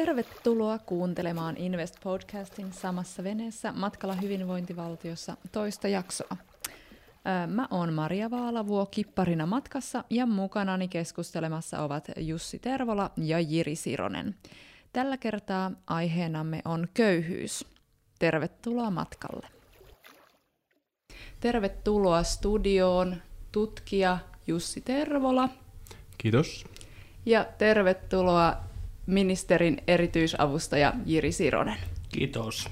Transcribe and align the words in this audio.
Tervetuloa 0.00 0.78
kuuntelemaan 0.78 1.56
Invest 1.56 1.94
Podcastin 2.02 2.72
samassa 2.72 3.24
veneessä 3.24 3.72
matkalla 3.72 4.14
hyvinvointivaltiossa 4.14 5.36
toista 5.52 5.88
jaksoa. 5.88 6.36
Mä 7.46 7.68
oon 7.70 7.92
Maria 7.92 8.30
Vaalavuo 8.30 8.86
kipparina 8.86 9.46
matkassa 9.46 10.04
ja 10.10 10.26
mukanani 10.26 10.88
keskustelemassa 10.88 11.82
ovat 11.82 12.08
Jussi 12.16 12.58
Tervola 12.58 13.10
ja 13.16 13.40
Jiri 13.40 13.76
Sironen. 13.76 14.34
Tällä 14.92 15.16
kertaa 15.16 15.70
aiheenamme 15.86 16.62
on 16.64 16.88
köyhyys. 16.94 17.66
Tervetuloa 18.18 18.90
matkalle. 18.90 19.46
Tervetuloa 21.40 22.22
studioon 22.22 23.16
tutkija 23.52 24.18
Jussi 24.46 24.80
Tervola. 24.80 25.48
Kiitos. 26.18 26.64
Ja 27.26 27.46
tervetuloa 27.58 28.69
ministerin 29.06 29.82
erityisavustaja 29.86 30.92
Jiri 31.06 31.32
Sironen. 31.32 31.78
Kiitos. 32.08 32.68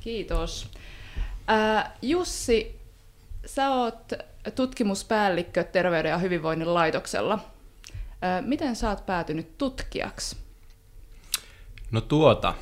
Kiitos. 0.00 0.70
Äh, 1.50 1.92
Jussi, 2.02 2.80
sä 3.46 3.70
oot 3.70 4.12
tutkimuspäällikkö 4.54 5.64
Terveyden 5.64 6.10
ja 6.10 6.18
hyvinvoinnin 6.18 6.74
laitoksella. 6.74 7.34
Äh, 7.34 8.46
miten 8.46 8.76
sä 8.76 8.90
oot 8.90 9.06
päätynyt 9.06 9.58
tutkijaksi? 9.58 10.36
No 11.90 12.00
tuota, 12.00 12.54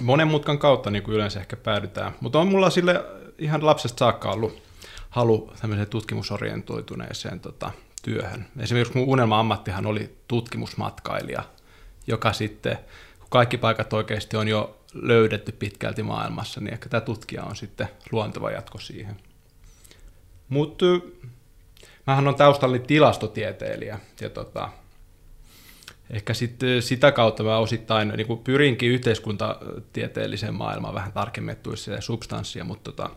monen 0.00 0.28
mutkan 0.28 0.58
kautta 0.58 0.90
niin 0.90 1.02
kuin 1.02 1.14
yleensä 1.14 1.40
ehkä 1.40 1.56
päädytään, 1.56 2.12
mutta 2.20 2.38
on 2.38 2.48
mulla 2.48 2.70
sille 2.70 3.04
ihan 3.38 3.66
lapsesta 3.66 3.98
saakka 3.98 4.30
ollut 4.30 4.62
halu 5.10 5.52
tämmöiseen 5.60 5.88
tutkimusorientoituneeseen 5.88 7.40
tota, 7.40 7.70
työhön. 8.02 8.46
Esimerkiksi 8.58 8.98
mun 8.98 9.08
unelma-ammattihan 9.08 9.86
oli 9.86 10.16
tutkimusmatkailija, 10.28 11.42
joka 12.06 12.32
sitten, 12.32 12.78
kun 13.18 13.28
kaikki 13.30 13.58
paikat 13.58 13.92
oikeasti 13.92 14.36
on 14.36 14.48
jo 14.48 14.78
löydetty 14.94 15.52
pitkälti 15.52 16.02
maailmassa, 16.02 16.60
niin 16.60 16.72
ehkä 16.72 16.88
tämä 16.88 17.00
tutkija 17.00 17.44
on 17.44 17.56
sitten 17.56 17.88
luonteva 18.12 18.50
jatko 18.50 18.78
siihen. 18.78 19.16
Mutta 20.48 20.86
mähän 22.06 22.28
on 22.28 22.34
taustallani 22.34 22.82
tilastotieteilijä, 22.86 23.98
ja 24.20 24.30
tota, 24.30 24.68
ehkä 26.10 26.34
sitten 26.34 26.82
sitä 26.82 27.12
kautta 27.12 27.42
mä 27.42 27.56
osittain 27.56 28.08
niin 28.08 28.38
pyrinkin 28.44 28.90
yhteiskuntatieteelliseen 28.90 30.54
maailmaan 30.54 30.94
vähän 30.94 31.12
tarkemmin, 31.12 31.52
että 31.52 31.70
substanssia, 32.00 32.64
mutta, 32.64 32.92
tota, 32.92 33.10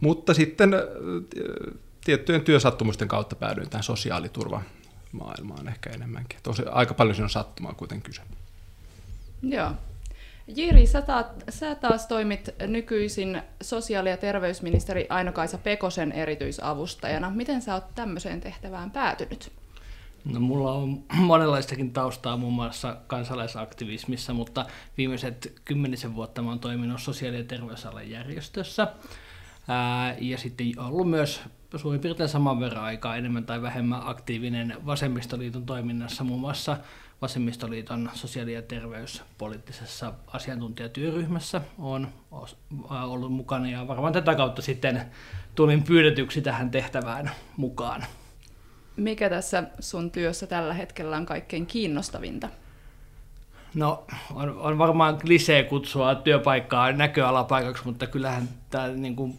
mutta 0.00 0.34
sitten 0.34 0.74
tiettyjen 2.04 2.44
työsattumusten 2.44 3.08
kautta 3.08 3.36
päädyin 3.36 3.70
tähän 3.70 3.84
sosiaaliturvamaailmaan 5.14 5.68
ehkä 5.68 5.90
enemmänkin. 5.90 6.38
Tosi, 6.42 6.62
aika 6.70 6.94
paljon 6.94 7.14
siinä 7.14 7.24
on 7.24 7.30
sattumaa 7.30 7.72
kuitenkin 7.72 8.12
kyse. 8.12 8.22
Joo. 9.42 9.70
Jiri, 10.56 10.86
sä, 10.86 11.02
taat, 11.02 11.44
sä 11.48 11.74
taas 11.74 12.06
toimit 12.06 12.50
nykyisin 12.66 13.42
sosiaali- 13.62 14.10
ja 14.10 14.16
terveysministeri 14.16 15.06
Aino-Kaisa 15.08 15.58
Pekosen 15.58 16.12
erityisavustajana. 16.12 17.30
Miten 17.30 17.62
sä 17.62 17.74
oot 17.74 17.94
tämmöiseen 17.94 18.40
tehtävään 18.40 18.90
päätynyt? 18.90 19.52
No, 20.24 20.40
mulla 20.40 20.72
on 20.72 21.04
monenlaistakin 21.32 21.92
taustaa 21.92 22.36
muun 22.36 22.52
muassa 22.52 22.96
kansalaisaktivismissa, 23.06 24.32
mutta 24.32 24.66
viimeiset 24.98 25.52
kymmenisen 25.64 26.14
vuotta 26.14 26.42
mä 26.42 26.50
oon 26.50 26.60
toiminut 26.60 27.00
sosiaali- 27.00 27.38
ja 27.38 27.44
terveysalan 27.44 28.10
järjestössä. 28.10 28.88
Ää, 29.68 30.16
ja 30.20 30.38
sitten 30.38 30.78
ollut 30.78 31.10
myös 31.10 31.40
suurin 31.78 32.00
piirtein 32.00 32.28
saman 32.28 32.60
verran 32.60 32.84
aikaa 32.84 33.16
enemmän 33.16 33.46
tai 33.46 33.62
vähemmän 33.62 34.00
aktiivinen 34.04 34.76
Vasemmistoliiton 34.86 35.66
toiminnassa, 35.66 36.24
muun 36.24 36.40
muassa 36.40 36.76
Vasemmistoliiton 37.22 38.10
sosiaali- 38.14 38.52
ja 38.52 38.62
terveyspoliittisessa 38.62 40.12
asiantuntijatyöryhmässä 40.26 41.60
on 41.78 42.08
ollut 42.88 43.32
mukana 43.32 43.70
ja 43.70 43.88
varmaan 43.88 44.12
tätä 44.12 44.34
kautta 44.34 44.62
sitten 44.62 45.02
tulin 45.54 45.82
pyydetyksi 45.82 46.42
tähän 46.42 46.70
tehtävään 46.70 47.30
mukaan. 47.56 48.04
Mikä 48.96 49.30
tässä 49.30 49.64
sun 49.80 50.10
työssä 50.10 50.46
tällä 50.46 50.74
hetkellä 50.74 51.16
on 51.16 51.26
kaikkein 51.26 51.66
kiinnostavinta? 51.66 52.48
No, 53.74 54.04
on, 54.34 54.58
on 54.58 54.78
varmaan 54.78 55.18
klisee 55.18 55.62
kutsua 55.62 56.14
työpaikkaa 56.14 56.92
näköalapaikaksi, 56.92 57.84
mutta 57.84 58.06
kyllähän 58.06 58.48
tämä 58.70 58.88
niin 58.88 59.16
kuin, 59.16 59.38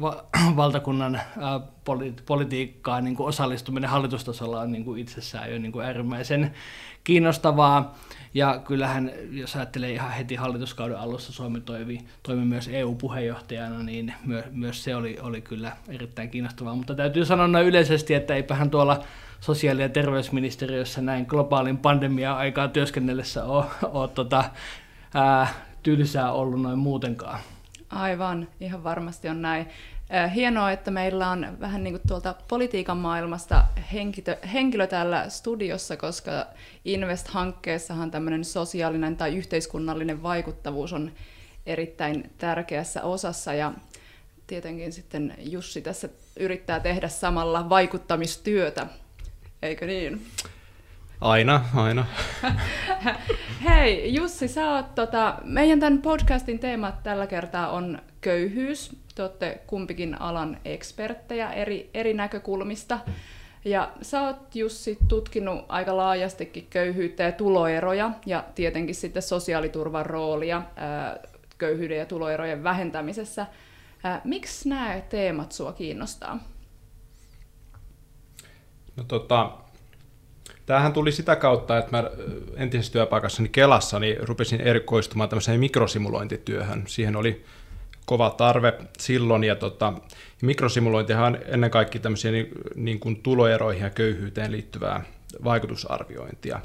va, 0.00 0.24
valtakunnan 0.56 1.14
ää, 1.14 1.60
poli, 1.84 2.14
politiikkaan 2.26 3.04
niin 3.04 3.16
kuin 3.16 3.26
osallistuminen 3.26 3.90
hallitustasolla 3.90 4.60
on 4.60 4.72
niin 4.72 4.84
kuin 4.84 5.00
itsessään 5.00 5.52
jo 5.52 5.58
niin 5.58 5.72
kuin 5.72 5.86
äärimmäisen 5.86 6.54
kiinnostavaa. 7.04 7.98
Ja 8.34 8.60
kyllähän, 8.64 9.12
jos 9.30 9.56
ajattelee 9.56 9.92
ihan 9.92 10.12
heti 10.12 10.34
hallituskauden 10.34 10.98
alussa, 10.98 11.32
Suomi 11.32 11.60
toimi, 11.60 11.98
toimi 12.22 12.44
myös 12.44 12.68
EU-puheenjohtajana, 12.72 13.82
niin 13.82 14.14
myö, 14.24 14.44
myös 14.50 14.84
se 14.84 14.96
oli, 14.96 15.18
oli 15.22 15.40
kyllä 15.40 15.72
erittäin 15.88 16.30
kiinnostavaa. 16.30 16.74
Mutta 16.74 16.94
täytyy 16.94 17.24
sanoa 17.24 17.60
yleisesti, 17.60 18.14
että 18.14 18.34
eipähän 18.34 18.70
tuolla 18.70 19.04
sosiaali- 19.40 19.82
ja 19.82 19.88
terveysministeriössä 19.88 21.00
näin 21.00 21.26
globaalin 21.28 21.78
pandemia-aikaa 21.78 22.68
työskennellessä 22.68 23.44
ole, 23.44 23.64
ole 23.82 24.08
tota, 24.08 24.44
ää, 25.14 25.48
tylsää 25.82 26.32
ollut 26.32 26.62
noin 26.62 26.78
muutenkaan. 26.78 27.40
Aivan, 27.90 28.48
ihan 28.60 28.84
varmasti 28.84 29.28
on 29.28 29.42
näin. 29.42 29.66
Hienoa, 30.34 30.72
että 30.72 30.90
meillä 30.90 31.30
on 31.30 31.46
vähän 31.60 31.84
niin 31.84 31.94
kuin 31.94 32.02
tuolta 32.08 32.34
politiikan 32.48 32.96
maailmasta 32.96 33.64
henkilö, 33.92 34.36
henkilö 34.52 34.86
täällä 34.86 35.28
studiossa, 35.28 35.96
koska 35.96 36.46
Invest-hankkeessahan 36.84 38.10
tämmöinen 38.10 38.44
sosiaalinen 38.44 39.16
tai 39.16 39.36
yhteiskunnallinen 39.36 40.22
vaikuttavuus 40.22 40.92
on 40.92 41.12
erittäin 41.66 42.30
tärkeässä 42.38 43.02
osassa 43.02 43.54
ja 43.54 43.72
tietenkin 44.46 44.92
sitten 44.92 45.34
Jussi 45.38 45.82
tässä 45.82 46.08
yrittää 46.40 46.80
tehdä 46.80 47.08
samalla 47.08 47.68
vaikuttamistyötä 47.68 48.86
eikö 49.62 49.86
niin? 49.86 50.26
Aina, 51.20 51.64
aina. 51.74 52.06
Hei 53.68 54.14
Jussi, 54.14 54.48
sä 54.48 54.70
oot, 54.70 54.94
tota, 54.94 55.38
meidän 55.44 55.80
tämän 55.80 56.02
podcastin 56.02 56.58
teema 56.58 56.92
tällä 57.02 57.26
kertaa 57.26 57.70
on 57.70 57.98
köyhyys. 58.20 58.96
Te 59.14 59.22
olette 59.22 59.60
kumpikin 59.66 60.20
alan 60.20 60.58
eksperttejä 60.64 61.52
eri, 61.52 61.90
eri 61.94 62.14
näkökulmista. 62.14 62.98
Ja 63.64 63.92
sä 64.02 64.22
oot 64.22 64.54
Jussi 64.54 64.98
tutkinut 65.08 65.64
aika 65.68 65.96
laajastikin 65.96 66.66
köyhyyttä 66.70 67.22
ja 67.22 67.32
tuloeroja 67.32 68.10
ja 68.26 68.44
tietenkin 68.54 68.94
sitten 68.94 69.22
sosiaaliturvan 69.22 70.06
roolia 70.06 70.62
ää, 70.76 71.18
köyhyyden 71.58 71.98
ja 71.98 72.06
tuloerojen 72.06 72.64
vähentämisessä. 72.64 73.46
Ää, 74.04 74.20
miksi 74.24 74.68
nämä 74.68 75.00
teemat 75.08 75.52
sua 75.52 75.72
kiinnostaa? 75.72 76.38
No 78.98 79.04
tota, 79.08 79.50
tämähän 80.66 80.92
tuli 80.92 81.12
sitä 81.12 81.36
kautta, 81.36 81.78
että 81.78 81.90
mä 81.96 82.10
entisessä 82.56 82.92
työpaikassani 82.92 83.48
Kelassa 83.48 83.98
niin 83.98 84.28
rupesin 84.28 84.60
erikoistumaan 84.60 85.28
tämmöiseen 85.28 85.60
mikrosimulointityöhön. 85.60 86.84
Siihen 86.86 87.16
oli 87.16 87.44
kova 88.04 88.30
tarve 88.30 88.72
silloin, 88.98 89.44
ja 89.44 89.56
tota, 89.56 89.92
mikrosimulointihan 90.42 91.34
on 91.34 91.40
ennen 91.46 91.70
kaikkea 91.70 92.00
tämmöisiä 92.00 92.30
niin, 92.30 92.48
niin 92.74 93.00
kuin 93.00 93.22
tuloeroihin 93.22 93.82
ja 93.82 93.90
köyhyyteen 93.90 94.52
liittyvää 94.52 95.04
vaikutusarviointia. 95.44 96.60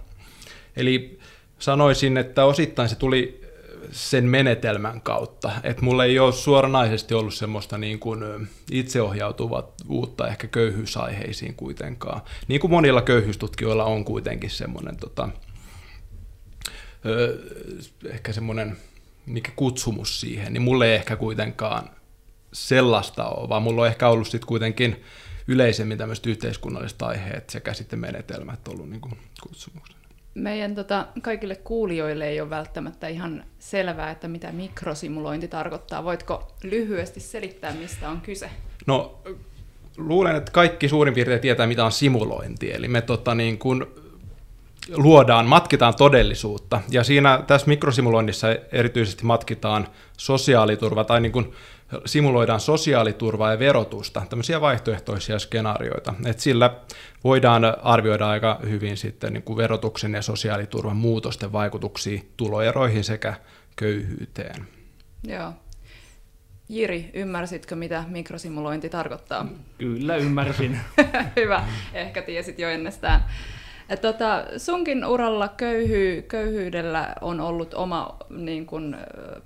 Eli 0.75 1.19
sanoisin, 1.59 2.17
että 2.17 2.45
osittain 2.45 2.89
se 2.89 2.95
tuli 2.95 3.42
sen 3.91 4.25
menetelmän 4.25 5.01
kautta. 5.01 5.51
Että 5.63 5.81
mulla 5.81 6.05
ei 6.05 6.19
ole 6.19 6.33
suoranaisesti 6.33 7.13
ollut 7.13 7.33
semmoista 7.33 7.77
niin 7.77 7.99
kuin 7.99 8.47
itseohjautuvuutta 8.71 10.27
ehkä 10.27 10.47
köyhyysaiheisiin 10.47 11.55
kuitenkaan. 11.55 12.21
Niin 12.47 12.61
kuin 12.61 12.71
monilla 12.71 13.01
köyhyystutkijoilla 13.01 13.83
on 13.83 14.05
kuitenkin 14.05 14.49
semmoinen 14.49 14.97
tota, 14.97 15.29
ehkä 18.09 18.33
semmoinen 18.33 18.77
mikä 19.25 19.51
kutsumus 19.55 20.21
siihen, 20.21 20.53
niin 20.53 20.61
mulle 20.61 20.87
ei 20.87 20.95
ehkä 20.95 21.15
kuitenkaan 21.15 21.89
sellaista 22.53 23.25
ole, 23.25 23.49
vaan 23.49 23.63
mulla 23.63 23.81
on 23.81 23.87
ehkä 23.87 24.09
ollut 24.09 24.27
sitten 24.27 24.47
kuitenkin 24.47 25.03
yleisemmin 25.47 25.97
tämmöiset 25.97 26.25
yhteiskunnalliset 26.25 27.01
aiheet 27.01 27.49
sekä 27.49 27.73
sitten 27.73 27.99
menetelmät 27.99 28.67
ollut 28.67 28.89
niin 28.89 29.01
kuin 29.01 29.17
meidän 30.33 30.75
tota, 30.75 31.07
kaikille 31.21 31.55
kuulijoille 31.55 32.27
ei 32.27 32.41
ole 32.41 32.49
välttämättä 32.49 33.07
ihan 33.07 33.43
selvää, 33.59 34.11
että 34.11 34.27
mitä 34.27 34.51
mikrosimulointi 34.51 35.47
tarkoittaa. 35.47 36.03
Voitko 36.03 36.55
lyhyesti 36.63 37.19
selittää, 37.19 37.73
mistä 37.73 38.09
on 38.09 38.21
kyse? 38.21 38.49
No, 38.85 39.21
luulen, 39.97 40.35
että 40.35 40.51
kaikki 40.51 40.89
suurin 40.89 41.13
piirtein 41.13 41.41
tietää, 41.41 41.67
mitä 41.67 41.85
on 41.85 41.91
simulointi. 41.91 42.73
Eli 42.73 42.87
me 42.87 43.01
tota, 43.01 43.35
niin 43.35 43.57
kun 43.57 43.87
luodaan, 44.95 45.45
matkitaan 45.45 45.95
todellisuutta. 45.95 46.81
Ja 46.89 47.03
siinä 47.03 47.43
tässä 47.47 47.67
mikrosimuloinnissa 47.67 48.47
erityisesti 48.71 49.25
matkitaan 49.25 49.87
sosiaaliturva 50.17 51.03
tai 51.03 51.21
niin 51.21 51.31
kun, 51.31 51.53
simuloidaan 52.05 52.59
sosiaaliturvaa 52.59 53.51
ja 53.51 53.59
verotusta, 53.59 54.21
tämmöisiä 54.29 54.61
vaihtoehtoisia 54.61 55.39
skenaarioita. 55.39 56.13
Et 56.25 56.39
sillä 56.39 56.75
voidaan 57.23 57.63
arvioida 57.83 58.29
aika 58.29 58.59
hyvin 58.69 58.97
sitten 58.97 59.33
niin 59.33 59.43
kuin 59.43 59.57
verotuksen 59.57 60.13
ja 60.13 60.21
sosiaaliturvan 60.21 60.97
muutosten 60.97 61.51
vaikutuksia 61.51 62.21
tuloeroihin 62.37 63.03
sekä 63.03 63.33
köyhyyteen. 63.75 64.67
Joo. 65.27 65.53
Jiri, 66.69 67.09
ymmärsitkö, 67.13 67.75
mitä 67.75 68.03
mikrosimulointi 68.07 68.89
tarkoittaa? 68.89 69.47
Kyllä, 69.77 70.15
ymmärsin. 70.15 70.79
Hyvä, 71.35 71.63
ehkä 71.93 72.21
tiesit 72.21 72.59
jo 72.59 72.69
ennestään. 72.69 73.23
Et 73.89 74.01
tota, 74.01 74.45
sunkin 74.57 75.05
uralla 75.05 75.47
köyhy, 75.47 76.21
köyhyydellä 76.21 77.15
on 77.21 77.39
ollut 77.39 77.73
oma 77.73 78.17
niin 78.29 78.65
kun, 78.65 78.97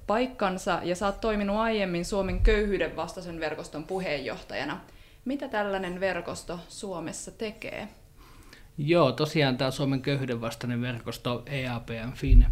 paikkansa 0.08 0.80
ja 0.84 0.96
sä 0.96 1.06
oot 1.06 1.22
toiminut 1.22 1.58
aiemmin 1.58 2.06
Suomen 2.06 2.40
köyhyyden 2.40 2.96
vastaisen 2.96 3.40
verkoston 3.40 3.84
puheenjohtajana. 3.84 4.80
Mitä 5.26 5.48
tällainen 5.48 6.00
verkosto 6.00 6.60
Suomessa 6.68 7.32
tekee? 7.32 7.88
Joo, 8.78 9.12
tosiaan 9.12 9.58
tämä 9.58 9.72
Suomen 9.72 10.02
köyhyyden 10.02 10.42
vastainen 10.42 10.82
verkosto 10.82 11.44
EAPM 11.46 12.12
FIN 12.14 12.46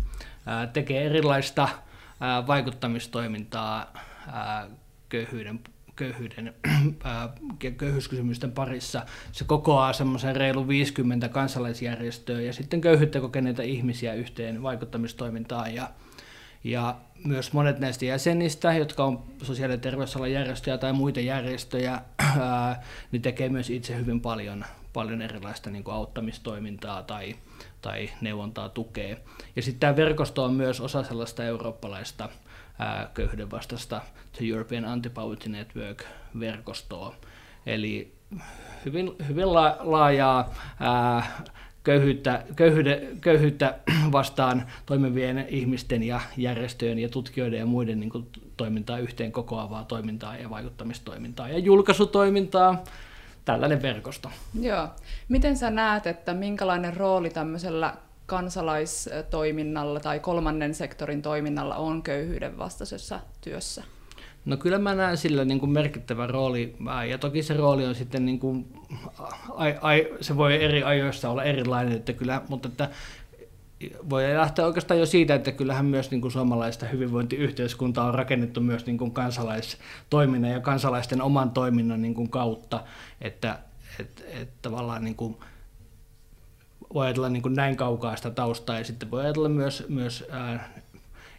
tekee 0.73 1.05
erilaista 1.05 1.69
vaikuttamistoimintaa 2.47 3.93
köyhyyden 5.09 5.59
köyhyyden, 5.95 6.53
köyhyyskysymysten 7.77 8.51
parissa. 8.51 9.05
Se 9.31 9.43
kokoaa 9.43 9.93
semmoisen 9.93 10.35
reilu 10.35 10.67
50 10.67 11.29
kansalaisjärjestöä 11.29 12.41
ja 12.41 12.53
sitten 12.53 12.81
köyhyyttä 12.81 13.19
kokeneita 13.19 13.63
ihmisiä 13.63 14.13
yhteen 14.13 14.63
vaikuttamistoimintaan. 14.63 15.75
Ja, 15.75 15.89
ja 16.63 16.95
myös 17.25 17.53
monet 17.53 17.79
näistä 17.79 18.05
jäsenistä, 18.05 18.73
jotka 18.73 19.03
on 19.03 19.23
sosiaali- 19.43 19.73
ja 19.73 19.77
terveysalan 19.77 20.31
järjestöjä 20.31 20.77
tai 20.77 20.93
muita 20.93 21.19
järjestöjä, 21.19 22.01
ää, 22.39 22.83
niin 23.11 23.21
tekee 23.21 23.49
myös 23.49 23.69
itse 23.69 23.95
hyvin 23.95 24.21
paljon, 24.21 24.65
paljon 24.93 25.21
erilaista 25.21 25.69
niin 25.69 25.83
kuin 25.83 25.95
auttamistoimintaa 25.95 27.03
tai, 27.03 27.35
tai 27.81 28.09
neuvontaa 28.21 28.69
tukee. 28.69 29.21
Ja 29.55 29.61
sitten 29.61 29.79
tämä 29.79 29.95
verkosto 29.95 30.43
on 30.43 30.53
myös 30.53 30.81
osa 30.81 31.03
sellaista 31.03 31.43
eurooppalaista 31.43 32.29
köyhyyden 33.13 33.51
vastasta 33.51 34.01
The 34.37 34.45
European 34.45 34.85
Anti-Poverty 34.85 35.49
Network-verkostoa. 35.49 37.15
Eli 37.65 38.13
hyvin, 38.85 39.11
hyvin 39.27 39.53
laajaa 39.79 40.53
köyhyyttä, 41.83 42.43
köyhyyttä, 42.55 42.97
köyhyyttä 43.21 43.79
vastaan 44.11 44.65
toimivien 44.85 45.45
ihmisten 45.49 46.03
ja 46.03 46.21
järjestöjen 46.37 46.99
ja 46.99 47.09
tutkijoiden 47.09 47.59
ja 47.59 47.65
muiden 47.65 47.99
niin 47.99 48.09
kuin, 48.09 48.27
toimintaa 48.57 48.97
yhteen 48.97 49.31
kokoavaa 49.31 49.83
toimintaa 49.83 50.37
ja 50.37 50.49
vaikuttamistoimintaa 50.49 51.49
ja 51.49 51.57
julkaisutoimintaa. 51.57 52.83
Tällainen 53.45 53.81
verkosto. 53.81 54.31
Joo. 54.61 54.87
Miten 55.29 55.57
sä 55.57 55.69
näet, 55.69 56.07
että 56.07 56.33
minkälainen 56.33 56.97
rooli 56.97 57.29
tämmöisellä 57.29 57.93
kansalaistoiminnalla 58.25 59.99
tai 59.99 60.19
kolmannen 60.19 60.73
sektorin 60.73 61.21
toiminnalla 61.21 61.75
on 61.75 62.03
köyhyyden 62.03 62.57
vastaisessa 62.57 63.19
työssä? 63.41 63.83
No 64.45 64.57
kyllä 64.57 64.79
mä 64.79 64.95
näen 64.95 65.17
sillä 65.17 65.45
niin 65.45 65.59
kuin 65.59 65.71
merkittävä 65.71 66.27
rooli, 66.27 66.75
ja 67.09 67.17
toki 67.17 67.43
se 67.43 67.53
rooli 67.53 67.85
on 67.85 67.95
sitten, 67.95 68.25
niin 68.25 68.39
kuin, 68.39 68.65
ai, 69.55 69.75
ai, 69.81 70.13
se 70.21 70.37
voi 70.37 70.63
eri 70.63 70.83
ajoissa 70.83 71.29
olla 71.29 71.43
erilainen, 71.43 71.93
että 71.93 72.13
kyllä, 72.13 72.41
mutta 72.49 72.67
että 72.67 72.89
voi 74.09 74.23
lähteä 74.35 74.65
oikeastaan 74.65 74.99
jo 74.99 75.05
siitä, 75.05 75.35
että 75.35 75.51
kyllähän 75.51 75.85
myös 75.85 76.11
niin 76.11 76.21
kuin 76.21 76.31
suomalaista 76.31 76.85
hyvinvointiyhteiskuntaa 76.85 78.07
on 78.07 78.13
rakennettu 78.13 78.61
myös 78.61 78.85
niin 78.85 78.97
kuin 78.97 79.11
kansalaistoiminnan 79.11 80.51
ja 80.51 80.59
kansalaisten 80.59 81.21
oman 81.21 81.51
toiminnan 81.51 82.01
niin 82.01 82.13
kuin 82.13 82.29
kautta, 82.29 82.83
että 83.21 83.59
että 83.99 84.23
että 84.27 84.53
tavallaan 84.61 85.03
niin 85.03 85.15
kuin, 85.15 85.37
voi 86.93 87.05
ajatella 87.05 87.29
niin 87.29 87.41
kuin 87.41 87.55
näin 87.55 87.75
kaukaa 87.75 88.15
sitä 88.15 88.29
taustaa 88.29 88.77
ja 88.77 88.85
sitten 88.85 89.11
voi 89.11 89.23
ajatella 89.23 89.49
myös, 89.49 89.85
myös 89.89 90.23
ää, 90.31 90.69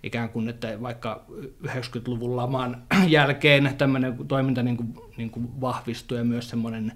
ikään 0.03 0.29
kuin, 0.29 0.49
että 0.49 0.83
vaikka 0.83 1.25
90-luvun 1.67 2.37
laman 2.37 2.83
jälkeen 3.07 3.75
tämmöinen 3.79 4.27
toiminta 4.29 4.63
niin 4.63 4.77
kuin, 4.77 4.95
niin 5.17 5.31
kuin 5.31 5.61
vahvistuu 5.61 6.19
ja 6.19 6.25
myös 6.25 6.51
semmoinen 6.51 6.93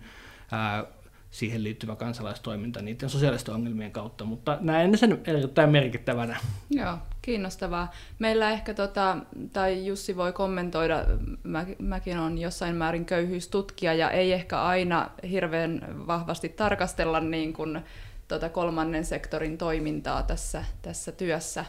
ää, 0.52 0.84
siihen 1.30 1.64
liittyvä 1.64 1.96
kansalaistoiminta 1.96 2.82
niiden 2.82 3.10
sosiaalisten 3.10 3.54
ongelmien 3.54 3.92
kautta, 3.92 4.24
mutta 4.24 4.58
näen 4.60 4.98
sen 4.98 5.20
erittäin 5.24 5.70
merkittävänä. 5.70 6.36
Joo, 6.70 6.98
kiinnostavaa. 7.22 7.92
Meillä 8.18 8.50
ehkä, 8.50 8.74
tota, 8.74 9.16
tai 9.52 9.86
Jussi 9.86 10.16
voi 10.16 10.32
kommentoida, 10.32 11.04
mä, 11.42 11.66
mäkin 11.78 12.18
olen 12.18 12.38
jossain 12.38 12.74
määrin 12.74 13.04
köyhyystutkija 13.04 13.94
ja 13.94 14.10
ei 14.10 14.32
ehkä 14.32 14.62
aina 14.62 15.10
hirveän 15.30 15.96
vahvasti 16.06 16.48
tarkastella 16.48 17.20
niin 17.20 17.52
kuin 17.52 17.80
tuota 18.30 18.48
kolmannen 18.48 19.04
sektorin 19.04 19.58
toimintaa 19.58 20.22
tässä, 20.22 20.64
tässä 20.82 21.12
työssä. 21.12 21.64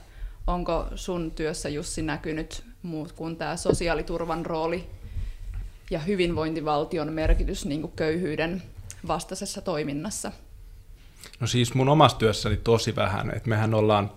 Onko 0.47 0.87
sun 0.95 1.31
työssä 1.31 1.69
Jussi 1.69 2.01
näkynyt 2.01 2.63
muut 2.81 3.11
kuin 3.11 3.35
tämä 3.35 3.57
sosiaaliturvan 3.57 4.45
rooli 4.45 4.89
ja 5.91 5.99
hyvinvointivaltion 5.99 7.13
merkitys 7.13 7.65
niin 7.65 7.81
kuin 7.81 7.93
köyhyyden 7.95 8.63
vastaisessa 9.07 9.61
toiminnassa? 9.61 10.31
No 11.39 11.47
siis 11.47 11.73
mun 11.73 11.89
omassa 11.89 12.17
työssäni 12.17 12.57
tosi 12.57 12.95
vähän, 12.95 13.31
että 13.35 13.49
mehän 13.49 13.73
ollaan 13.73 14.11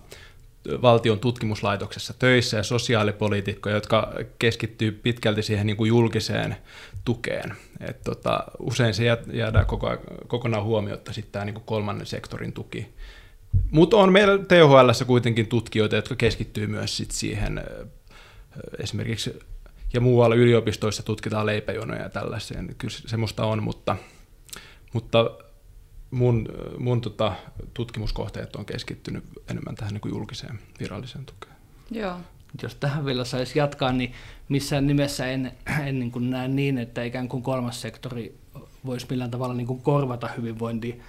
valtion 0.81 1.19
tutkimuslaitoksessa 1.19 2.13
töissä 2.19 2.57
ja 2.57 2.63
sosiaalipoliitikkoja, 2.63 3.75
jotka 3.75 4.13
keskittyy 4.39 4.91
pitkälti 4.91 5.43
siihen 5.43 5.67
niin 5.67 5.77
kuin 5.77 5.89
julkiseen 5.89 6.55
tukeen. 7.05 7.53
Et 7.79 8.01
tota, 8.01 8.43
usein 8.59 8.93
se 8.93 9.03
jäädään 9.33 9.65
koko, 9.65 9.97
kokonaan 10.27 10.63
huomiotta 10.63 11.13
sitten 11.13 11.31
tämä 11.31 11.45
niin 11.45 11.61
kolmannen 11.65 12.07
sektorin 12.07 12.53
tuki. 12.53 12.87
Mutta 13.71 13.97
on 13.97 14.11
meillä 14.11 14.37
THL 14.37 15.05
kuitenkin 15.05 15.47
tutkijoita, 15.47 15.95
jotka 15.95 16.15
keskittyy 16.15 16.67
myös 16.67 16.97
sit 16.97 17.11
siihen 17.11 17.63
esimerkiksi 18.79 19.39
ja 19.93 20.01
muualla 20.01 20.35
yliopistoissa 20.35 21.03
tutkitaan 21.03 21.45
leipäjonoja 21.45 22.01
ja 22.01 22.09
tällaisia. 22.09 22.63
Kyllä 22.77 22.93
semmoista 23.05 23.45
on, 23.45 23.63
mutta, 23.63 23.97
mutta 24.93 25.31
mun, 26.11 26.49
mun 26.77 27.01
tota, 27.01 27.33
tutkimuskohteet 27.73 28.55
on 28.55 28.65
keskittynyt 28.65 29.23
enemmän 29.49 29.75
tähän 29.75 29.93
niin 29.93 30.01
kuin 30.01 30.13
julkiseen 30.13 30.59
viralliseen 30.79 31.25
tukeen. 31.25 31.55
Joo. 31.91 32.15
Jos 32.63 32.75
tähän 32.75 33.05
vielä 33.05 33.25
saisi 33.25 33.59
jatkaa, 33.59 33.91
niin 33.91 34.13
missään 34.49 34.87
nimessä 34.87 35.27
en, 35.27 35.51
en 35.85 35.99
niin 35.99 36.11
kuin 36.11 36.29
näe 36.29 36.47
niin, 36.47 36.77
että 36.77 37.03
ikään 37.03 37.29
kuin 37.29 37.43
kolmas 37.43 37.81
sektori 37.81 38.37
voisi 38.85 39.07
millään 39.09 39.31
tavalla 39.31 39.55
niin 39.55 39.67
kuin 39.67 39.81
korvata 39.81 40.29
hyvinvointi 40.37 41.01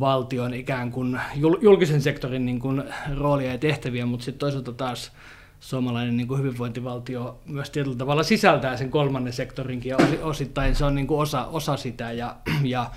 valtion 0.00 0.54
ikään 0.54 0.92
kuin 0.92 1.20
julkisen 1.60 2.02
sektorin 2.02 2.46
niin 2.46 2.60
kuin 2.60 2.84
roolia 3.16 3.52
ja 3.52 3.58
tehtäviä, 3.58 4.06
mutta 4.06 4.24
sitten 4.24 4.38
toisaalta 4.38 4.72
taas 4.72 5.12
suomalainen 5.60 6.16
niin 6.16 6.28
kuin 6.28 6.40
hyvinvointivaltio 6.40 7.40
myös 7.46 7.70
tietyllä 7.70 7.96
tavalla 7.96 8.22
sisältää 8.22 8.76
sen 8.76 8.90
kolmannen 8.90 9.32
sektorinkin 9.32 9.90
ja 9.90 9.96
osittain 10.22 10.74
se 10.74 10.84
on 10.84 10.94
niin 10.94 11.06
kuin 11.06 11.20
osa, 11.20 11.44
osa 11.46 11.76
sitä 11.76 12.12
ja, 12.12 12.36
ja 12.62 12.90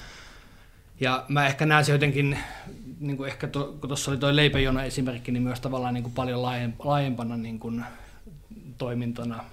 ja 1.02 1.26
mä 1.28 1.46
ehkä 1.46 1.66
näen 1.66 1.86
se 1.86 1.92
jotenkin, 1.92 2.38
niin 3.00 3.18
kuin 3.18 3.28
ehkä 3.28 3.48
to, 3.48 3.78
kun 3.80 3.90
tuossa 3.90 4.12
oli 4.12 4.18
tuo 4.18 4.36
leipäjona 4.36 4.84
esimerkki, 4.84 5.32
niin 5.32 5.44
myös 5.44 5.60
tavallaan 5.60 5.94
niin 5.94 6.04
kuin 6.04 6.14
paljon 6.14 6.42
laajempana 6.80 7.38
niin 7.38 7.60
kuin 7.60 7.86
toimintana, 8.78 9.44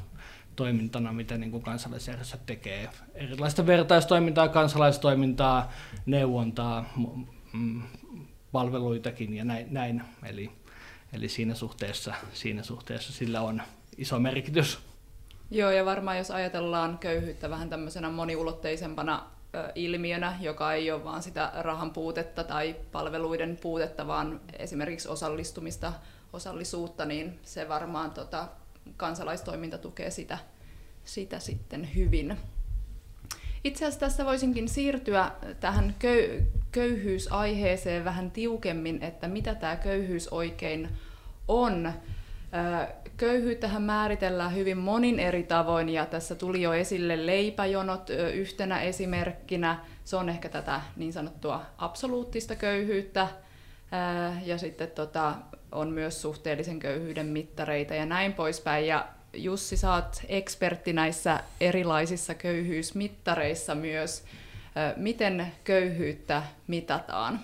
toimintana, 0.56 1.12
mitä 1.12 1.38
niin 1.38 1.50
kuin 1.50 1.62
kansalaisjärjestöt 1.62 2.46
tekee. 2.46 2.88
Erilaista 3.14 3.66
vertaistoimintaa, 3.66 4.48
kansalaistoimintaa, 4.48 5.72
neuvontaa, 6.06 6.92
mm, 7.52 7.82
palveluitakin 8.52 9.34
ja 9.34 9.44
näin. 9.44 9.66
näin. 9.70 10.02
Eli, 10.26 10.50
eli 11.12 11.28
siinä, 11.28 11.54
suhteessa, 11.54 12.14
siinä 12.32 12.62
suhteessa 12.62 13.12
sillä 13.12 13.40
on 13.40 13.62
iso 13.98 14.18
merkitys. 14.18 14.78
Joo, 15.50 15.70
ja 15.70 15.84
varmaan 15.84 16.18
jos 16.18 16.30
ajatellaan 16.30 16.98
köyhyyttä 16.98 17.50
vähän 17.50 17.70
tämmöisenä 17.70 18.10
moniulotteisempana 18.10 19.37
ilmiönä, 19.74 20.36
joka 20.40 20.72
ei 20.72 20.90
ole 20.90 21.04
vain 21.04 21.22
sitä 21.22 21.52
rahan 21.54 21.90
puutetta 21.90 22.44
tai 22.44 22.76
palveluiden 22.92 23.58
puutetta, 23.62 24.06
vaan 24.06 24.40
esimerkiksi 24.58 25.08
osallistumista, 25.08 25.92
osallisuutta, 26.32 27.04
niin 27.04 27.38
se 27.42 27.68
varmaan 27.68 28.10
tota, 28.10 28.48
kansalaistoiminta 28.96 29.78
tukee 29.78 30.10
sitä, 30.10 30.38
sitä 31.04 31.38
sitten 31.38 31.94
hyvin. 31.94 32.36
Itse 33.64 33.84
asiassa 33.84 34.00
tässä 34.00 34.24
voisinkin 34.24 34.68
siirtyä 34.68 35.30
tähän 35.60 35.94
köy- 35.98 36.42
köyhyysaiheeseen 36.72 38.04
vähän 38.04 38.30
tiukemmin, 38.30 39.02
että 39.02 39.28
mitä 39.28 39.54
tämä 39.54 39.76
köyhyys 39.76 40.28
oikein 40.28 40.88
on. 41.48 41.92
Köyhyyttähän 43.16 43.82
määritellään 43.82 44.54
hyvin 44.54 44.78
monin 44.78 45.18
eri 45.20 45.42
tavoin 45.42 45.88
ja 45.88 46.06
tässä 46.06 46.34
tuli 46.34 46.62
jo 46.62 46.72
esille 46.72 47.26
leipäjonot 47.26 48.10
yhtenä 48.34 48.80
esimerkkinä. 48.80 49.84
Se 50.04 50.16
on 50.16 50.28
ehkä 50.28 50.48
tätä 50.48 50.80
niin 50.96 51.12
sanottua 51.12 51.62
absoluuttista 51.78 52.56
köyhyyttä 52.56 53.28
ja 54.44 54.58
sitten 54.58 54.90
tota, 54.90 55.34
on 55.72 55.90
myös 55.90 56.22
suhteellisen 56.22 56.78
köyhyyden 56.78 57.26
mittareita 57.26 57.94
ja 57.94 58.06
näin 58.06 58.32
poispäin. 58.32 58.86
Ja 58.86 59.08
Jussi, 59.32 59.76
saat 59.76 60.24
ekspertti 60.28 60.92
näissä 60.92 61.40
erilaisissa 61.60 62.34
köyhyysmittareissa 62.34 63.74
myös. 63.74 64.24
Miten 64.96 65.52
köyhyyttä 65.64 66.42
mitataan? 66.66 67.40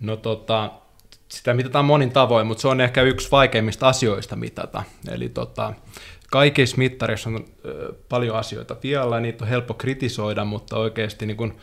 No 0.00 0.16
tota, 0.16 0.80
sitä 1.28 1.54
mitataan 1.54 1.84
monin 1.84 2.10
tavoin, 2.10 2.46
mutta 2.46 2.62
se 2.62 2.68
on 2.68 2.80
ehkä 2.80 3.02
yksi 3.02 3.30
vaikeimmista 3.30 3.88
asioista 3.88 4.36
mitata. 4.36 4.82
Eli 5.10 5.28
tota, 5.28 5.72
kaikissa 6.30 6.76
mittareissa 6.76 7.30
on 7.30 7.44
paljon 8.08 8.36
asioita 8.36 8.76
vielä, 8.82 9.16
ja 9.16 9.20
niitä 9.20 9.44
on 9.44 9.48
helppo 9.48 9.74
kritisoida, 9.74 10.44
mutta 10.44 10.76
oikeasti 10.76 11.26
niin 11.26 11.36
kuin 11.36 11.58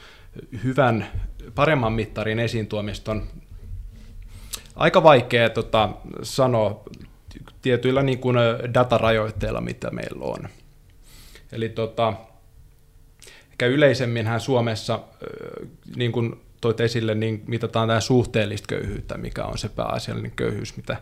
hyvän, 0.63 1.07
paremman 1.55 1.93
mittarin 1.93 2.39
esiin 2.39 2.67
tuomista 2.67 3.11
on 3.11 3.27
aika 4.75 5.03
vaikea 5.03 5.49
tota, 5.49 5.89
sanoa 6.23 6.83
tietyillä 7.61 8.03
niin 8.03 8.19
kuin 8.19 8.35
datarajoitteilla, 8.73 9.61
mitä 9.61 9.91
meillä 9.91 10.25
on. 10.25 10.49
Eli 11.51 11.69
tota, 11.69 12.13
ehkä 13.51 13.65
yleisemminhän 13.65 14.41
Suomessa, 14.41 14.99
niin 15.95 16.11
kuin 16.11 16.44
toit 16.61 16.79
esille, 16.79 17.15
niin 17.15 17.43
mitataan 17.47 17.87
tämä 17.87 17.99
suhteellista 17.99 18.67
köyhyyttä, 18.67 19.17
mikä 19.17 19.45
on 19.45 19.57
se 19.57 19.69
pääasiallinen 19.69 20.31
köyhyys, 20.31 20.77
mitä 20.77 20.97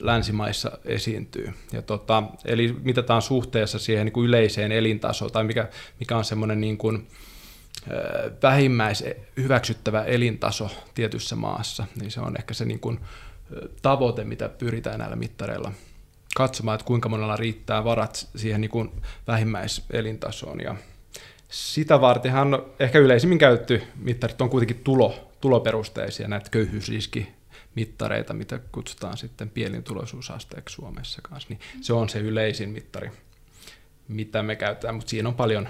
länsimaissa 0.00 0.78
esiintyy. 0.84 1.52
Ja 1.72 1.82
tota, 1.82 2.22
eli 2.44 2.76
mitataan 2.82 3.22
suhteessa 3.22 3.78
siihen 3.78 4.06
niin 4.06 4.12
kuin 4.12 4.28
yleiseen 4.28 4.72
elintasoon, 4.72 5.32
tai 5.32 5.44
mikä, 5.44 5.68
mikä 6.00 6.16
on 6.16 6.24
semmoinen 6.24 6.60
niin 6.60 6.78
kuin, 6.78 7.06
vähimmäis 8.42 9.04
hyväksyttävä 9.36 10.04
elintaso 10.04 10.70
tietyssä 10.94 11.36
maassa, 11.36 11.86
niin 12.00 12.10
se 12.10 12.20
on 12.20 12.36
ehkä 12.38 12.54
se 12.54 12.64
niin 12.64 12.80
kuin, 12.80 13.00
tavoite, 13.82 14.24
mitä 14.24 14.48
pyritään 14.48 14.98
näillä 14.98 15.16
mittareilla 15.16 15.72
katsomaan, 16.36 16.74
että 16.74 16.86
kuinka 16.86 17.08
monella 17.08 17.36
riittää 17.36 17.84
varat 17.84 18.28
siihen 18.36 18.60
niin 18.60 18.70
kuin 18.70 18.90
vähimmäiselintasoon. 19.26 20.60
Ja 20.60 20.76
sitä 21.48 22.00
vartenhan 22.00 22.62
ehkä 22.80 22.98
yleisimmin 22.98 23.38
käytetty 23.38 23.82
mittarit 23.96 24.40
on 24.40 24.50
kuitenkin 24.50 24.80
tulo, 24.84 25.30
tuloperusteisia, 25.40 26.28
näitä 26.28 26.50
köyhyysriskimittareita, 26.50 28.34
mitä 28.34 28.60
kutsutaan 28.72 29.16
sitten 29.16 29.50
pienituloisuusasteeksi 29.50 30.74
Suomessa 30.74 31.22
kanssa. 31.22 31.48
Niin 31.48 31.60
se 31.80 31.92
on 31.92 32.08
se 32.08 32.18
yleisin 32.18 32.70
mittari, 32.70 33.10
mitä 34.08 34.42
me 34.42 34.56
käytetään, 34.56 34.94
mutta 34.94 35.10
siinä 35.10 35.28
on 35.28 35.34
paljon 35.34 35.68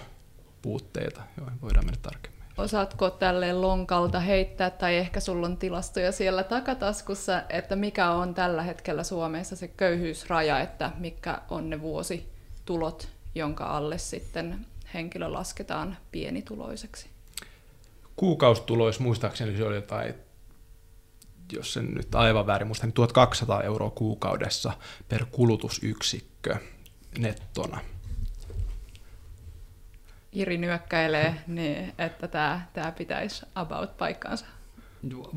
puutteita, 0.63 1.23
joihin 1.39 1.61
voidaan 1.61 1.87
mennä 1.87 2.01
tarkemmin. 2.03 2.37
Osaatko 2.57 3.11
tälle 3.11 3.53
lonkalta 3.53 4.21
heittää, 4.21 4.71
tai 4.71 4.97
ehkä 4.97 5.21
sulla 5.21 5.47
on 5.47 5.57
tilastoja 5.57 6.13
siellä 6.13 6.45
takataskussa, 6.45 7.43
että 7.49 7.77
mikä 7.77 8.11
on 8.11 8.35
tällä 8.35 8.63
hetkellä 8.63 9.05
Suomessa 9.05 9.57
se 9.57 9.69
köyhyysraja, 9.69 10.61
että 10.61 10.91
mikä 10.99 11.39
on 11.49 11.71
ne 11.71 11.81
vuositulot, 11.81 13.09
jonka 13.35 13.65
alle 13.65 13.99
sitten 13.99 14.67
henkilö 14.97 15.33
lasketaan 15.33 15.97
pienituloiseksi? 16.13 17.11
Kuukaustuloissa 18.17 19.03
muistaakseni 19.03 19.57
se 19.57 19.65
oli 19.65 19.75
jotain, 19.75 20.15
jos 21.53 21.73
sen 21.73 21.95
nyt 21.95 22.15
aivan 22.15 22.47
väärin 22.47 22.67
muista, 22.67 22.87
niin 22.87 22.95
1200 22.95 23.63
euroa 23.63 23.91
kuukaudessa 23.91 24.73
per 25.09 25.27
kulutusyksikkö 25.31 26.57
nettona. 27.19 27.81
Iri 30.33 30.59
nyökkäilee, 30.59 31.35
niin 31.47 31.93
että 31.99 32.29
tämä, 32.29 32.67
tämä 32.73 32.93
pitäisi 32.93 33.47
about 33.55 33.97
paikkaansa. 33.97 34.47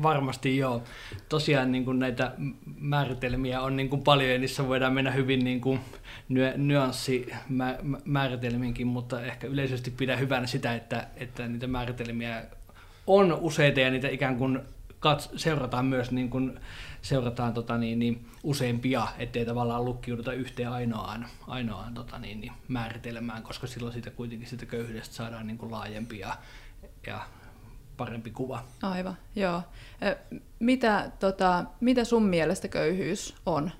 Varmasti 0.02 0.56
joo. 0.56 0.82
Tosiaan 1.28 1.72
niin 1.72 1.84
kuin 1.84 1.98
näitä 1.98 2.32
määritelmiä 2.76 3.60
on 3.60 3.76
niin 3.76 3.88
kuin 3.88 4.02
paljon 4.02 4.30
ja 4.30 4.38
niissä 4.38 4.68
voidaan 4.68 4.92
mennä 4.92 5.10
hyvin 5.10 5.44
niin 5.44 5.60
kuin 5.60 5.80
nyanssimääritelmiinkin, 6.56 8.86
mutta 8.86 9.22
ehkä 9.22 9.46
yleisesti 9.46 9.90
pidä 9.90 10.16
hyvänä 10.16 10.46
sitä, 10.46 10.74
että, 10.74 11.06
että 11.16 11.48
niitä 11.48 11.66
määritelmiä 11.66 12.44
on 13.06 13.38
useita 13.40 13.80
ja 13.80 13.90
niitä 13.90 14.08
ikään 14.08 14.36
kuin 14.36 14.60
kats- 15.00 15.32
seurataan 15.36 15.86
myös 15.86 16.10
niin 16.10 16.30
kuin, 16.30 16.60
seurataan 17.02 17.54
tota 17.54 17.78
niin, 17.78 17.98
niin 17.98 18.26
useampia, 18.42 19.08
ettei 19.18 19.46
tavallaan 19.46 19.84
lukkiuduta 19.84 20.32
yhteen 20.32 20.68
ainoaan, 20.68 21.26
ainoaan 21.46 21.94
tota 21.94 22.18
niin, 22.18 22.40
niin 22.40 22.52
määritelmään, 22.68 23.42
koska 23.42 23.66
silloin 23.66 23.92
siitä 23.92 24.10
kuitenkin 24.10 24.48
sitä 24.48 24.66
köyhyydestä 24.66 25.14
saadaan 25.14 25.46
niin 25.46 25.58
kuin 25.58 25.72
laajempi 25.72 26.18
ja, 26.18 26.36
ja 27.06 27.20
parempi 28.00 28.30
kuva. 28.30 28.64
Aivan, 28.82 29.16
joo. 29.36 29.62
Mitä, 30.58 31.10
tota, 31.18 31.64
mitä 31.80 32.04
sun 32.04 32.22
mielestä 32.22 32.68
köyhyys 32.68 33.34
on? 33.46 33.70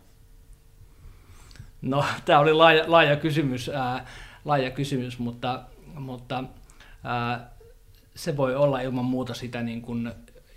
No, 1.83 2.05
tämä 2.25 2.39
oli 2.39 2.53
laaja, 2.53 2.85
laaja 2.87 3.17
kysymys, 3.17 3.69
ää, 3.69 4.07
laaja 4.45 4.71
kysymys 4.71 5.19
mutta, 5.19 5.63
mutta 5.95 6.45
ää, 7.05 7.51
se 8.15 8.37
voi 8.37 8.55
olla 8.57 8.81
ilman 8.81 9.05
muuta 9.05 9.35
sitä 9.35 9.63
niin 9.63 9.83
kuin 9.83 10.13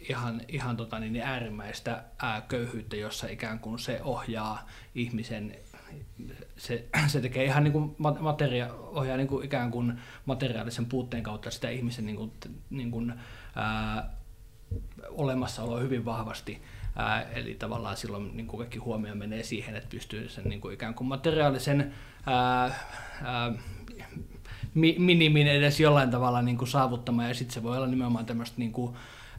ihan, 0.09 0.41
ihan 0.47 0.77
tota 0.77 0.99
niin, 0.99 1.21
äärimmäistä 1.21 2.03
ää, 2.21 2.41
köyhyyttä, 2.41 2.95
jossa 2.95 3.27
ikään 3.27 3.59
kuin 3.59 3.79
se 3.79 4.01
ohjaa 4.03 4.67
ihmisen, 4.95 5.55
se, 6.57 6.85
se 7.07 7.21
tekee 7.21 7.45
ihan 7.45 7.63
niin 7.63 7.73
kuin 7.73 7.95
materia, 8.19 8.73
ohjaa 8.73 9.17
niin 9.17 9.27
kuin 9.27 9.45
ikään 9.45 9.71
kuin 9.71 9.99
materiaalisen 10.25 10.85
puutteen 10.85 11.23
kautta 11.23 11.51
sitä 11.51 11.69
ihmisen 11.69 12.05
niin 12.05 12.15
kuin, 12.15 12.31
niin 12.69 12.91
kuin, 12.91 13.13
ää, 13.55 14.09
olemassaoloa 15.09 15.79
hyvin 15.79 16.05
vahvasti. 16.05 16.61
Ää, 16.95 17.21
eli 17.21 17.55
tavallaan 17.55 17.97
silloin 17.97 18.37
niin 18.37 18.47
kuin 18.47 18.57
kaikki 18.57 18.79
huomio 18.79 19.15
menee 19.15 19.43
siihen, 19.43 19.75
että 19.75 19.89
pystyy 19.89 20.29
sen 20.29 20.43
niin 20.43 20.61
kuin 20.61 20.73
ikään 20.73 20.93
kuin 20.93 21.07
materiaalisen 21.07 21.93
ää, 22.25 22.63
ää, 23.23 23.53
minimin 24.97 25.47
edes 25.47 25.79
jollain 25.79 26.11
tavalla 26.11 26.41
niin 26.41 26.57
kuin 26.57 26.67
saavuttamaan, 26.67 27.27
ja 27.27 27.33
sitten 27.33 27.53
se 27.53 27.63
voi 27.63 27.77
olla 27.77 27.87
nimenomaan 27.87 28.25
tämmöistä 28.25 28.55
niin 28.57 28.71
kuin, 28.71 28.95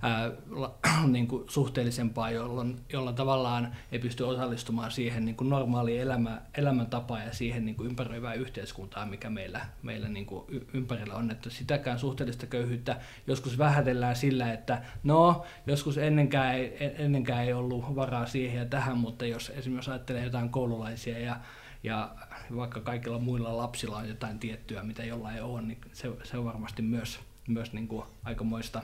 niin 1.06 1.26
kuin 1.26 1.44
suhteellisempaa, 1.49 2.30
jolloin, 2.30 2.80
jolla 2.92 3.12
tavallaan 3.12 3.76
ei 3.92 3.99
pysty 3.99 4.23
osallistumaan 4.23 4.90
siihen 4.90 5.25
niin 5.25 5.37
kuin 5.37 5.50
normaaliin 5.50 6.00
elämä, 6.00 6.42
elämäntapaan 6.56 7.26
ja 7.26 7.32
siihen 7.32 7.64
niin 7.64 7.76
kuin 7.76 7.88
ympäröivään 7.88 8.37
yhteiskuntaan, 8.37 9.08
mikä 9.08 9.30
meillä, 9.30 9.61
meillä 9.82 10.08
niin 10.08 10.26
kuin 10.26 10.66
ympärillä 10.73 11.14
on. 11.14 11.30
Että 11.30 11.50
sitäkään 11.50 11.99
suhteellista 11.99 12.46
köyhyyttä 12.46 13.00
joskus 13.26 13.58
vähätellään 13.58 14.16
sillä, 14.16 14.52
että 14.52 14.82
no, 15.02 15.44
joskus 15.66 15.99
ennenkään 15.99 16.54
ei, 16.54 16.76
ennenkään 16.99 17.44
ei 17.44 17.52
ollut 17.52 17.96
varaa 17.96 18.26
siihen 18.26 18.58
ja 18.58 18.66
tähän, 18.66 18.99
mutta 18.99 19.26
jos 19.26 19.52
esimerkiksi 19.54 19.90
ajattelee 19.90 20.25
jotain 20.25 20.49
koululaisia 20.49 21.18
ja 21.18 21.37
ja 21.84 22.14
vaikka 22.56 22.80
kaikilla 22.80 23.18
muilla 23.18 23.56
lapsilla 23.56 23.96
on 23.96 24.08
jotain 24.08 24.38
tiettyä, 24.38 24.82
mitä 24.82 25.04
jollain 25.04 25.37
ei 25.37 25.42
ole, 25.42 25.62
niin 25.62 25.80
se, 25.92 26.11
se 26.23 26.38
on 26.38 26.44
varmasti 26.44 26.82
myös, 26.82 27.20
myös 27.49 27.73
niin 27.73 27.88
kuin 27.88 28.04
aikamoista 28.25 28.82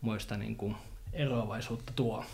moista 0.00 0.36
niin 0.36 0.56
kuin 0.56 0.76
eroavaisuutta 1.12 1.92
tuo. 1.96 2.24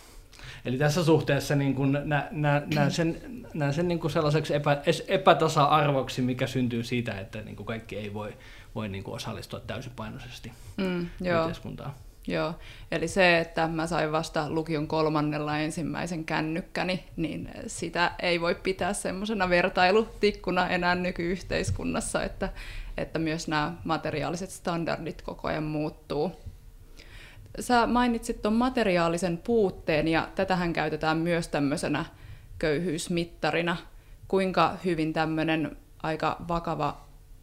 Eli 0.64 0.78
tässä 0.78 1.04
suhteessa 1.04 1.54
niin 1.54 1.74
kuin 1.74 1.92
nä, 1.92 2.28
nä, 2.30 2.62
näen 2.74 2.90
sen, 2.90 3.20
näen 3.54 3.74
sen 3.74 3.88
niin 3.88 3.98
kuin 3.98 4.10
sellaiseksi 4.10 4.54
epä, 4.54 4.82
epätasa-arvoksi, 5.08 6.22
mikä 6.22 6.46
syntyy 6.46 6.84
siitä, 6.84 7.20
että 7.20 7.40
niin 7.40 7.56
kuin 7.56 7.66
kaikki 7.66 7.96
ei 7.96 8.14
voi, 8.14 8.36
voi 8.74 8.88
niin 8.88 9.04
kuin 9.04 9.14
osallistua 9.14 9.60
täysipainoisesti 9.60 10.52
mm, 10.76 11.06
joo. 11.20 11.40
yhteiskuntaan. 11.40 11.94
Joo, 12.26 12.54
eli 12.90 13.08
se, 13.08 13.38
että 13.38 13.68
mä 13.68 13.86
sain 13.86 14.12
vasta 14.12 14.50
lukion 14.50 14.88
kolmannella 14.88 15.58
ensimmäisen 15.58 16.24
kännykkäni, 16.24 17.04
niin 17.16 17.50
sitä 17.66 18.12
ei 18.22 18.40
voi 18.40 18.54
pitää 18.54 18.92
semmoisena 18.92 19.48
vertailutikkuna 19.48 20.68
enää 20.68 20.94
nykyyhteiskunnassa, 20.94 22.22
että, 22.22 22.48
että 22.96 23.18
myös 23.18 23.48
nämä 23.48 23.74
materiaaliset 23.84 24.50
standardit 24.50 25.22
koko 25.22 25.48
ajan 25.48 25.62
muuttuu. 25.62 26.32
Sä 27.60 27.86
mainitsit 27.86 28.42
tuon 28.42 28.54
materiaalisen 28.54 29.38
puutteen 29.38 30.08
ja 30.08 30.28
tätähän 30.34 30.72
käytetään 30.72 31.18
myös 31.18 31.48
tämmöisenä 31.48 32.04
köyhyysmittarina. 32.58 33.76
Kuinka 34.28 34.76
hyvin 34.84 35.12
tämmöinen 35.12 35.76
aika 36.02 36.36
vakava 36.48 37.00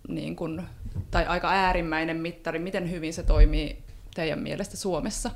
niin 0.08 0.36
kun, 0.36 0.64
tai 1.12 1.26
aika 1.26 1.50
äärimmäinen 1.50 2.18
mittari, 2.18 2.60
miten 2.60 2.92
hyvin 2.92 3.14
se 3.14 3.24
toimii 3.24 3.78
teidän 4.16 4.40
mielestä 4.40 4.78
Suomessa? 4.78 5.32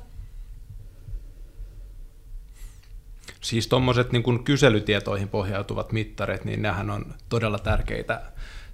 Siis 3.40 3.68
tuommoiset 3.68 4.12
niin 4.12 4.44
kyselytietoihin 4.44 5.28
pohjautuvat 5.28 5.92
mittarit, 5.92 6.44
niin 6.44 6.62
nehän 6.62 6.90
on 6.90 7.14
todella 7.28 7.58
tärkeitä 7.58 8.22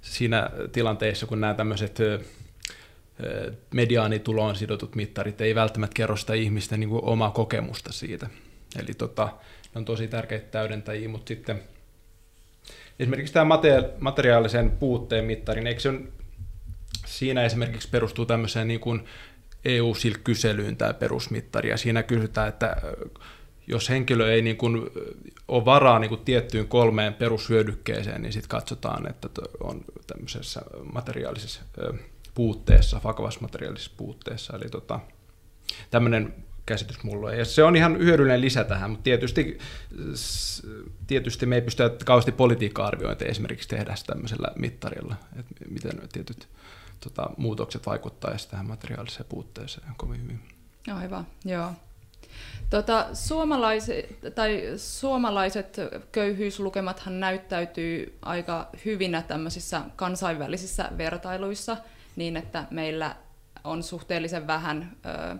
siinä 0.01 0.49
tilanteessa, 0.71 1.25
kun 1.25 1.41
nämä 1.41 1.53
tämmöiset 1.53 1.97
mediaanituloon 3.73 4.55
sidotut 4.55 4.95
mittarit 4.95 5.41
ei 5.41 5.55
välttämättä 5.55 5.93
kerro 5.93 6.17
sitä 6.17 6.33
ihmisten 6.33 6.79
niin 6.79 6.89
kuin 6.89 7.05
omaa 7.05 7.31
kokemusta 7.31 7.91
siitä. 7.91 8.29
Eli 8.79 8.93
tota, 8.97 9.25
ne 9.75 9.79
on 9.79 9.85
tosi 9.85 10.07
tärkeitä 10.07 10.47
täydentäjiä, 10.51 11.09
mutta 11.09 11.27
sitten 11.27 11.61
esimerkiksi 12.99 13.33
tämä 13.33 13.57
materiaalisen 13.99 14.71
puutteen 14.71 15.25
mittarin, 15.25 15.67
eikö 15.67 15.79
se 15.79 15.89
on, 15.89 16.07
siinä 17.05 17.43
esimerkiksi 17.43 17.89
perustuu 17.89 18.25
tämmöiseen 18.25 18.67
niin 18.67 18.79
kuin 18.79 19.05
EU-kyselyyn 19.65 20.77
tämä 20.77 20.93
perusmittari, 20.93 21.69
ja 21.69 21.77
siinä 21.77 22.03
kysytään, 22.03 22.49
että 22.49 22.75
jos 23.67 23.89
henkilö 23.89 24.33
ei 24.33 24.41
niin 24.41 24.57
kuin 24.57 24.89
ole 25.47 25.65
varaa 25.65 25.99
niin 25.99 26.09
kuin 26.09 26.21
tiettyyn 26.21 26.67
kolmeen 26.67 27.13
perushyödykkeeseen, 27.13 28.21
niin 28.21 28.33
sitten 28.33 28.49
katsotaan, 28.49 29.09
että 29.09 29.29
on 29.59 29.85
tämmöisessä 30.07 30.61
materiaalisessa 30.93 31.61
puutteessa, 32.33 33.01
vakavassa 33.03 33.39
puutteessa. 33.97 34.57
Eli 34.57 34.69
tota, 34.69 34.99
tämmöinen 35.91 36.33
käsitys 36.65 37.03
mulla. 37.03 37.33
Ja 37.33 37.45
se 37.45 37.63
on 37.63 37.75
ihan 37.75 37.97
hyödyllinen 37.97 38.41
lisä 38.41 38.63
tähän, 38.63 38.89
mutta 38.89 39.03
tietysti, 39.03 39.57
tietysti 41.07 41.45
me 41.45 41.55
ei 41.55 41.61
pystytä 41.61 42.05
kauheasti 42.05 42.31
politiikka-arviointia 42.31 43.27
esimerkiksi 43.27 43.69
tehdä 43.69 43.95
tämmöisellä 44.07 44.47
mittarilla, 44.55 45.15
että 45.39 45.55
miten 45.69 46.01
tietyt 46.13 46.47
tota, 46.99 47.29
muutokset 47.37 47.85
vaikuttaisivat 47.85 48.51
tähän 48.51 48.65
materiaaliseen 48.65 49.25
puutteeseen 49.29 49.87
kovin 49.97 50.23
hyvin. 50.23 50.39
Aivan, 50.93 51.27
joo. 51.45 51.71
Tota, 52.69 53.07
suomalaiset, 53.13 54.19
tai 54.35 54.63
suomalaiset 54.77 55.77
köyhyyslukemathan 56.11 57.19
näyttäytyy 57.19 58.17
aika 58.21 58.69
hyvinä 58.85 59.21
tämmöisissä 59.21 59.81
kansainvälisissä 59.95 60.91
vertailuissa, 60.97 61.77
niin 62.15 62.37
että 62.37 62.67
meillä 62.71 63.15
on 63.63 63.83
suhteellisen 63.83 64.47
vähän 64.47 64.97
ö, 65.05 65.35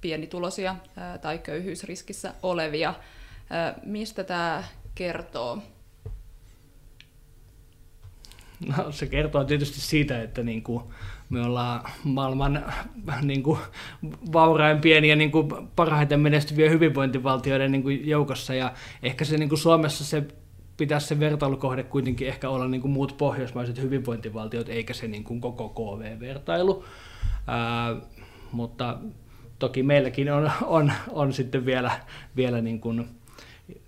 pienituloisia 0.00 0.76
ö, 1.14 1.18
tai 1.18 1.38
köyhyysriskissä 1.38 2.34
olevia. 2.42 2.94
Ö, 2.94 3.80
mistä 3.84 4.24
tämä 4.24 4.64
kertoo? 4.94 5.58
No, 8.76 8.92
se 8.92 9.06
kertoo 9.06 9.44
tietysti 9.44 9.80
siitä, 9.80 10.22
että 10.22 10.42
niin 10.42 10.62
kuin 10.62 10.84
me 11.30 11.42
ollaan 11.42 11.90
maailman 12.04 12.64
niin 13.22 13.42
kuin, 13.42 13.58
vauraimpien 14.32 15.04
ja 15.04 15.16
niin 15.16 15.30
kuin, 15.30 15.68
parhaiten 15.76 16.20
menestyvien 16.20 16.70
hyvinvointivaltioiden 16.70 17.72
niin 17.72 17.82
kuin, 17.82 18.08
joukossa. 18.08 18.54
Ja 18.54 18.72
ehkä 19.02 19.24
se 19.24 19.36
niin 19.36 19.48
kuin 19.48 19.58
Suomessa 19.58 20.04
se 20.04 20.24
pitäisi 20.80 21.06
se 21.06 21.20
vertailukohde 21.20 21.82
kuitenkin 21.82 22.28
ehkä 22.28 22.48
olla 22.48 22.68
niin 22.68 22.80
kuin 22.80 22.92
muut 22.92 23.14
pohjoismaiset 23.18 23.78
hyvinvointivaltiot, 23.78 24.68
eikä 24.68 24.94
se 24.94 25.08
niin 25.08 25.24
kuin 25.24 25.40
koko 25.40 25.68
KV-vertailu. 25.68 26.84
Ää, 27.46 27.96
mutta 28.52 28.98
toki 29.58 29.82
meilläkin 29.82 30.32
on, 30.32 30.50
on, 30.62 30.92
on 31.08 31.32
sitten 31.32 31.66
vielä, 31.66 32.00
vielä 32.36 32.60
niin 32.60 32.80
kuin, 32.80 33.08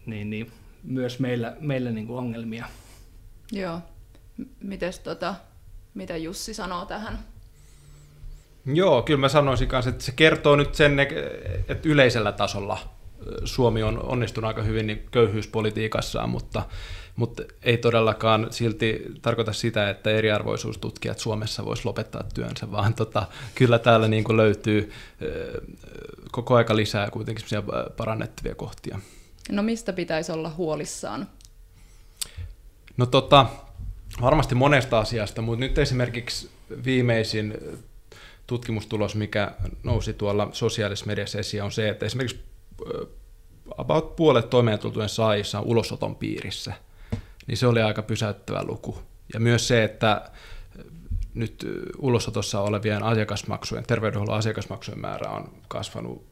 niin, 0.07 0.31
niin, 0.31 0.51
myös 0.83 1.19
meillä, 1.19 1.57
meillä 1.61 1.91
niin 1.91 2.07
kuin 2.07 2.19
ongelmia. 2.19 2.67
Joo. 3.53 3.81
Mites 4.61 4.99
tota, 4.99 5.35
mitä 5.95 6.17
Jussi 6.17 6.55
sanoo 6.55 6.85
tähän? 6.85 7.19
Joo, 8.67 9.03
kyllä 9.03 9.21
mä 9.21 9.29
sanoisin 9.29 9.69
kanssa, 9.69 9.91
että 9.91 10.05
se 10.05 10.13
kertoo 10.13 10.57
nyt 10.57 10.75
sen, 10.75 11.01
että 11.01 11.89
yleisellä 11.89 12.33
tasolla 12.33 12.79
Suomi 13.45 13.83
on 13.83 14.02
onnistunut 14.02 14.49
aika 14.49 14.62
hyvin 14.62 14.87
niin 14.87 15.07
köyhyyspolitiikassaan, 15.11 16.31
mutta, 16.31 16.62
mutta 17.17 17.43
ei 17.62 17.79
todellakaan 17.79 18.47
silti 18.50 19.02
tarkoita 19.23 19.52
sitä, 19.52 19.91
että 19.91 20.11
eriarvoisuustutkijat 20.11 21.19
Suomessa 21.19 21.64
voisi 21.64 21.85
lopettaa 21.85 22.25
työnsä, 22.35 22.71
vaan 22.71 22.95
tota, 22.95 23.26
kyllä 23.55 23.79
täällä 23.79 24.09
niin 24.09 24.25
kuin 24.25 24.37
löytyy 24.37 24.93
koko 26.33 26.55
aika 26.55 26.76
lisää 26.76 27.11
kuitenkin 27.11 27.45
parannettavia 27.97 28.55
kohtia. 28.55 28.99
No 29.50 29.62
mistä 29.62 29.93
pitäisi 29.93 30.33
olla 30.33 30.50
huolissaan? 30.50 31.29
No 32.97 33.07
tota, 33.07 33.47
varmasti 34.21 34.55
monesta 34.55 34.99
asiasta, 34.99 35.43
mutta 35.43 35.61
nyt 35.61 35.79
esimerkiksi 35.79 36.50
viimeisin 36.85 37.55
tutkimustulos, 38.47 39.14
mikä 39.14 39.52
nousi 39.83 40.12
tuolla 40.12 40.49
sosiaalisessa 40.52 41.07
mediassa 41.07 41.38
esiin, 41.38 41.62
on 41.62 41.73
se, 41.73 41.88
että 41.88 42.07
esimerkiksi 42.07 42.41
about 43.79 44.17
puolet 44.17 44.51
toimeentulotuen 44.51 45.09
saajissa 45.09 45.59
on 45.59 45.67
ulosoton 45.67 46.17
piirissä. 46.17 46.73
Niin 47.47 47.57
se 47.57 47.67
oli 47.67 47.83
aika 47.83 48.03
pysäyttävä 48.03 48.65
luku. 48.65 48.99
Ja 49.35 49.41
myös 49.41 49.69
se, 49.69 49.85
että 49.85 50.31
nyt 51.35 51.67
ulosotossa 51.99 52.61
olevien 52.61 53.03
asiakasmaksujen, 53.03 53.85
terveydenhuollon 53.87 54.39
asiakasmaksujen 54.39 55.01
määrä 55.01 55.31
on 55.31 55.53
kasvanut 55.69 56.27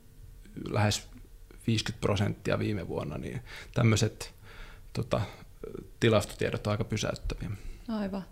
lähes 0.71 1.09
50 1.67 2.01
prosenttia 2.01 2.59
viime 2.59 2.89
vuonna, 2.89 3.19
niin 3.19 3.41
tämmöiset 3.75 4.35
tota, 4.93 5.21
tilastotiedot 6.01 6.67
on 6.67 6.71
aika 6.71 6.85
pysäyttäviä. 6.85 7.51
Aivan. 7.89 8.25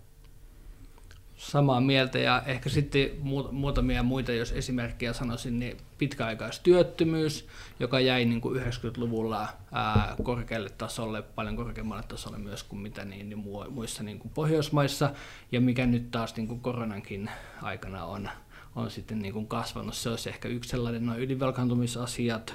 Samaa 1.38 1.80
mieltä 1.80 2.18
ja 2.18 2.42
ehkä 2.46 2.68
sitten 2.68 3.10
muutamia 3.52 4.02
muita, 4.02 4.32
jos 4.32 4.52
esimerkkejä 4.52 5.12
sanoisin, 5.12 5.58
niin 5.58 5.76
pitkäaikaistyöttömyys, 5.98 7.48
joka 7.80 8.00
jäi 8.00 8.24
niin 8.24 8.40
kuin 8.40 8.62
90-luvulla 8.62 9.48
ää, 9.72 10.14
korkealle 10.22 10.70
tasolle, 10.70 11.22
paljon 11.22 11.56
korkeammalle 11.56 12.02
tasolle 12.08 12.38
myös 12.38 12.62
kuin 12.62 12.80
mitä 12.80 13.04
niin, 13.04 13.28
niin 13.28 13.44
muissa 13.70 14.02
niin 14.02 14.18
kuin 14.18 14.32
Pohjoismaissa, 14.34 15.10
ja 15.52 15.60
mikä 15.60 15.86
nyt 15.86 16.10
taas 16.10 16.36
niin 16.36 16.48
kuin 16.48 16.60
koronankin 16.60 17.30
aikana 17.62 18.04
on, 18.04 18.30
on 18.76 18.90
sitten 18.90 19.18
niin 19.18 19.34
kuin 19.34 19.48
kasvanut. 19.48 19.94
Se 19.94 20.10
olisi 20.10 20.28
ehkä 20.28 20.48
yksi 20.48 20.70
sellainen, 20.70 21.06
noin 21.06 21.20
ylivelkaantumisasiat, 21.20 22.54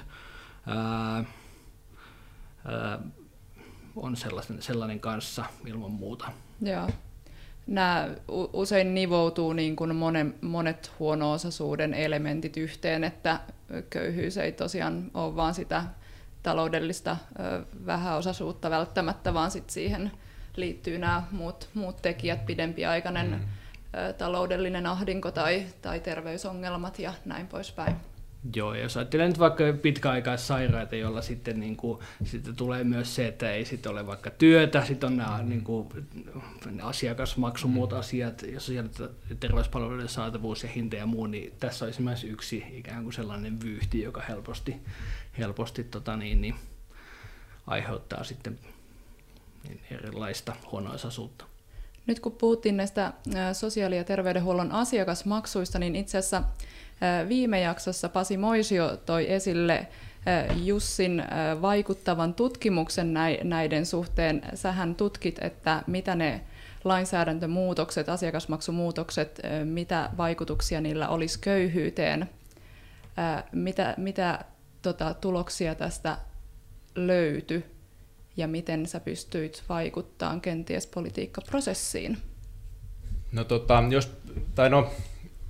ää, 0.66 1.24
ää, 2.64 2.98
on 3.96 4.16
sellainen, 4.16 4.62
sellainen 4.62 5.00
kanssa 5.00 5.44
ilman 5.66 5.90
muuta. 5.90 6.32
Joo 6.60 6.88
nämä 7.66 8.08
usein 8.52 8.94
nivoutuu 8.94 9.52
niin 9.52 9.76
kuin 9.76 9.96
monen, 9.96 10.34
monet 10.40 10.92
huono-osaisuuden 10.98 11.94
elementit 11.94 12.56
yhteen, 12.56 13.04
että 13.04 13.40
köyhyys 13.90 14.36
ei 14.36 14.52
tosiaan 14.52 15.10
ole 15.14 15.36
vain 15.36 15.54
sitä 15.54 15.84
taloudellista 16.42 17.16
vähäosaisuutta 17.86 18.70
välttämättä, 18.70 19.34
vaan 19.34 19.50
sit 19.50 19.70
siihen 19.70 20.12
liittyy 20.56 20.98
nämä 20.98 21.22
muut, 21.30 21.68
muut 21.74 22.02
tekijät, 22.02 22.46
pidempiaikainen 22.46 23.30
mm. 23.30 23.40
taloudellinen 24.18 24.86
ahdinko 24.86 25.30
tai, 25.30 25.66
tai 25.82 26.00
terveysongelmat 26.00 26.98
ja 26.98 27.12
näin 27.24 27.46
poispäin. 27.46 27.96
Joo, 28.56 28.74
jos 28.74 28.96
ajattelee 28.96 29.28
nyt 29.28 29.38
vaikka 29.38 29.64
pitkäaikaissairaita, 29.82 30.96
joilla 30.96 31.22
sitten, 31.22 31.60
niin 31.60 31.76
kuin, 31.76 31.98
sitten 32.24 32.56
tulee 32.56 32.84
myös 32.84 33.14
se, 33.14 33.28
että 33.28 33.50
ei 33.50 33.64
sitten 33.64 33.92
ole 33.92 34.06
vaikka 34.06 34.30
työtä, 34.30 34.84
sitten 34.84 35.06
on 35.06 35.16
nämä 35.16 35.38
mm. 35.42 35.48
niin 35.48 35.64
kuin, 35.64 35.88
asiakasmaksu, 36.82 37.68
muut 37.68 37.90
mm. 37.90 37.98
asiat, 37.98 38.42
ja 38.42 38.60
sosiaali- 38.60 38.90
ja 39.30 39.36
terveyspalveluiden 39.40 40.08
saatavuus 40.08 40.62
ja 40.62 40.68
hinta 40.68 40.96
ja 40.96 41.06
muu, 41.06 41.26
niin 41.26 41.52
tässä 41.60 41.84
olisi 41.84 42.02
myös 42.02 42.24
yksi 42.24 42.64
ikään 42.72 43.02
kuin 43.02 43.12
sellainen 43.12 43.60
vyyhti, 43.60 44.02
joka 44.02 44.22
helposti, 44.28 44.76
helposti 45.38 45.84
tota 45.84 46.16
niin, 46.16 46.40
niin, 46.40 46.54
aiheuttaa 47.66 48.24
sitten 48.24 48.58
niin 49.68 49.80
erilaista 49.90 50.56
huonoisaisuutta. 50.72 51.44
Nyt 52.06 52.20
kun 52.20 52.32
puhuttiin 52.32 52.76
näistä 52.76 53.12
sosiaali- 53.52 53.96
ja 53.96 54.04
terveydenhuollon 54.04 54.72
asiakasmaksuista, 54.72 55.78
niin 55.78 55.96
itse 55.96 56.18
asiassa 56.18 56.42
Viime 57.28 57.60
jaksossa 57.60 58.08
Pasi 58.08 58.36
Moisio 58.36 58.96
toi 58.96 59.32
esille 59.32 59.86
Jussin 60.64 61.24
vaikuttavan 61.62 62.34
tutkimuksen 62.34 63.14
näiden 63.42 63.86
suhteen. 63.86 64.42
Sähän 64.54 64.94
tutkit, 64.94 65.38
että 65.42 65.82
mitä 65.86 66.14
ne 66.14 66.40
lainsäädäntömuutokset, 66.84 68.08
asiakasmaksumuutokset, 68.08 69.40
mitä 69.64 70.10
vaikutuksia 70.16 70.80
niillä 70.80 71.08
olisi 71.08 71.38
köyhyyteen. 71.38 72.30
Mitä, 73.52 73.94
mitä 73.96 74.44
tota, 74.82 75.14
tuloksia 75.14 75.74
tästä 75.74 76.18
löytyi 76.94 77.64
ja 78.36 78.48
miten 78.48 78.86
sä 78.86 79.00
pystyit 79.00 79.62
vaikuttamaan 79.68 80.40
kenties 80.40 80.86
politiikkaprosessiin? 80.86 82.18
No, 83.32 83.44
tota, 83.44 83.82
jos, 83.90 84.10
tai 84.54 84.70
no 84.70 84.90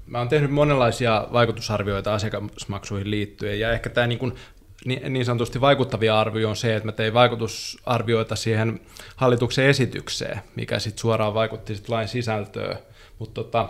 mä 0.07 0.19
oon 0.19 0.29
tehnyt 0.29 0.51
monenlaisia 0.51 1.27
vaikutusarvioita 1.33 2.15
asiakasmaksuihin 2.15 3.11
liittyen, 3.11 3.61
ja 3.61 3.73
ehkä 3.73 3.91
tämä 3.91 4.07
niin, 4.07 4.19
kuin, 4.19 4.35
niin, 4.85 5.25
sanotusti 5.25 5.61
vaikuttavia 5.61 6.21
arvio 6.21 6.49
on 6.49 6.57
se, 6.57 6.77
että 6.77 6.87
mä 6.87 6.93
tein 6.93 7.15
vaikutusarvioita 7.15 8.37
siihen 8.37 8.81
hallituksen 9.17 9.67
esitykseen, 9.67 10.41
mikä 10.57 10.79
sitten 10.79 11.01
suoraan 11.01 11.35
vaikutti 11.35 11.75
sit 11.75 11.89
lain 11.89 12.09
sisältöön, 12.09 12.79
mutta 13.19 13.43
tota, 13.45 13.69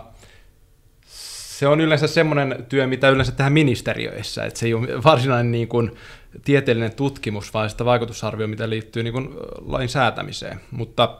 se 1.57 1.67
on 1.67 1.81
yleensä 1.81 2.07
semmoinen 2.07 2.65
työ, 2.69 2.87
mitä 2.87 3.09
yleensä 3.09 3.31
tehdään 3.31 3.53
ministeriöissä, 3.53 4.45
että 4.45 4.59
se 4.59 4.65
ei 4.65 4.73
ole 4.73 5.03
varsinainen 5.03 5.51
niin 5.51 5.67
kuin, 5.67 5.95
tieteellinen 6.45 6.95
tutkimus, 6.95 7.53
vaan 7.53 7.69
sitä 7.69 7.85
vaikutusarvio, 7.85 8.47
mitä 8.47 8.69
liittyy 8.69 9.03
niin 9.03 9.13
kuin, 9.13 9.29
lain 9.65 9.89
säätämiseen, 9.89 10.61
mutta 10.71 11.19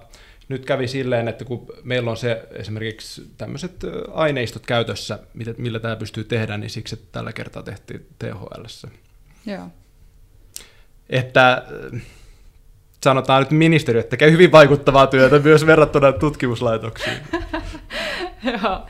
nyt 0.49 0.65
kävi 0.65 0.87
silleen, 0.87 1.27
että 1.27 1.45
kun 1.45 1.67
meillä 1.83 2.11
on 2.11 2.17
se 2.17 2.43
esimerkiksi 2.51 3.27
tämmöiset 3.37 3.75
aineistot 4.13 4.65
käytössä, 4.65 5.19
millä 5.57 5.79
tämä 5.79 5.95
pystyy 5.95 6.23
tehdä, 6.23 6.57
niin 6.57 6.69
siksi 6.69 6.95
että 6.95 7.07
tällä 7.11 7.33
kertaa 7.33 7.63
tehtiin 7.63 8.07
THL. 8.19 8.87
Joo. 9.45 9.67
Että 11.09 11.65
sanotaan 13.03 13.43
nyt 13.43 13.51
ministeriö 13.51 14.03
tekee 14.03 14.31
hyvin 14.31 14.51
vaikuttavaa 14.51 15.07
työtä 15.07 15.39
myös 15.39 15.65
verrattuna 15.65 16.11
tutkimuslaitoksiin. 16.11 17.17
Joo, 18.63 18.87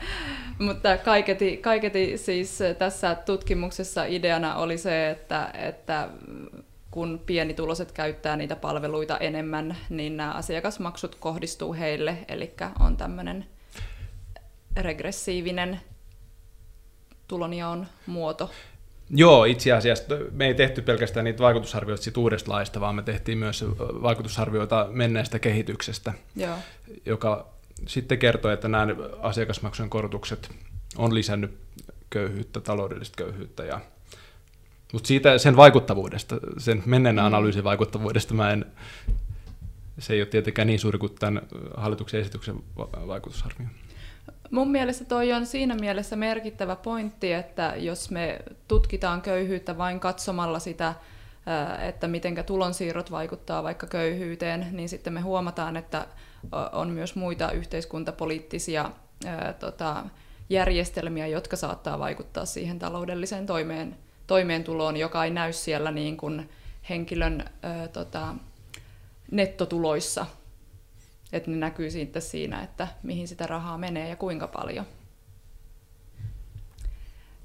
mutta 0.58 0.96
kaiketi, 0.96 1.56
kaiketi 1.56 2.18
siis 2.18 2.58
tässä 2.78 3.14
tutkimuksessa 3.14 4.04
ideana 4.04 4.54
oli 4.54 4.78
se, 4.78 5.10
että, 5.10 5.50
että 5.54 6.08
kun 6.96 7.22
pienituloiset 7.26 7.92
käyttää 7.92 8.36
niitä 8.36 8.56
palveluita 8.56 9.18
enemmän, 9.18 9.76
niin 9.88 10.16
nämä 10.16 10.32
asiakasmaksut 10.32 11.14
kohdistuu 11.14 11.74
heille, 11.74 12.18
eli 12.28 12.54
on 12.80 12.96
tämmöinen 12.96 13.46
regressiivinen 14.76 15.80
tulonjaon 17.28 17.86
muoto. 18.06 18.50
Joo, 19.10 19.44
itse 19.44 19.72
asiassa 19.72 20.04
me 20.30 20.46
ei 20.46 20.54
tehty 20.54 20.82
pelkästään 20.82 21.24
niitä 21.24 21.42
vaikutusarvioita 21.42 22.02
siitä 22.02 22.20
uudesta 22.20 22.52
laista, 22.52 22.80
vaan 22.80 22.94
me 22.94 23.02
tehtiin 23.02 23.38
myös 23.38 23.64
vaikutusarvioita 23.78 24.88
menneestä 24.90 25.38
kehityksestä, 25.38 26.12
Joo. 26.36 26.56
joka 27.06 27.48
sitten 27.86 28.18
kertoo, 28.18 28.50
että 28.50 28.68
nämä 28.68 28.86
asiakasmaksujen 29.20 29.90
korotukset 29.90 30.50
on 30.96 31.14
lisännyt 31.14 31.58
köyhyyttä, 32.10 32.60
taloudellista 32.60 33.24
köyhyyttä. 33.24 33.64
Ja, 33.64 33.80
mutta 34.92 35.06
siitä 35.06 35.38
sen 35.38 35.56
vaikuttavuudesta, 35.56 36.36
sen 36.58 36.82
menneen 36.86 37.16
mm. 37.16 37.24
analyysin 37.24 37.64
vaikuttavuudesta 37.64 38.34
mä 38.34 38.50
en, 38.50 38.66
se 39.98 40.12
ei 40.12 40.20
ole 40.20 40.26
tietenkään 40.26 40.68
niin 40.68 40.78
suuri 40.78 40.98
kuin 40.98 41.14
tämän 41.18 41.42
hallituksen 41.76 42.20
esityksen 42.20 42.56
vaikutusarvio. 43.06 43.66
Mun 44.50 44.70
mielestä 44.70 45.04
toi 45.04 45.32
on 45.32 45.46
siinä 45.46 45.74
mielessä 45.74 46.16
merkittävä 46.16 46.76
pointti, 46.76 47.32
että 47.32 47.74
jos 47.76 48.10
me 48.10 48.38
tutkitaan 48.68 49.22
köyhyyttä 49.22 49.78
vain 49.78 50.00
katsomalla 50.00 50.58
sitä, 50.58 50.94
että 51.80 52.08
miten 52.08 52.44
tulonsiirrot 52.46 53.10
vaikuttaa 53.10 53.62
vaikka 53.62 53.86
köyhyyteen, 53.86 54.66
niin 54.72 54.88
sitten 54.88 55.12
me 55.12 55.20
huomataan, 55.20 55.76
että 55.76 56.06
on 56.72 56.90
myös 56.90 57.14
muita 57.14 57.50
yhteiskuntapoliittisia 57.50 58.90
tota, 59.58 60.04
järjestelmiä, 60.50 61.26
jotka 61.26 61.56
saattaa 61.56 61.98
vaikuttaa 61.98 62.44
siihen 62.44 62.78
taloudelliseen 62.78 63.46
toimeen, 63.46 63.96
toimeentuloon, 64.26 64.96
joka 64.96 65.24
ei 65.24 65.30
näy 65.30 65.52
siellä 65.52 65.90
niin 65.90 66.16
kuin 66.16 66.50
henkilön 66.88 67.44
ö, 67.84 67.88
tota, 67.88 68.34
nettotuloissa. 69.30 70.26
Että 71.32 71.50
ne 71.50 71.56
näkyy 71.56 71.90
sitten 71.90 72.22
siinä, 72.22 72.62
että 72.62 72.88
mihin 73.02 73.28
sitä 73.28 73.46
rahaa 73.46 73.78
menee 73.78 74.08
ja 74.08 74.16
kuinka 74.16 74.48
paljon. 74.48 74.86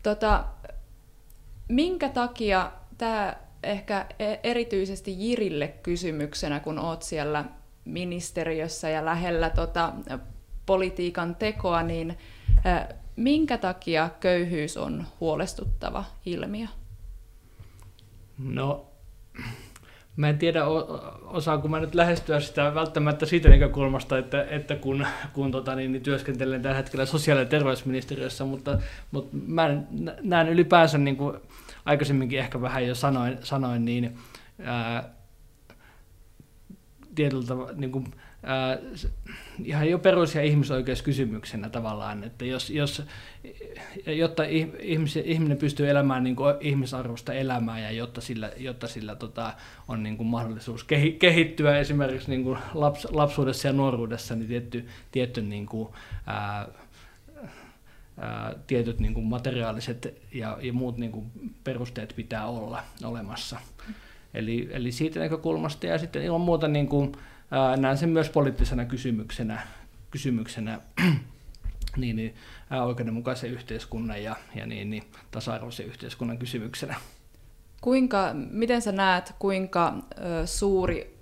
Tota, 0.03 0.45
minkä 1.67 2.09
takia 2.09 2.71
tämä 2.97 3.35
ehkä 3.63 4.05
e-, 4.19 4.35
erityisesti 4.43 5.29
Jirille 5.29 5.67
kysymyksenä, 5.67 6.59
kun 6.59 6.79
oot 6.79 7.03
siellä 7.03 7.45
ministeriössä 7.85 8.89
ja 8.89 9.05
lähellä 9.05 9.49
tota, 9.49 9.93
politiikan 10.65 11.35
tekoa, 11.35 11.83
niin 11.83 12.17
minkä 13.15 13.57
takia 13.57 14.09
köyhyys 14.19 14.77
on 14.77 15.05
huolestuttava 15.19 16.05
ilmiö? 16.25 16.67
No, 18.37 18.91
mä 20.15 20.29
en 20.29 20.37
tiedä, 20.37 20.65
osaanko 21.23 21.67
mä 21.67 21.79
nyt 21.79 21.95
lähestyä 21.95 22.39
sitä 22.39 22.73
välttämättä 22.75 23.25
siitä 23.25 23.49
näkökulmasta, 23.49 24.17
että, 24.17 24.43
että 24.49 24.75
kun, 24.75 25.07
kun 25.33 25.51
tota, 25.51 25.75
niin, 25.75 25.91
niin 25.91 26.03
työskentelen 26.03 26.61
tällä 26.61 26.77
hetkellä 26.77 27.05
sosiaali- 27.05 27.41
ja 27.41 27.45
terveysministeriössä, 27.45 28.45
mutta, 28.45 28.79
mutta 29.11 29.37
mä 29.47 29.69
näen 30.21 30.49
ylipäänsä, 30.49 30.97
niin 30.97 31.17
kuin 31.17 31.37
aikaisemminkin 31.85 32.39
ehkä 32.39 32.61
vähän 32.61 32.87
jo 32.87 32.95
sanoin, 32.95 33.37
sanoin 33.41 33.85
niin 33.85 34.17
ää, 34.63 35.09
tietyllä 37.15 37.47
tavalla, 37.47 37.71
niin 37.75 37.91
kuin, 37.91 38.05
ää, 38.43 38.77
ihan 39.63 39.89
jo 39.89 39.99
perus- 39.99 40.35
ja 40.35 40.43
ihmisoikeuskysymyksenä 40.43 41.69
tavallaan, 41.69 42.23
että 42.23 42.45
jos, 42.45 42.69
jos, 42.69 43.03
jotta 44.05 44.43
ihmis, 44.79 45.15
ihminen 45.15 45.57
pystyy 45.57 45.89
elämään 45.89 46.23
niin 46.23 46.35
kuin 46.35 46.55
ihmisarvosta 46.59 47.33
elämää 47.33 47.79
ja 47.79 47.91
jotta 47.91 48.21
sillä, 48.21 48.51
jotta 48.57 48.87
sillä 48.87 49.15
tota, 49.15 49.53
on 49.87 50.03
niin 50.03 50.17
kuin 50.17 50.27
mahdollisuus 50.27 50.85
kehittyä 51.19 51.77
esimerkiksi 51.77 52.29
niin 52.29 52.43
kuin 52.43 52.59
laps, 52.73 53.07
lapsuudessa 53.11 53.67
ja 53.67 53.73
nuoruudessa, 53.73 54.35
niin 54.35 54.47
tietty, 54.47 54.87
tietty 55.11 55.41
niin 55.41 55.65
kuin, 55.65 55.89
ää, 56.27 56.67
ää, 58.17 58.55
tietyt 58.67 58.99
niin 58.99 59.13
kuin 59.13 59.25
materiaaliset 59.25 60.21
ja, 60.33 60.57
ja 60.61 60.73
muut 60.73 60.97
niin 60.97 61.11
kuin 61.11 61.31
perusteet 61.63 62.13
pitää 62.15 62.47
olla 62.47 62.83
olemassa. 63.03 63.59
Eli, 64.33 64.69
eli 64.71 64.91
siitä 64.91 65.19
näkökulmasta 65.19 65.85
ja 65.85 65.97
sitten 65.97 66.23
ilman 66.23 66.41
muuta 66.41 66.67
niin 66.67 66.87
kuin, 66.87 67.11
ää, 67.51 67.77
näen 67.77 67.97
sen 67.97 68.09
myös 68.09 68.29
poliittisena 68.29 68.85
kysymyksenä, 68.85 69.67
kysymyksenä 70.11 70.79
niin, 71.97 72.15
niin, 72.15 72.35
ää, 72.69 72.83
oikeudenmukaisen 72.83 73.51
yhteiskunnan 73.51 74.23
ja, 74.23 74.35
ja 74.55 74.65
niin, 74.65 74.89
niin, 74.89 75.03
tasa-arvoisen 75.31 75.85
yhteiskunnan 75.85 76.37
kysymyksenä. 76.37 76.95
Kuinka, 77.81 78.31
miten 78.33 78.81
sä 78.81 78.91
näet, 78.91 79.33
kuinka 79.39 79.93
ö, 79.93 80.47
suuri 80.47 81.21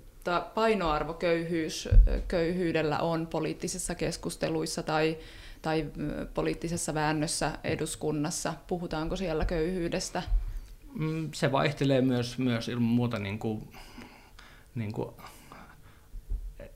painoarvo 0.54 1.14
köyhyys, 1.14 1.88
köyhyydellä 2.28 2.98
on 2.98 3.26
poliittisissa 3.26 3.94
keskusteluissa 3.94 4.82
tai, 4.82 5.18
tai 5.62 5.86
poliittisessa 6.34 6.94
väännössä 6.94 7.58
eduskunnassa? 7.64 8.54
Puhutaanko 8.66 9.16
siellä 9.16 9.44
köyhyydestä? 9.44 10.22
Mm, 10.94 11.28
se 11.34 11.52
vaihtelee 11.52 12.00
myös, 12.00 12.38
myös 12.38 12.68
ilman 12.68 12.82
muuta 12.82 13.18
niin 13.18 13.38
kuin, 13.38 13.68
niin 14.74 14.92
kuin 14.92 15.08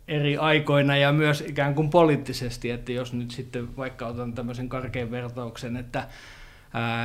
eri 0.08 0.36
aikoina 0.36 0.96
ja 0.96 1.12
myös 1.12 1.40
ikään 1.40 1.74
kuin 1.74 1.90
poliittisesti, 1.90 2.70
että 2.70 2.92
jos 2.92 3.12
nyt 3.12 3.30
sitten 3.30 3.76
vaikka 3.76 4.06
otan 4.06 4.32
tämmöisen 4.32 4.68
karkean 4.68 5.10
vertauksen, 5.10 5.76
että 5.76 6.08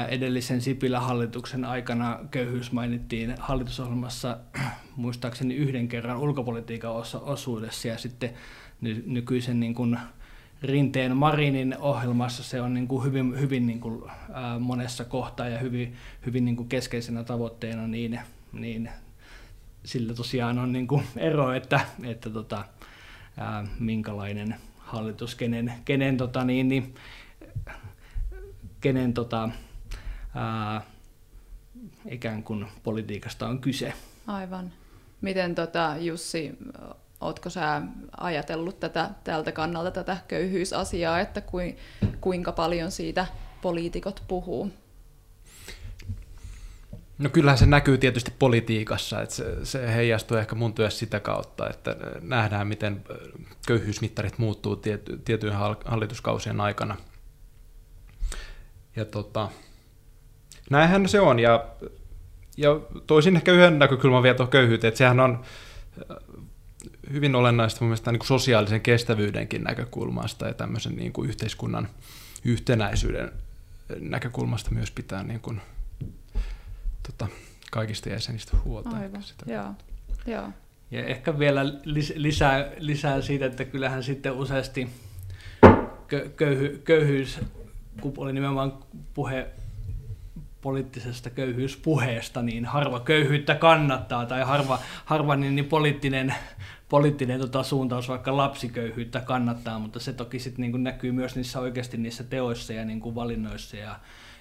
edellisen 0.10 0.62
Sipilän 0.62 1.02
hallituksen 1.02 1.66
aikana 1.66 2.20
köyhyys 2.32 2.72
mainittiin 2.72 3.36
hallitusohjelmassa 3.40 4.38
muistaakseni 4.96 5.56
yhden 5.56 5.88
kerran 5.88 6.18
ulkopolitiikan 6.18 6.92
osuudessa 7.22 7.88
ja 7.88 7.98
sitten 7.98 8.34
nykyisen 9.06 9.60
niin 9.60 9.74
kuin 9.74 10.00
Rinteen 10.62 11.18
Marinin 11.18 11.78
ohjelmassa 11.78 12.44
se 12.44 12.62
on 12.62 12.74
niin 12.74 12.88
kuin 12.88 13.04
hyvin, 13.04 13.40
hyvin 13.40 13.68
niin 13.68 13.80
kuin, 13.80 14.04
monessa 14.60 15.06
kohtaa 15.06 15.48
ja 15.48 15.60
hyvin, 15.60 15.96
hyvin 16.26 16.46
niin 16.46 16.56
kuin 16.56 16.70
keskeisenä 16.70 17.24
tavoitteena, 17.24 17.88
niin, 17.88 18.20
niin 18.54 18.90
sillä 19.84 20.14
tosiaan 20.14 20.60
on 20.60 20.72
niin 20.72 20.88
kuin 20.88 21.04
ero, 21.18 21.54
että, 21.54 21.80
että 22.04 22.30
tota, 22.30 22.66
ää, 23.40 23.68
minkälainen 23.80 24.56
hallitus, 24.78 25.36
kenen, 25.36 25.74
kenen, 25.86 26.18
tota, 26.18 26.44
niin, 26.44 26.68
niin, 26.68 26.96
kenen 28.82 29.14
tota, 29.14 29.50
ää, 30.36 30.82
ikään 32.10 32.44
kuin 32.44 32.68
politiikasta 32.84 33.48
on 33.48 33.60
kyse. 33.60 33.94
Aivan. 34.28 34.72
Miten 35.22 35.56
tota, 35.56 35.96
Jussi, 36.00 36.58
Oletko 37.22 37.50
sä 37.50 37.82
ajatellut 38.18 38.80
tätä, 38.80 39.10
tältä 39.24 39.52
kannalta 39.52 39.92
tätä 39.92 40.18
köyhyysasiaa, 40.28 41.20
että 41.20 41.42
kui, 41.42 41.76
kuinka 42.22 42.52
paljon 42.52 42.92
siitä 42.92 43.28
poliitikot 43.62 44.24
puhuu? 44.28 44.72
No 47.20 47.30
kyllähän 47.30 47.58
se 47.58 47.66
näkyy 47.66 47.98
tietysti 47.98 48.34
politiikassa, 48.40 49.22
että 49.22 49.36
se, 49.36 49.66
se 49.66 49.94
heijastuu 49.94 50.38
ehkä 50.38 50.56
mun 50.56 50.74
työssä 50.74 51.00
sitä 51.00 51.20
kautta, 51.20 51.70
että 51.70 51.96
nähdään, 52.22 52.68
miten 52.68 53.04
köyhyysmittarit 53.68 54.38
muuttuu 54.38 54.76
tiety, 54.76 55.22
tiettyjen 55.26 55.56
hallituskausien 55.86 56.62
aikana. 56.62 56.98
Ja 58.96 59.06
tota, 59.06 59.50
näinhän 60.70 61.10
se 61.10 61.20
on, 61.20 61.40
ja, 61.40 61.66
ja 62.58 62.80
toisin 63.08 63.36
ehkä 63.36 63.52
yhden 63.52 63.80
näkökulman 63.80 64.24
vielä 64.24 64.38
tuohon 64.38 64.52
köyhyyteen, 64.52 64.90
että 64.90 64.98
sehän 64.98 65.20
on 65.20 65.42
hyvin 67.14 67.36
olennaista 67.36 67.80
mun 67.82 67.90
mielestä 67.90 68.12
niin 68.12 68.20
kuin 68.20 68.28
sosiaalisen 68.28 68.82
kestävyydenkin 68.82 69.64
näkökulmasta 69.64 70.48
ja 70.48 70.54
tämmöisen 70.54 70.96
niin 70.96 71.14
kuin 71.14 71.30
yhteiskunnan 71.30 71.88
yhtenäisyyden 72.46 73.32
näkökulmasta 74.00 74.72
myös 74.72 74.92
pitää 74.92 75.24
niin 75.24 75.40
kuin, 75.40 75.62
tota, 77.12 77.28
kaikista 77.72 78.10
jäsenistä 78.10 78.58
huolta. 78.66 78.90
Aivan, 78.90 79.24
sitä 79.24 79.46
joo. 79.54 79.74
joo. 80.26 80.50
Ja 80.92 81.06
ehkä 81.06 81.40
vielä 81.40 81.62
lisää, 82.16 82.70
lisää 82.78 83.22
siitä, 83.22 83.46
että 83.46 83.66
kyllähän 83.66 84.04
sitten 84.04 84.32
useasti 84.32 84.90
köyhy, 86.36 86.82
köyhyys, 86.84 87.40
kun 88.02 88.14
oli 88.18 88.34
nimenomaan 88.34 88.74
puhe 89.14 89.48
poliittisesta 90.62 91.30
köyhyyspuheesta, 91.30 92.42
niin 92.42 92.66
harva 92.66 93.00
köyhyyttä 93.00 93.56
kannattaa 93.56 94.26
tai 94.26 94.44
harva, 94.44 94.80
harva 95.06 95.36
niin, 95.36 95.56
niin 95.56 95.66
poliittinen 95.66 96.36
poliittinen 96.90 97.40
tota, 97.40 97.64
suuntaus 97.64 98.10
vaikka 98.10 98.38
lapsiköyhyyttä 98.38 99.20
kannattaa, 99.20 99.80
mutta 99.80 100.00
se 100.00 100.14
toki 100.14 100.40
sitten 100.40 100.72
niin 100.72 100.84
näkyy 100.84 101.12
myös 101.12 101.36
niissä 101.36 101.60
oikeasti 101.60 101.98
niissä 101.98 102.24
teoissa 102.24 102.74
ja 102.74 102.86
niin 102.86 103.00
kuin 103.00 103.16
valinnoissa 103.16 103.78
ja, 103.78 104.00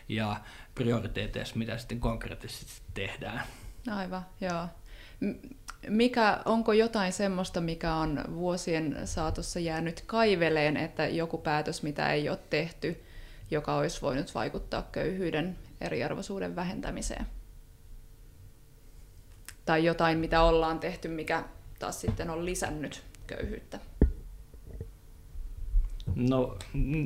ja 0.08 0.36
prioriteeteissa, 0.78 1.56
mitä 1.56 1.78
sitten 1.78 2.00
konkreettisesti 2.00 2.82
tehdään. 2.94 3.42
Aivan, 3.90 4.26
joo. 4.40 4.66
Mikä, 5.88 6.42
onko 6.44 6.72
jotain 6.72 7.12
semmoista, 7.12 7.60
mikä 7.60 7.94
on 7.94 8.24
vuosien 8.34 9.00
saatossa 9.04 9.60
jäänyt 9.60 10.02
kaiveleen, 10.06 10.76
että 10.76 11.06
joku 11.06 11.38
päätös, 11.38 11.82
mitä 11.82 12.12
ei 12.12 12.28
ole 12.28 12.38
tehty, 12.50 13.04
joka 13.50 13.74
olisi 13.74 14.02
voinut 14.02 14.34
vaikuttaa 14.34 14.88
köyhyyden 14.92 15.58
eriarvoisuuden 15.80 16.56
vähentämiseen? 16.56 17.26
tai 19.68 19.84
jotain, 19.84 20.18
mitä 20.18 20.42
ollaan 20.42 20.78
tehty, 20.78 21.08
mikä 21.08 21.44
taas 21.78 22.00
sitten 22.00 22.30
on 22.30 22.44
lisännyt 22.44 23.02
köyhyyttä? 23.26 23.78
No 26.16 26.56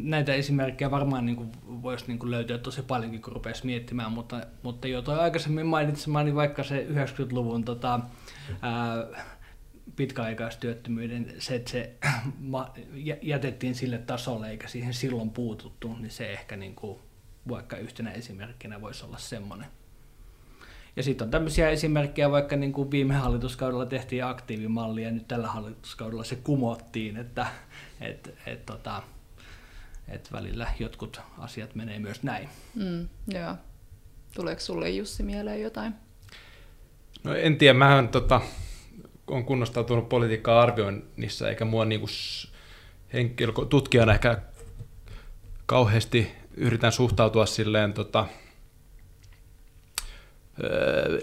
näitä 0.03 0.35
esimerkkejä 0.35 0.91
varmaan 0.91 1.27
niin 1.27 1.53
voisi 1.65 2.05
niin 2.09 2.31
löytyä 2.31 2.59
tosi 2.59 2.83
paljonkin, 2.83 3.23
kun 3.23 3.33
rupeaisi 3.33 3.67
miettimään, 3.67 4.13
mutta, 4.13 4.47
mutta 4.63 4.89
jo 4.89 5.03
toi 5.03 5.19
aikaisemmin 5.19 5.67
mainitsemani 5.67 6.25
niin 6.25 6.35
vaikka 6.35 6.63
se 6.63 6.87
90-luvun 6.91 7.65
tota, 7.65 8.01
ää, 8.63 9.07
pitkäaikaistyöttömyyden, 9.97 11.35
se, 11.39 11.55
että 11.55 11.71
se 11.71 11.97
jätettiin 13.23 13.75
sille 13.75 13.99
tasolle 13.99 14.51
eikä 14.51 14.69
siihen 14.69 14.95
silloin 14.95 15.31
puututtu, 15.31 15.97
niin 15.97 16.11
se 16.11 16.33
ehkä 16.33 16.57
niin 16.57 16.75
kuin, 16.75 16.99
vaikka 17.49 17.77
yhtenä 17.77 18.11
esimerkkinä 18.11 18.81
voisi 18.81 19.05
olla 19.05 19.19
semmoinen. 19.19 19.67
Ja 20.97 21.03
sitten 21.03 21.25
on 21.25 21.31
tämmöisiä 21.31 21.71
esimerkkejä, 21.71 22.31
vaikka 22.31 22.57
niin 22.57 22.73
kuin 22.73 22.91
viime 22.91 23.15
hallituskaudella 23.15 23.87
tehtiin 23.87 24.25
aktiivimalli 24.25 25.03
ja 25.03 25.11
nyt 25.11 25.29
tällä 25.29 25.49
hallituskaudella 25.49 26.25
se 26.25 26.37
kumottiin, 26.37 27.17
että 27.17 27.47
et, 28.01 28.35
et, 28.47 28.67
tota, 28.67 29.03
et 30.09 30.33
välillä 30.33 30.67
jotkut 30.79 31.21
asiat 31.39 31.75
menee 31.75 31.99
myös 31.99 32.23
näin. 32.23 32.49
Mm, 32.75 33.09
joo. 33.29 33.55
Tuleeko 34.35 34.61
sulle 34.61 34.91
Jussi 34.91 35.23
mieleen 35.23 35.63
jotain? 35.63 35.95
No 37.25 37.35
en 37.35 37.59
tiedä, 37.59 37.79
mä 37.79 38.09
tota, 38.13 38.41
on 39.27 39.45
kunnostautunut 39.45 40.09
politiikkaa 40.09 40.63
arvioinnissa, 40.63 41.49
eikä 41.49 41.65
mua 41.65 41.85
niinku 41.85 42.07
henkilö, 43.13 43.53
tutkijana 43.69 44.13
ehkä 44.13 44.39
kauheasti 45.67 46.33
yritän 46.57 46.93
suhtautua 46.93 47.47
silleen 47.47 47.93
tota, 47.93 48.27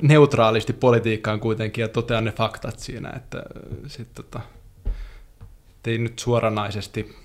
neutraalisti 0.02 0.73
politiikkaan 0.73 1.39
kuitenkin 1.39 1.82
ja 1.82 1.88
totean 1.88 2.25
ne 2.25 2.32
faktat 2.32 2.80
siinä, 2.80 3.10
että 3.15 3.43
sit, 3.88 4.13
tota, 4.13 4.41
ei 5.86 5.97
nyt 5.97 6.19
suoranaisesti 6.19 7.15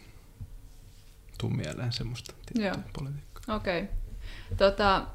tuu 1.38 1.50
mieleen 1.50 1.92
semmoista 1.92 2.34
politiikkaa. 2.98 3.56
Okei. 3.56 3.82
Okay. 3.82 3.94
Tota, 4.56 5.06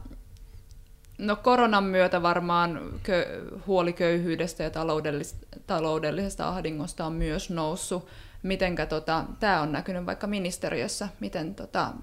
no 1.17 1.35
koronan 1.35 1.83
myötä 1.83 2.21
varmaan 2.21 2.79
kö- 3.03 3.61
huoli 3.67 3.93
köyhyydestä 3.93 4.63
ja 4.63 4.69
taloudellis- 4.69 5.59
taloudellisesta 5.67 6.49
ahdingosta 6.49 7.05
on 7.05 7.13
myös 7.13 7.49
noussut. 7.49 8.07
Mitenkä 8.43 8.85
tota, 8.85 9.25
tämä 9.39 9.61
on 9.61 9.71
näkynyt 9.71 10.05
vaikka 10.05 10.27
ministeriössä, 10.27 11.09
miten 11.19 11.55
tota, 11.55 11.93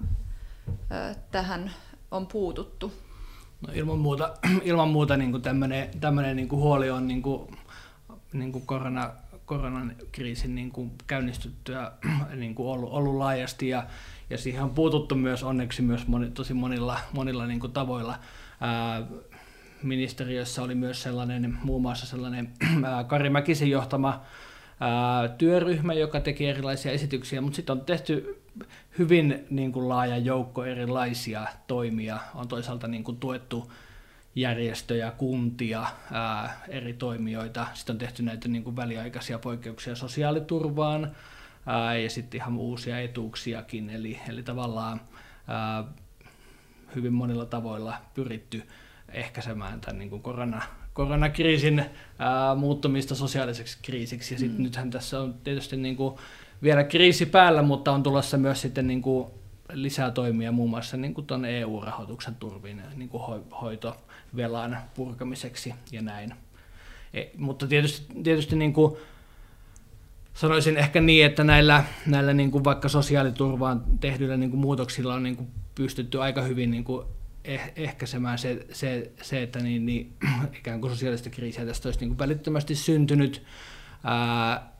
tähän 1.31 1.71
on 2.11 2.27
puututtu? 2.27 2.93
No 3.61 3.73
ilman 3.73 3.99
muuta, 3.99 4.33
ilman 4.63 4.89
muuta 4.89 5.17
niin 5.17 5.41
tämmöinen 5.99 6.35
niin 6.35 6.51
huoli 6.51 6.89
on 6.89 7.07
niin 7.07 7.21
kuin, 7.21 7.57
niin 8.33 8.51
kuin 8.51 8.65
korona, 8.65 9.11
koronan 9.45 9.95
kriisin 10.11 10.55
niin 10.55 10.71
kuin 10.71 10.91
käynnistyttyä 11.07 11.91
niin 12.35 12.55
kuin 12.55 12.69
ollut, 12.69 12.93
ollut 12.93 13.15
laajasti 13.15 13.69
ja, 13.69 13.83
ja 14.29 14.37
siihen 14.37 14.63
on 14.63 14.69
puututtu 14.69 15.15
myös 15.15 15.43
onneksi 15.43 15.81
myös 15.81 16.07
moni, 16.07 16.31
tosi 16.31 16.53
monilla, 16.53 16.99
monilla 17.11 17.47
niin 17.47 17.59
kuin 17.59 17.73
tavoilla. 17.73 18.19
Ää, 18.61 19.03
ministeriössä 19.83 20.63
oli 20.63 20.75
myös 20.75 21.03
sellainen, 21.03 21.57
muun 21.63 21.81
muassa 21.81 22.05
sellainen 22.05 22.49
ää, 22.85 23.03
Kari 23.03 23.29
Mäkisen 23.29 23.69
johtama 23.69 24.21
ää, 24.79 25.27
työryhmä, 25.27 25.93
joka 25.93 26.19
teki 26.19 26.45
erilaisia 26.45 26.91
esityksiä, 26.91 27.41
mutta 27.41 27.55
sitten 27.55 27.73
on 27.73 27.85
tehty 27.85 28.41
hyvin 28.99 29.45
niin 29.49 29.71
kuin 29.71 29.89
laaja 29.89 30.17
joukko 30.17 30.65
erilaisia 30.65 31.47
toimia. 31.67 32.19
On 32.35 32.47
toisaalta 32.47 32.87
niin 32.87 33.03
kuin 33.03 33.17
tuettu 33.17 33.71
järjestöjä, 34.35 35.11
kuntia, 35.11 35.85
ää, 36.11 36.61
eri 36.67 36.93
toimijoita. 36.93 37.67
Sitten 37.73 37.93
on 37.93 37.97
tehty 37.97 38.23
näitä 38.23 38.47
niin 38.47 38.63
kuin 38.63 38.75
väliaikaisia 38.75 39.39
poikkeuksia 39.39 39.95
sosiaaliturvaan 39.95 41.11
ää, 41.65 41.97
ja 41.97 42.09
sitten 42.09 42.37
ihan 42.37 42.57
uusia 42.57 42.99
etuuksiakin. 42.99 43.89
Eli, 43.89 44.19
eli 44.29 44.43
tavallaan 44.43 45.01
ää, 45.47 45.83
hyvin 46.95 47.13
monilla 47.13 47.45
tavoilla 47.45 47.97
pyritty 48.13 48.63
ehkäisemään 49.11 49.81
tämän 49.81 49.99
niin 49.99 50.09
kuin 50.09 50.21
korona, 50.21 50.61
koronakriisin 50.93 51.85
ää, 52.19 52.55
muuttumista 52.55 53.15
sosiaaliseksi 53.15 53.77
kriisiksi. 53.81 54.33
Ja 54.33 54.39
sitten 54.39 54.57
mm. 54.57 54.63
nythän 54.63 54.89
tässä 54.89 55.19
on 55.19 55.33
tietysti 55.33 55.77
niin 55.77 55.95
kuin 55.95 56.15
vielä 56.63 56.83
kriisi 56.83 57.25
päällä, 57.25 57.61
mutta 57.61 57.91
on 57.91 58.03
tulossa 58.03 58.37
myös 58.37 58.61
sitten 58.61 58.87
niin 58.87 59.01
kuin 59.01 59.27
lisää 59.73 60.11
toimia 60.11 60.51
muun 60.51 60.69
muassa 60.69 60.97
niin 60.97 61.13
kuin 61.13 61.27
tuon 61.27 61.45
EU-rahoituksen 61.45 62.35
turvin 62.35 62.81
niin 62.95 63.09
kuin 63.09 63.23
hoitovelan 63.61 64.77
purkamiseksi 64.95 65.73
ja 65.91 66.01
näin. 66.01 66.33
E, 67.13 67.23
mutta 67.37 67.67
tietysti, 67.67 68.13
tietysti 68.23 68.55
niin 68.55 68.73
kuin 68.73 68.97
sanoisin 70.33 70.77
ehkä 70.77 71.01
niin, 71.01 71.25
että 71.25 71.43
näillä, 71.43 71.83
näillä 72.05 72.33
niin 72.33 72.51
kuin 72.51 72.63
vaikka 72.63 72.89
sosiaaliturvaan 72.89 73.83
tehdyillä 73.99 74.37
niin 74.37 74.49
kuin 74.49 74.59
muutoksilla 74.59 75.13
on 75.13 75.23
niin 75.23 75.35
kuin 75.35 75.47
pystytty 75.75 76.21
aika 76.21 76.41
hyvin 76.41 76.71
niin 76.71 76.83
kuin 76.83 77.07
eh, 77.43 77.71
ehkäisemään 77.75 78.37
se, 78.37 78.65
se, 78.71 79.11
se 79.21 79.43
että 79.43 79.59
niin, 79.59 79.85
niin, 79.85 80.13
ikään 80.59 80.81
kuin 80.81 80.91
sosiaalista 80.91 81.29
kriisiä 81.29 81.65
tästä 81.65 81.87
olisi 81.87 81.99
niin 81.99 82.09
kuin 82.09 82.19
välittömästi 82.19 82.75
syntynyt. 82.75 83.43
Ää, 84.03 84.76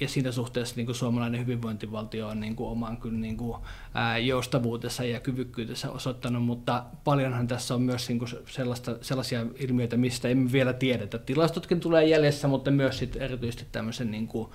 ja 0.00 0.08
siinä 0.08 0.32
suhteessa 0.32 0.76
niin 0.76 0.86
kuin 0.86 0.96
suomalainen 0.96 1.40
hyvinvointivaltio 1.40 2.28
on 2.28 2.40
niin 2.40 2.56
kuin 2.56 2.70
oman 2.70 2.96
kyllä 2.96 3.18
niin 3.18 3.36
kuin, 3.36 3.58
ää, 3.94 4.18
joustavuudessa 4.18 5.04
ja 5.04 5.20
kyvykkyytessä 5.20 5.90
osoittanut, 5.90 6.44
mutta 6.44 6.84
paljonhan 7.04 7.46
tässä 7.46 7.74
on 7.74 7.82
myös 7.82 8.08
niin 8.08 8.18
kuin 8.18 8.28
sellaista, 8.46 8.98
sellaisia 9.00 9.46
ilmiöitä, 9.54 9.96
mistä 9.96 10.28
emme 10.28 10.52
vielä 10.52 10.72
tiedetä. 10.72 11.18
Tilastotkin 11.18 11.80
tulee 11.80 12.06
jäljessä, 12.08 12.48
mutta 12.48 12.70
myös 12.70 12.98
sit 12.98 13.16
erityisesti 13.16 13.66
tämmöisen 13.72 14.10
niin 14.10 14.26
kuin 14.26 14.50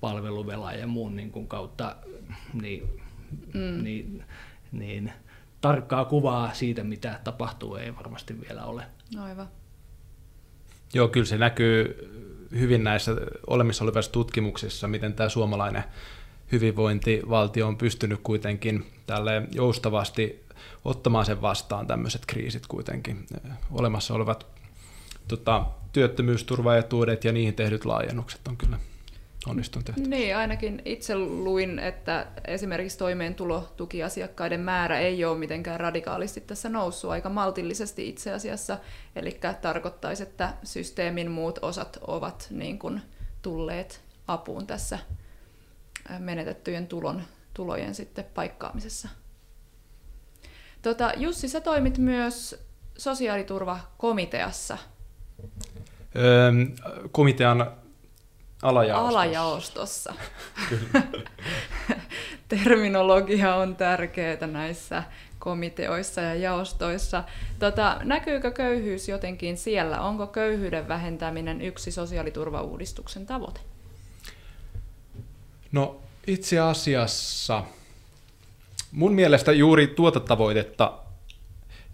palveluvelan 0.00 0.78
ja 0.78 0.86
muun 0.86 1.16
niin 1.16 1.30
kuin 1.30 1.48
kautta 1.48 1.96
niin, 2.52 3.00
mm. 3.54 3.84
niin, 3.84 4.24
niin, 4.72 5.12
tarkkaa 5.60 6.04
kuvaa 6.04 6.54
siitä, 6.54 6.84
mitä 6.84 7.20
tapahtuu, 7.24 7.76
ei 7.76 7.96
varmasti 7.96 8.40
vielä 8.40 8.64
ole. 8.64 8.82
Aivan. 9.18 9.48
Joo, 10.94 11.08
kyllä 11.08 11.26
se 11.26 11.38
näkyy 11.38 12.08
hyvin 12.50 12.84
näissä 12.84 13.16
olemassa 13.46 13.84
olevissa 13.84 14.12
tutkimuksissa, 14.12 14.88
miten 14.88 15.14
tämä 15.14 15.28
suomalainen 15.28 15.84
hyvinvointivaltio 16.52 17.68
on 17.68 17.76
pystynyt 17.76 18.20
kuitenkin 18.22 18.86
tälle 19.06 19.42
joustavasti 19.52 20.44
ottamaan 20.84 21.26
sen 21.26 21.42
vastaan 21.42 21.86
tämmöiset 21.86 22.26
kriisit 22.26 22.66
kuitenkin. 22.66 23.26
Olemassa 23.72 24.14
olevat 24.14 24.46
tota, 25.28 25.66
työttömyysturvaetuudet 25.92 27.24
ja 27.24 27.32
niihin 27.32 27.54
tehdyt 27.54 27.84
laajennukset 27.84 28.48
on 28.48 28.56
kyllä 28.56 28.78
onnistunut 29.46 29.84
tehty. 29.84 30.00
Niin, 30.00 30.36
ainakin 30.36 30.82
itse 30.84 31.16
luin, 31.18 31.78
että 31.78 32.26
esimerkiksi 32.46 32.98
toimeentulotukiasiakkaiden 32.98 34.60
määrä 34.60 34.98
ei 34.98 35.24
ole 35.24 35.38
mitenkään 35.38 35.80
radikaalisti 35.80 36.40
tässä 36.40 36.68
noussut, 36.68 37.10
aika 37.10 37.28
maltillisesti 37.28 38.08
itse 38.08 38.32
asiassa. 38.32 38.78
Eli 39.16 39.40
tarkoittaisi, 39.60 40.22
että 40.22 40.54
systeemin 40.64 41.30
muut 41.30 41.58
osat 41.62 41.98
ovat 42.06 42.46
niin 42.50 42.78
kuin 42.78 43.02
tulleet 43.42 44.00
apuun 44.28 44.66
tässä 44.66 44.98
menetettyjen 46.18 46.86
tulon, 46.86 47.22
tulojen 47.54 47.94
sitten 47.94 48.24
paikkaamisessa. 48.34 49.08
Tota, 50.82 51.12
Jussi, 51.16 51.48
sä 51.48 51.60
toimit 51.60 51.98
myös 51.98 52.64
sosiaaliturvakomiteassa. 52.98 54.78
Öö, 56.16 56.52
komitean 57.12 57.72
Alajaostossa. 58.62 59.08
Alajaostossa. 59.08 60.14
Terminologia 62.48 63.54
on 63.54 63.76
tärkeää 63.76 64.46
näissä 64.46 65.02
komiteoissa 65.38 66.20
ja 66.20 66.34
jaostoissa. 66.34 67.24
Tota, 67.58 68.00
näkyykö 68.04 68.50
köyhyys 68.50 69.08
jotenkin 69.08 69.56
siellä? 69.56 70.00
Onko 70.00 70.26
köyhyyden 70.26 70.88
vähentäminen 70.88 71.62
yksi 71.62 71.90
sosiaaliturvauudistuksen 71.90 73.26
tavoite? 73.26 73.60
No 75.72 76.00
itse 76.26 76.58
asiassa 76.58 77.64
mun 78.92 79.12
mielestä 79.12 79.52
juuri 79.52 79.86
tuota 79.86 80.20
tavoitetta, 80.20 80.98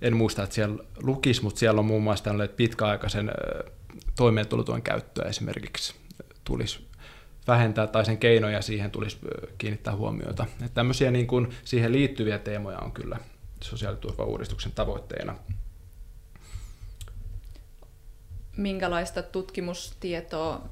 en 0.02 0.16
muista, 0.16 0.42
että 0.42 0.54
siellä 0.54 0.84
lukisi, 1.02 1.42
mutta 1.42 1.58
siellä 1.58 1.78
on 1.78 1.84
muun 1.84 2.02
muassa 2.02 2.30
pitkäaikaisen 2.56 3.30
toimeentulotuen 4.16 4.82
käyttöä 4.82 5.28
esimerkiksi 5.28 6.03
tulisi 6.44 6.86
vähentää 7.46 7.86
tai 7.86 8.04
sen 8.04 8.18
keinoja 8.18 8.62
siihen 8.62 8.90
tulisi 8.90 9.18
kiinnittää 9.58 9.96
huomiota. 9.96 10.46
Että 10.52 10.74
tämmöisiä 10.74 11.10
niin 11.10 11.26
kuin 11.26 11.48
siihen 11.64 11.92
liittyviä 11.92 12.38
teemoja 12.38 12.78
on 12.78 12.92
kyllä 12.92 13.18
sosiaaliturvauudistuksen 13.60 14.72
tavoitteena. 14.72 15.36
Minkälaista 18.56 19.22
tutkimustietoa 19.22 20.62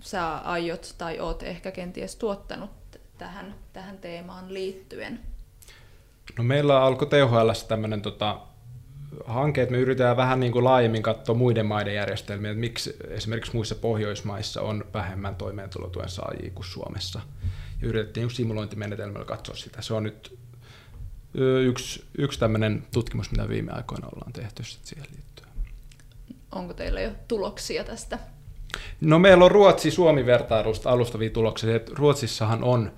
sä 0.00 0.36
aiot 0.36 0.94
tai 0.98 1.20
oot 1.20 1.42
ehkä 1.42 1.70
kenties 1.70 2.16
tuottanut 2.16 2.70
tähän, 3.18 3.54
tähän 3.72 3.98
teemaan 3.98 4.54
liittyen? 4.54 5.20
No 6.38 6.44
meillä 6.44 6.82
alkoi 6.82 7.08
THL 7.08 7.50
tämmöinen 7.68 8.02
tota, 8.02 8.40
hanke, 9.24 9.62
että 9.62 9.72
me 9.72 9.78
yritetään 9.78 10.16
vähän 10.16 10.40
niin 10.40 10.52
kuin 10.52 10.64
laajemmin 10.64 11.02
katsoa 11.02 11.34
muiden 11.34 11.66
maiden 11.66 11.94
järjestelmiä, 11.94 12.50
että 12.50 12.60
miksi 12.60 12.96
esimerkiksi 13.08 13.54
muissa 13.54 13.74
Pohjoismaissa 13.74 14.62
on 14.62 14.84
vähemmän 14.94 15.36
toimeentulotuen 15.36 16.08
saajia 16.08 16.50
kuin 16.54 16.66
Suomessa. 16.66 17.20
Ja 17.82 17.88
yritettiin 17.88 18.30
simulointimenetelmällä 18.30 19.24
katsoa 19.24 19.54
sitä. 19.54 19.82
Se 19.82 19.94
on 19.94 20.02
nyt 20.02 20.38
yksi, 21.64 22.04
yksi 22.18 22.38
tämmöinen 22.38 22.86
tutkimus, 22.92 23.30
mitä 23.30 23.48
viime 23.48 23.72
aikoina 23.72 24.08
ollaan 24.14 24.32
tehty 24.32 24.62
siihen 24.64 25.06
liittyen. 25.12 25.48
Onko 26.52 26.74
teillä 26.74 27.00
jo 27.00 27.10
tuloksia 27.28 27.84
tästä? 27.84 28.18
No 29.00 29.18
meillä 29.18 29.44
on 29.44 29.50
Ruotsi-Suomi-vertailusta 29.50 30.90
alustavia 30.90 31.30
tuloksia. 31.30 31.80
Ruotsissahan 31.92 32.64
on 32.64 32.92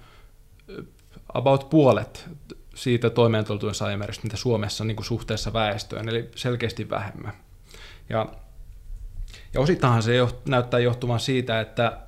about 1.35 1.71
puolet 1.71 2.29
siitä 2.75 3.11
toimeentulotuen 3.11 3.75
saajamäärästä, 3.75 4.25
mitä 4.25 4.37
Suomessa 4.37 4.85
niin 4.85 4.97
kuin 4.97 5.07
suhteessa 5.07 5.53
väestöön, 5.53 6.09
eli 6.09 6.31
selkeästi 6.37 6.91
vähemmän. 6.91 7.33
Ja, 8.09 8.27
ja 9.55 9.61
osittainhan 9.61 10.03
se 10.03 10.15
jo, 10.15 10.41
näyttää 10.49 10.81
johtuvan 10.81 11.21
siitä, 11.21 11.61
että 11.61 11.99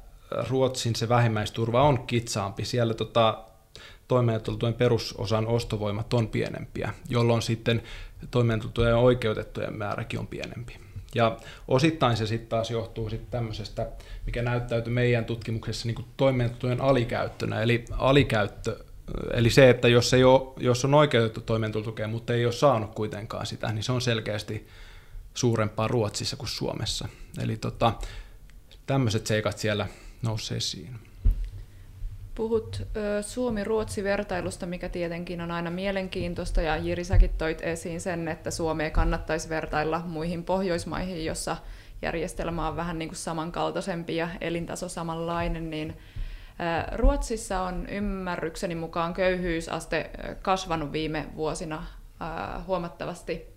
Ruotsin 0.48 0.96
se 0.96 1.08
vähimmäisturva 1.08 1.82
on 1.82 2.06
kitsaampi. 2.06 2.64
Siellä 2.64 2.94
tota, 2.94 3.44
toimeentulotuen 4.08 4.74
perusosan 4.74 5.46
ostovoimat 5.46 6.14
on 6.14 6.28
pienempiä, 6.28 6.94
jolloin 7.08 7.42
sitten 7.42 7.82
toimeentulotuen 8.30 8.96
oikeutettujen 8.96 9.76
määräkin 9.76 10.20
on 10.20 10.26
pienempi. 10.26 10.76
Ja 11.14 11.36
osittain 11.68 12.16
se 12.16 12.26
sitten 12.26 12.48
taas 12.48 12.70
johtuu 12.70 13.10
sitten 13.10 13.30
tämmöisestä, 13.30 13.88
mikä 14.26 14.42
näyttäytyy 14.42 14.92
meidän 14.92 15.24
tutkimuksessa 15.24 15.88
niin 15.88 16.04
toimeentulotuen 16.16 16.80
alikäyttönä, 16.80 17.62
eli 17.62 17.84
alikäyttö 17.90 18.84
Eli 19.32 19.50
se, 19.50 19.70
että 19.70 19.88
jos, 19.88 20.14
ei 20.14 20.24
ole, 20.24 20.52
jos 20.56 20.84
on 20.84 20.94
oikeutettu 20.94 21.40
toimeentulotukea, 21.40 22.08
mutta 22.08 22.34
ei 22.34 22.44
ole 22.44 22.52
saanut 22.52 22.94
kuitenkaan 22.94 23.46
sitä, 23.46 23.72
niin 23.72 23.82
se 23.82 23.92
on 23.92 24.00
selkeästi 24.00 24.66
suurempaa 25.34 25.88
Ruotsissa 25.88 26.36
kuin 26.36 26.48
Suomessa. 26.48 27.08
Eli 27.42 27.56
tota, 27.56 27.92
tämmöiset 28.86 29.26
seikat 29.26 29.58
siellä 29.58 29.86
nousee 30.22 30.56
esiin. 30.56 30.94
Puhut 32.34 32.82
Suomi-Ruotsi-vertailusta, 33.22 34.66
mikä 34.66 34.88
tietenkin 34.88 35.40
on 35.40 35.50
aina 35.50 35.70
mielenkiintoista, 35.70 36.62
ja 36.62 36.76
Jiri, 36.76 37.04
säkin 37.04 37.30
toit 37.38 37.60
esiin 37.62 38.00
sen, 38.00 38.28
että 38.28 38.50
Suomea 38.50 38.90
kannattaisi 38.90 39.48
vertailla 39.48 40.02
muihin 40.06 40.44
Pohjoismaihin, 40.44 41.24
jossa 41.24 41.56
järjestelmä 42.02 42.68
on 42.68 42.76
vähän 42.76 42.98
niin 42.98 43.08
kuin 43.08 43.16
samankaltaisempi 43.16 44.16
ja 44.16 44.28
elintaso 44.40 44.88
samanlainen, 44.88 45.70
niin 45.70 45.96
Ruotsissa 46.96 47.60
on 47.60 47.86
ymmärrykseni 47.88 48.74
mukaan 48.74 49.14
köyhyysaste 49.14 50.10
kasvanut 50.42 50.92
viime 50.92 51.26
vuosina 51.36 51.86
huomattavasti 52.66 53.56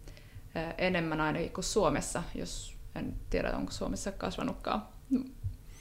enemmän 0.77 1.21
ainakin 1.21 1.53
kuin 1.53 1.63
Suomessa, 1.63 2.23
jos 2.35 2.75
en 2.95 3.13
tiedä 3.29 3.51
onko 3.51 3.71
Suomessa 3.71 4.11
kasvanutkaan. 4.11 4.85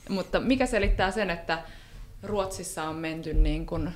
Mutta 0.08 0.40
mikä 0.40 0.66
selittää 0.66 1.10
sen, 1.10 1.30
että 1.30 1.62
Ruotsissa 2.22 2.84
on 2.84 2.96
menty 2.96 3.34
niin 3.34 3.66
kuin 3.66 3.94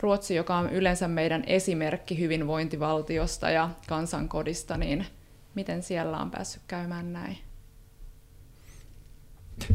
Ruotsi, 0.00 0.34
joka 0.34 0.56
on 0.56 0.70
yleensä 0.70 1.08
meidän 1.08 1.44
esimerkki 1.46 2.18
hyvinvointivaltiosta 2.18 3.50
ja 3.50 3.70
kansankodista, 3.88 4.76
niin 4.76 5.06
miten 5.54 5.82
siellä 5.82 6.18
on 6.18 6.30
päässyt 6.30 6.62
käymään 6.68 7.12
näin? 7.12 7.38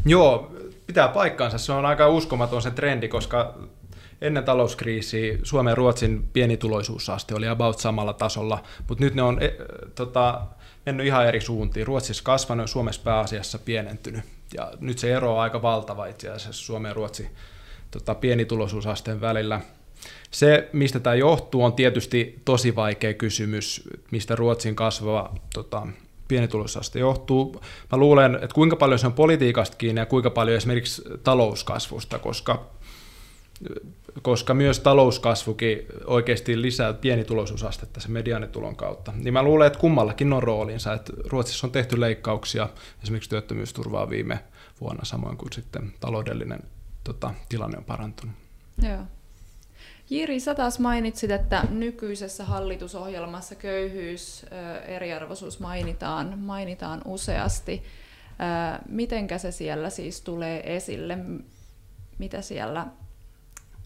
Joo, 0.06 0.52
pitää 0.86 1.08
paikkaansa. 1.08 1.58
Se 1.58 1.72
on 1.72 1.86
aika 1.86 2.08
uskomaton 2.08 2.62
se 2.62 2.70
trendi, 2.70 3.08
koska 3.08 3.54
ennen 4.20 4.44
talouskriisiä 4.44 5.38
Suomen 5.42 5.70
ja 5.70 5.74
Ruotsin 5.74 6.28
pienituloisuusaste 6.32 7.34
oli 7.34 7.48
about 7.48 7.78
samalla 7.78 8.12
tasolla, 8.12 8.62
mutta 8.88 9.04
nyt 9.04 9.14
ne 9.14 9.22
on 9.22 9.42
e, 9.42 9.52
tota, 9.94 10.42
mennyt 10.86 11.06
ihan 11.06 11.26
eri 11.26 11.40
suuntiin. 11.40 11.86
Ruotsissa 11.86 12.24
kasvanut 12.24 12.64
ja 12.64 12.66
Suomessa 12.66 13.00
pääasiassa 13.04 13.58
pienentynyt. 13.58 14.24
Ja 14.54 14.72
nyt 14.80 14.98
se 14.98 15.14
ero 15.14 15.34
on 15.34 15.40
aika 15.40 15.62
valtava 15.62 16.06
itse 16.06 16.30
asiassa 16.30 16.64
Suomen 16.64 16.88
ja 16.90 16.94
Ruotsin 16.94 17.30
tota, 17.90 18.14
pienituloisuusasteen 18.14 19.20
välillä. 19.20 19.60
Se, 20.30 20.68
mistä 20.72 21.00
tämä 21.00 21.14
johtuu, 21.14 21.64
on 21.64 21.72
tietysti 21.72 22.42
tosi 22.44 22.76
vaikea 22.76 23.14
kysymys, 23.14 23.88
mistä 24.10 24.36
Ruotsin 24.36 24.76
kasvava 24.76 25.34
tota, 25.54 25.86
pienituloisuusaste 26.28 26.98
johtuu. 26.98 27.62
Mä 27.92 27.98
luulen, 27.98 28.34
että 28.34 28.54
kuinka 28.54 28.76
paljon 28.76 28.98
se 28.98 29.06
on 29.06 29.12
politiikasta 29.12 29.76
kiinni 29.76 30.00
ja 30.00 30.06
kuinka 30.06 30.30
paljon 30.30 30.56
esimerkiksi 30.56 31.02
talouskasvusta, 31.24 32.18
koska, 32.18 32.66
koska 34.22 34.54
myös 34.54 34.80
talouskasvukin 34.80 35.86
oikeasti 36.04 36.62
lisää 36.62 36.92
pienituloisuusastetta 36.92 38.00
sen 38.00 38.12
mediaanitulon 38.12 38.76
kautta. 38.76 39.12
Niin 39.16 39.32
mä 39.32 39.42
luulen, 39.42 39.66
että 39.66 39.78
kummallakin 39.78 40.32
on 40.32 40.42
roolinsa. 40.42 40.92
Että 40.92 41.12
Ruotsissa 41.28 41.66
on 41.66 41.72
tehty 41.72 42.00
leikkauksia 42.00 42.68
esimerkiksi 43.02 43.30
työttömyysturvaa 43.30 44.10
viime 44.10 44.44
vuonna, 44.80 45.04
samoin 45.04 45.36
kuin 45.36 45.52
sitten 45.52 45.92
taloudellinen 46.00 46.60
tota, 47.04 47.34
tilanne 47.48 47.78
on 47.78 47.84
parantunut. 47.84 48.34
Joo. 48.82 49.15
Jiri, 50.10 50.40
sä 50.40 50.54
taas 50.54 50.78
mainitsit, 50.78 51.30
että 51.30 51.64
nykyisessä 51.70 52.44
hallitusohjelmassa 52.44 53.54
köyhyys, 53.54 54.46
eriarvoisuus 54.86 55.60
mainitaan, 55.60 56.38
mainitaan 56.38 57.00
useasti. 57.04 57.82
Mitenkä 58.88 59.38
se 59.38 59.52
siellä 59.52 59.90
siis 59.90 60.20
tulee 60.20 60.76
esille? 60.76 61.18
Mitä 62.18 62.42
siellä 62.42 62.86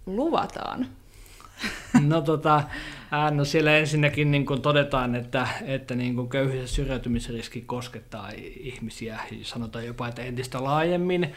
luvataan? 0.06 0.87
No, 2.06 2.20
tota, 2.20 2.62
no 3.30 3.44
siellä 3.44 3.76
ensinnäkin 3.76 4.30
niin 4.30 4.46
kuin 4.46 4.62
todetaan, 4.62 5.14
että, 5.14 5.48
että 5.62 5.94
niin 5.94 6.14
kuin 6.14 6.28
köyhyys- 6.28 6.61
ja 6.61 6.68
syrjäytymisriski 6.68 7.61
koskettaa 7.61 8.30
ihmisiä, 8.61 9.20
sanotaan 9.42 9.87
jopa, 9.87 10.09
että 10.09 10.22
entistä 10.22 10.64
laajemmin 10.64 11.33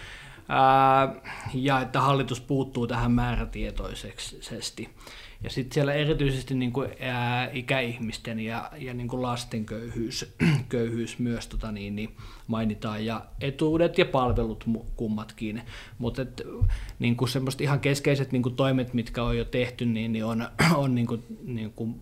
ja 1.53 1.81
että 1.81 2.01
hallitus 2.01 2.41
puuttuu 2.41 2.87
tähän 2.87 3.11
määrätietoisesti. 3.11 4.89
Ja 5.43 5.49
sitten 5.49 5.73
siellä 5.73 5.93
erityisesti 5.93 6.55
niin 6.55 6.73
kuin, 6.73 6.89
ää, 6.99 7.49
ikäihmisten 7.53 8.39
ja, 8.39 8.71
ja 8.77 8.93
niin 8.93 9.07
kuin 9.07 9.21
lasten 9.21 9.65
köyhyys, 9.65 10.35
köyhyys 10.69 11.19
myös 11.19 11.47
tota 11.47 11.71
niin, 11.71 11.95
niin 11.95 12.15
mainitaan, 12.47 13.05
ja 13.05 13.25
etuudet 13.41 13.97
ja 13.97 14.05
palvelut 14.05 14.65
kummatkin. 14.95 15.61
Mutta 15.97 16.25
niin 16.99 17.17
semmoiset 17.27 17.61
ihan 17.61 17.79
keskeiset 17.79 18.31
niin 18.31 18.43
kuin 18.43 18.55
toimet, 18.55 18.93
mitkä 18.93 19.23
on 19.23 19.37
jo 19.37 19.45
tehty, 19.45 19.85
niin, 19.85 20.13
niin 20.13 20.25
on, 20.25 20.47
on 20.75 20.95
niin 20.95 21.07
kuin, 21.07 21.23
niin 21.43 21.71
kuin, 21.71 21.95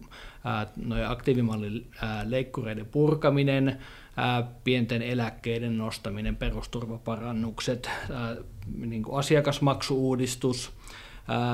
ää, 0.44 0.68
aktiivimallin 1.08 1.88
ää, 2.02 2.24
leikkureiden 2.30 2.86
purkaminen, 2.86 3.78
pienten 4.64 5.02
eläkkeiden 5.02 5.78
nostaminen, 5.78 6.36
perusturvaparannukset, 6.36 7.90
niin 8.76 9.04
kuin 9.04 9.20
asiakasmaksuuudistus. 9.20 10.72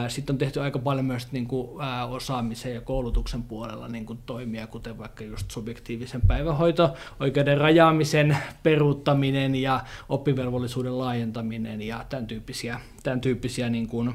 Sitten 0.07 0.33
on 0.33 0.37
tehty 0.37 0.61
aika 0.61 0.79
paljon 0.79 1.05
myös 1.05 1.31
niin 1.31 1.47
kuin, 1.47 1.81
osaamisen 2.09 2.73
ja 2.73 2.81
koulutuksen 2.81 3.43
puolella 3.43 3.87
niin 3.87 4.05
kuin 4.05 4.19
toimia, 4.25 4.67
kuten 4.67 4.97
vaikka 4.97 5.23
just 5.23 5.51
subjektiivisen 5.51 6.21
päivähoito, 6.27 6.93
oikeuden 7.19 7.57
rajaamisen 7.57 8.37
peruuttaminen 8.63 9.55
ja 9.55 9.83
oppivelvollisuuden 10.09 10.97
laajentaminen 10.97 11.81
ja 11.81 12.05
tämän 12.09 12.27
tyyppisiä, 12.27 12.79
tämän 13.03 13.21
tyyppisiä 13.21 13.69
niin 13.69 13.87
kuin, 13.87 14.13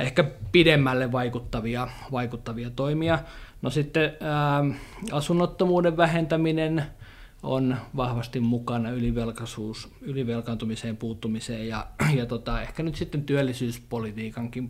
ehkä 0.00 0.24
pidemmälle 0.52 1.12
vaikuttavia, 1.12 1.88
vaikuttavia 2.12 2.70
toimia. 2.70 3.18
No 3.62 3.70
sitten 3.70 4.12
asunnottomuuden 5.12 5.96
vähentäminen, 5.96 6.82
on 7.46 7.76
vahvasti 7.96 8.40
mukana 8.40 8.90
ylivelkaisuus, 8.90 9.88
ylivelkaantumiseen 10.00 10.96
puuttumiseen 10.96 11.68
ja, 11.68 11.86
ja 12.14 12.26
tota, 12.26 12.62
ehkä 12.62 12.82
nyt 12.82 12.96
sitten 12.96 13.24
työllisyyspolitiikankin 13.24 14.68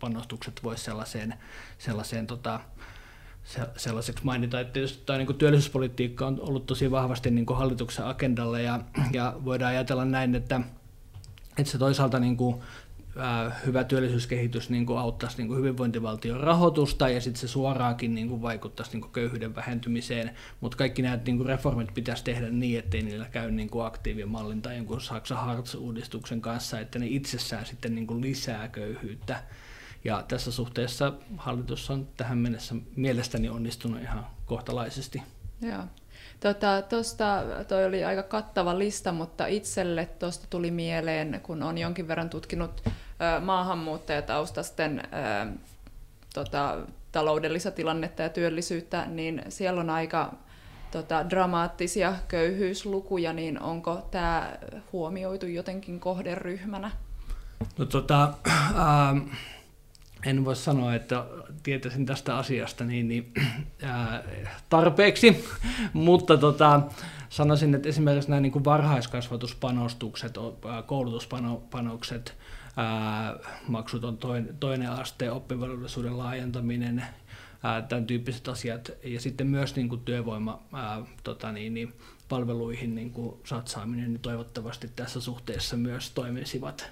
panostukset 0.00 0.60
voisi 0.64 0.84
sellaiseen, 0.84 1.34
sellaiseen 1.78 2.26
tota, 2.26 2.60
sellaiseksi 3.76 4.24
mainita, 4.24 4.60
että 4.60 4.72
tietysti 4.72 5.02
tämä 5.06 5.18
niin 5.18 5.34
työllisyyspolitiikka 5.34 6.26
on 6.26 6.40
ollut 6.40 6.66
tosi 6.66 6.90
vahvasti 6.90 7.30
niin 7.30 7.46
hallituksen 7.54 8.06
agendalla 8.06 8.60
ja, 8.60 8.80
ja 9.12 9.36
voidaan 9.44 9.70
ajatella 9.70 10.04
näin, 10.04 10.34
että, 10.34 10.60
että 11.58 11.72
se 11.72 11.78
toisaalta 11.78 12.18
niin 12.18 12.36
kuin 12.36 12.56
hyvä 13.66 13.84
työllisyyskehitys 13.84 14.70
niin 14.70 14.86
kuin 14.86 14.98
auttaisi 14.98 15.36
niin 15.36 15.48
kuin 15.48 15.58
hyvinvointivaltion 15.58 16.40
rahoitusta 16.40 17.08
ja 17.08 17.20
sitten 17.20 17.40
se 17.40 17.48
suoraankin 17.48 18.14
niin 18.14 18.28
kuin 18.28 18.42
vaikuttaisi 18.42 18.92
niin 18.92 19.00
kuin 19.00 19.12
köyhyyden 19.12 19.54
vähentymiseen, 19.54 20.30
mutta 20.60 20.76
kaikki 20.76 21.02
nämä 21.02 21.18
niin 21.26 21.36
kuin 21.36 21.46
reformit 21.46 21.94
pitäisi 21.94 22.24
tehdä 22.24 22.50
niin, 22.50 22.78
ettei 22.78 23.02
niillä 23.02 23.28
käy 23.28 23.50
niin 23.50 23.70
kuin 23.70 23.86
aktiivimallin 23.86 24.62
tai 24.62 24.76
jonkun 24.76 25.00
Saksa 25.00 25.36
Hartz-uudistuksen 25.36 26.40
kanssa, 26.40 26.80
että 26.80 26.98
ne 26.98 27.06
itsessään 27.06 27.66
sitten 27.66 27.94
niin 27.94 28.06
kuin 28.06 28.20
lisää 28.20 28.68
köyhyyttä. 28.68 29.42
Ja 30.04 30.24
tässä 30.28 30.52
suhteessa 30.52 31.12
hallitus 31.36 31.90
on 31.90 32.08
tähän 32.16 32.38
mennessä 32.38 32.74
mielestäni 32.96 33.48
onnistunut 33.48 34.02
ihan 34.02 34.26
kohtalaisesti. 34.46 35.22
Joo. 35.62 35.82
Tota, 36.40 36.82
tosta, 36.82 37.42
toi 37.68 37.84
oli 37.84 38.04
aika 38.04 38.22
kattava 38.22 38.78
lista, 38.78 39.12
mutta 39.12 39.46
itselle 39.46 40.08
tuosta 40.18 40.46
tuli 40.50 40.70
mieleen, 40.70 41.40
kun 41.42 41.62
on 41.62 41.78
jonkin 41.78 42.08
verran 42.08 42.30
tutkinut 42.30 42.82
maahanmuuttajataustasten 43.40 45.02
tota, 46.34 46.78
taloudellista 47.12 47.70
tilannetta 47.70 48.22
ja 48.22 48.28
työllisyyttä, 48.28 49.06
niin 49.06 49.42
siellä 49.48 49.80
on 49.80 49.90
aika 49.90 50.34
tota, 50.90 51.30
dramaattisia 51.30 52.14
köyhyyslukuja, 52.28 53.32
niin 53.32 53.60
onko 53.60 54.08
tämä 54.10 54.52
huomioitu 54.92 55.46
jotenkin 55.46 56.00
kohderyhmänä? 56.00 56.90
No 57.78 57.84
tota, 57.84 58.22
ähm, 58.48 59.18
en 60.26 60.44
voi 60.44 60.56
sanoa, 60.56 60.94
että 60.94 61.24
tietäisin 61.62 62.06
tästä 62.06 62.36
asiasta 62.36 62.84
niin, 62.84 63.08
niin 63.08 63.32
ää, 63.82 64.22
tarpeeksi, 64.68 65.44
mutta 65.92 66.36
tota, 66.36 66.80
sanoisin, 67.28 67.74
että 67.74 67.88
esimerkiksi 67.88 68.30
nämä 68.30 68.40
niin 68.40 68.52
kuin 68.52 68.64
varhaiskasvatuspanostukset, 68.64 70.34
koulutuspanokset, 70.86 72.36
ää, 72.76 73.36
maksuton 73.68 74.18
toinen 74.60 74.90
aste, 74.90 75.30
oppivelvollisuuden 75.30 76.18
laajentaminen, 76.18 77.04
ää, 77.62 77.82
tämän 77.82 78.06
tyyppiset 78.06 78.48
asiat, 78.48 78.90
ja 79.04 79.20
sitten 79.20 79.46
myös 79.46 79.76
niin 79.76 79.88
kuin 79.88 80.00
työvoima 80.00 80.62
ää, 80.72 81.02
tota 81.24 81.52
niin, 81.52 81.74
niin, 81.74 81.94
palveluihin 82.28 82.94
niin 82.94 83.10
kuin 83.10 83.36
satsaaminen, 83.44 84.12
niin 84.12 84.20
toivottavasti 84.20 84.90
tässä 84.96 85.20
suhteessa 85.20 85.76
myös 85.76 86.10
toimisivat 86.10 86.90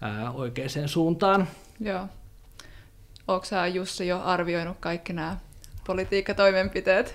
ää, 0.00 0.30
oikeaan 0.30 0.88
suuntaan. 0.88 1.48
Joo. 1.80 2.08
Onko 3.28 3.44
sä 3.44 3.66
Jussi 3.66 4.06
jo 4.06 4.20
arvioinut 4.24 4.76
kaikki 4.80 5.12
nämä 5.12 5.36
politiikkatoimenpiteet? 5.86 7.14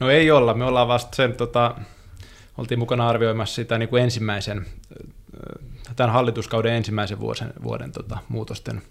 No 0.00 0.10
ei 0.10 0.30
olla, 0.30 0.54
me 0.54 0.64
ollaan 0.64 0.88
vasta 0.88 1.16
sen, 1.16 1.32
tota, 1.34 1.74
oltiin 2.58 2.78
mukana 2.78 3.08
arvioimassa 3.08 3.54
sitä 3.54 3.78
niin 3.78 3.88
kuin 3.88 4.02
ensimmäisen, 4.02 4.66
tämän 5.96 6.12
hallituskauden 6.12 6.74
ensimmäisen 6.74 7.20
vuoden, 7.20 7.52
vuoden 7.62 7.92
tota, 7.92 8.18
muutosten, 8.28 8.82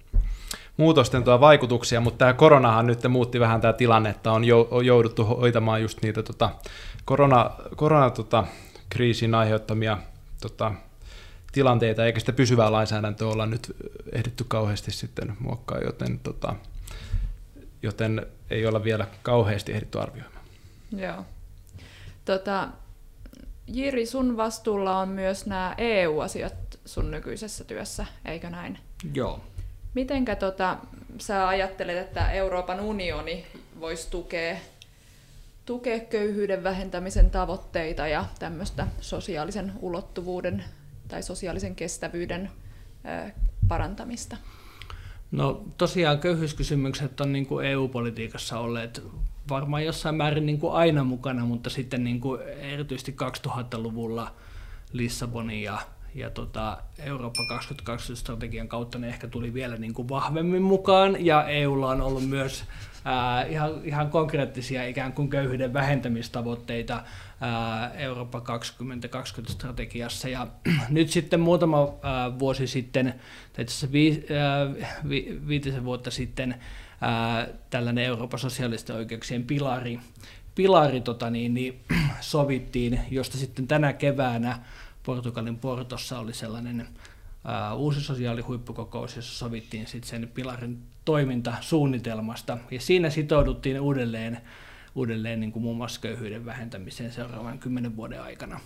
muutosten 0.77 1.23
tuo 1.23 1.39
vaikutuksia, 1.39 2.01
mutta 2.01 2.17
tämä 2.17 2.33
koronahan 2.33 2.87
nyt 2.87 3.07
muutti 3.09 3.39
vähän 3.39 3.61
tämä 3.61 3.73
tilanne, 3.73 4.09
että 4.09 4.31
on, 4.31 4.43
jouduttu 4.85 5.25
hoitamaan 5.25 5.81
just 5.81 6.01
niitä 6.01 6.23
tota, 6.23 6.49
korona, 7.05 7.51
korona 7.75 8.09
tota, 8.09 8.43
kriisin 8.89 9.35
aiheuttamia 9.35 9.97
tota, 10.41 10.71
tilanteita, 11.51 12.05
eikä 12.05 12.19
sitä 12.19 12.33
pysyvää 12.33 12.71
lainsäädäntöä 12.71 13.27
olla 13.27 13.45
nyt 13.45 13.75
ehditty 14.11 14.45
kauheasti 14.47 14.91
sitten 14.91 15.37
muokkaa, 15.39 15.79
joten, 15.79 16.19
tota, 16.19 16.55
joten 17.83 18.25
ei 18.49 18.65
olla 18.65 18.83
vielä 18.83 19.07
kauheasti 19.23 19.73
ehditty 19.73 19.99
arvioimaan. 19.99 20.45
Joo. 20.97 21.25
Tota, 22.25 22.67
Jiri, 23.67 24.05
sun 24.05 24.37
vastuulla 24.37 24.99
on 24.99 25.09
myös 25.09 25.45
nämä 25.45 25.75
EU-asiat 25.77 26.53
sun 26.85 27.11
nykyisessä 27.11 27.63
työssä, 27.63 28.05
eikö 28.25 28.49
näin? 28.49 28.79
Joo. 29.13 29.41
Mitenkä 29.93 30.35
tota, 30.35 30.77
sä 31.17 31.47
ajattelet, 31.47 31.97
että 31.97 32.31
Euroopan 32.31 32.79
unioni 32.79 33.45
voisi 33.79 34.09
tukea, 34.11 34.55
tukea 35.65 35.99
köyhyyden 35.99 36.63
vähentämisen 36.63 37.31
tavoitteita 37.31 38.07
ja 38.07 38.25
tämmöistä 38.39 38.87
sosiaalisen 39.01 39.73
ulottuvuuden 39.79 40.63
tai 41.09 41.23
sosiaalisen 41.23 41.75
kestävyyden 41.75 42.49
parantamista? 43.67 44.37
No 45.31 45.65
tosiaan 45.77 46.19
köyhyyskysymykset 46.19 47.21
on 47.21 47.33
niin 47.33 47.45
kuin 47.45 47.65
EU-politiikassa 47.65 48.59
olleet 48.59 49.03
varmaan 49.49 49.85
jossain 49.85 50.15
määrin 50.15 50.45
niin 50.45 50.59
kuin 50.59 50.73
aina 50.73 51.03
mukana, 51.03 51.45
mutta 51.45 51.69
sitten 51.69 52.03
niin 52.03 52.21
kuin 52.21 52.41
erityisesti 52.41 53.15
2000-luvulla 53.47 54.35
Lissabonin 54.93 55.63
ja, 55.63 55.79
ja 56.15 56.29
tota 56.29 56.77
Eurooppa 56.99 57.43
2020-strategian 57.43 58.67
kautta 58.67 58.99
ne 58.99 59.07
ehkä 59.07 59.27
tuli 59.27 59.53
vielä 59.53 59.77
niin 59.77 59.93
kuin 59.93 60.09
vahvemmin 60.09 60.61
mukaan, 60.61 61.25
ja 61.25 61.43
EUlla 61.47 61.89
on 61.89 62.01
ollut 62.01 62.29
myös 62.29 62.63
ää, 63.05 63.43
ihan, 63.43 63.71
ihan 63.83 64.09
konkreettisia 64.09 64.87
ikään 64.87 65.13
kuin 65.13 65.29
köyhyyden 65.29 65.73
vähentämistavoitteita 65.73 67.03
ää, 67.41 67.93
Eurooppa 67.93 68.39
2020-strategiassa. 68.39 70.29
Ja 70.29 70.47
nyt 70.89 71.09
sitten 71.09 71.39
muutama 71.39 71.77
ää, 72.01 72.39
vuosi 72.39 72.67
sitten, 72.67 73.13
tai 73.53 73.63
itse 73.63 73.73
asiassa 73.73 73.91
vi, 73.91 74.25
ää, 74.37 74.89
vi, 75.09 75.39
viitisen 75.47 75.85
vuotta 75.85 76.11
sitten, 76.11 76.55
ää, 77.01 77.47
tällainen 77.69 78.05
Euroopan 78.05 78.39
sosiaalisten 78.39 78.95
oikeuksien 78.95 79.43
pilari, 79.43 79.99
pilari 80.55 81.01
tota 81.01 81.29
niin, 81.29 81.53
niin, 81.53 81.79
sovittiin, 82.19 82.99
josta 83.11 83.37
sitten 83.37 83.67
tänä 83.67 83.93
keväänä 83.93 84.59
Portugalin 85.09 85.59
Portossa 85.59 86.19
oli 86.19 86.33
sellainen 86.33 86.81
uh, 86.81 87.79
uusi 87.79 88.01
sosiaalihuippukokous, 88.01 89.15
jossa 89.15 89.37
sovittiin 89.37 89.87
sitten 89.87 90.09
sen 90.09 90.31
pilarin 90.33 90.81
toimintasuunnitelmasta, 91.05 92.57
ja 92.71 92.81
siinä 92.81 93.09
sitouduttiin 93.09 93.79
uudelleen, 93.79 94.41
uudelleen 94.95 95.39
niin 95.39 95.51
kuin 95.51 95.63
muun 95.63 95.77
muassa 95.77 96.01
köyhyyden 96.01 96.45
vähentämiseen 96.45 97.11
seuraavan 97.11 97.59
kymmenen 97.59 97.95
vuoden 97.95 98.21
aikana. 98.21 98.59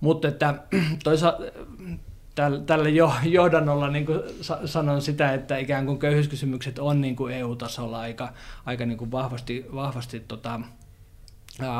Mutta 0.00 0.28
että 0.28 0.54
toisaalta 1.04 1.42
tällä 2.66 2.88
johdannolla 3.24 3.88
niin 3.88 4.06
kuin 4.06 4.20
sanon 4.64 5.02
sitä, 5.02 5.32
että 5.34 5.58
ikään 5.58 5.86
kuin 5.86 5.98
köyhyyskysymykset 5.98 6.78
on 6.78 7.00
niin 7.00 7.16
kuin 7.16 7.34
EU-tasolla 7.34 8.00
aika, 8.00 8.32
aika 8.66 8.86
niin 8.86 8.98
kuin 8.98 9.10
vahvasti, 9.10 9.66
vahvasti 9.74 10.20
tota, 10.20 10.60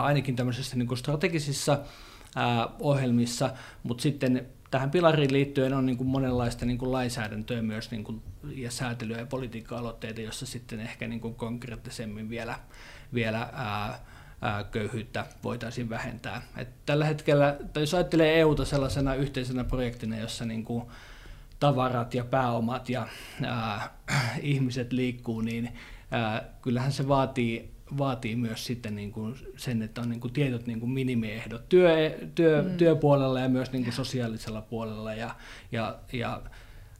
ainakin 0.03 0.37
tämmöisissä 0.37 0.77
niin 0.77 0.89
kuin 0.89 0.99
strategisissa 0.99 1.79
ohjelmissa, 2.81 3.51
mutta 3.83 4.03
sitten 4.03 4.47
tähän 4.71 4.91
pilariin 4.91 5.33
liittyen 5.33 5.75
on 5.75 5.87
niin 5.87 5.97
kuin 5.97 6.09
monenlaista 6.09 6.67
niin 6.67 6.79
kuin 6.79 6.93
lainsäädäntöä 6.93 7.63
myös 7.63 7.91
niin 7.91 8.05
kuin, 8.05 8.23
ja 8.55 8.71
säätelyä 8.71 9.19
ja 9.19 9.27
politiikka-aloitteita, 9.27 10.21
jossa 10.21 10.47
sitten 10.47 10.81
ehkä 10.81 11.09
niin 11.09 11.21
kuin 11.21 11.35
konkreettisemmin 11.35 12.31
vielä, 12.31 12.59
vielä 13.15 13.49
ää, 13.53 14.01
ää, 14.43 14.65
köyhyyttä 14.65 15.27
voitaisiin 15.45 15.91
vähentää. 15.91 16.43
Et 16.57 16.69
tällä 16.87 17.05
hetkellä, 17.05 17.57
tai 17.73 17.83
jos 17.83 17.95
ajattelee 17.95 18.41
EUta 18.41 18.65
sellaisena 18.65 19.15
yhteisenä 19.15 19.65
projektina, 19.65 20.19
jossa 20.19 20.45
niin 20.45 20.65
kuin 20.65 20.85
tavarat 21.61 22.15
ja 22.15 22.25
pääomat 22.25 22.89
ja 22.89 23.07
ää, 23.45 23.91
ihmiset 24.43 24.93
liikkuu, 24.93 25.41
niin 25.41 25.73
ää, 26.11 26.45
kyllähän 26.63 26.93
se 26.93 27.09
vaatii 27.09 27.78
vaatii 27.99 28.37
myös 28.37 28.67
sitten 28.67 28.97
niin 28.97 29.13
kuin 29.13 29.35
sen, 29.57 29.83
että 29.83 30.01
on 30.01 30.09
niin 30.09 30.21
kuin 30.21 30.33
tietyt 30.33 30.67
niin 30.67 30.81
kuin 30.81 30.91
minimiehdot 30.91 31.69
työ, 31.69 32.19
työ, 32.35 32.63
mm. 32.63 32.77
työpuolella 32.77 33.41
ja 33.41 33.49
myös 33.49 33.73
niin 33.73 33.85
kuin 33.85 33.95
sosiaalisella 33.95 34.63
puolella. 34.63 35.15
Ja, 35.15 35.35
ja, 35.73 35.99
ja 36.13 36.43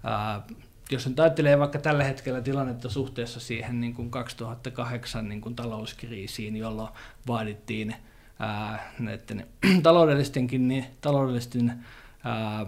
ää, 0.05 0.43
jos 0.91 1.07
nyt 1.07 1.21
ajattelee 1.21 1.59
vaikka 1.59 1.79
tällä 1.79 2.05
hetkellä 2.05 2.41
tilannetta 2.41 2.89
suhteessa 2.89 3.41
siihen 3.41 3.81
niin 3.81 3.95
kuin 3.95 4.11
2008 4.11 5.29
niin 5.29 5.41
kuin 5.41 5.57
talouskriisiin, 5.57 6.57
jolloin 6.57 6.91
vaadittiin 7.27 7.95
ää, 8.39 8.93
näiden 8.99 9.47
taloudellistenkin, 9.83 10.69
niin, 10.69 10.85
taloudellisten 11.01 11.85
ää, 12.25 12.67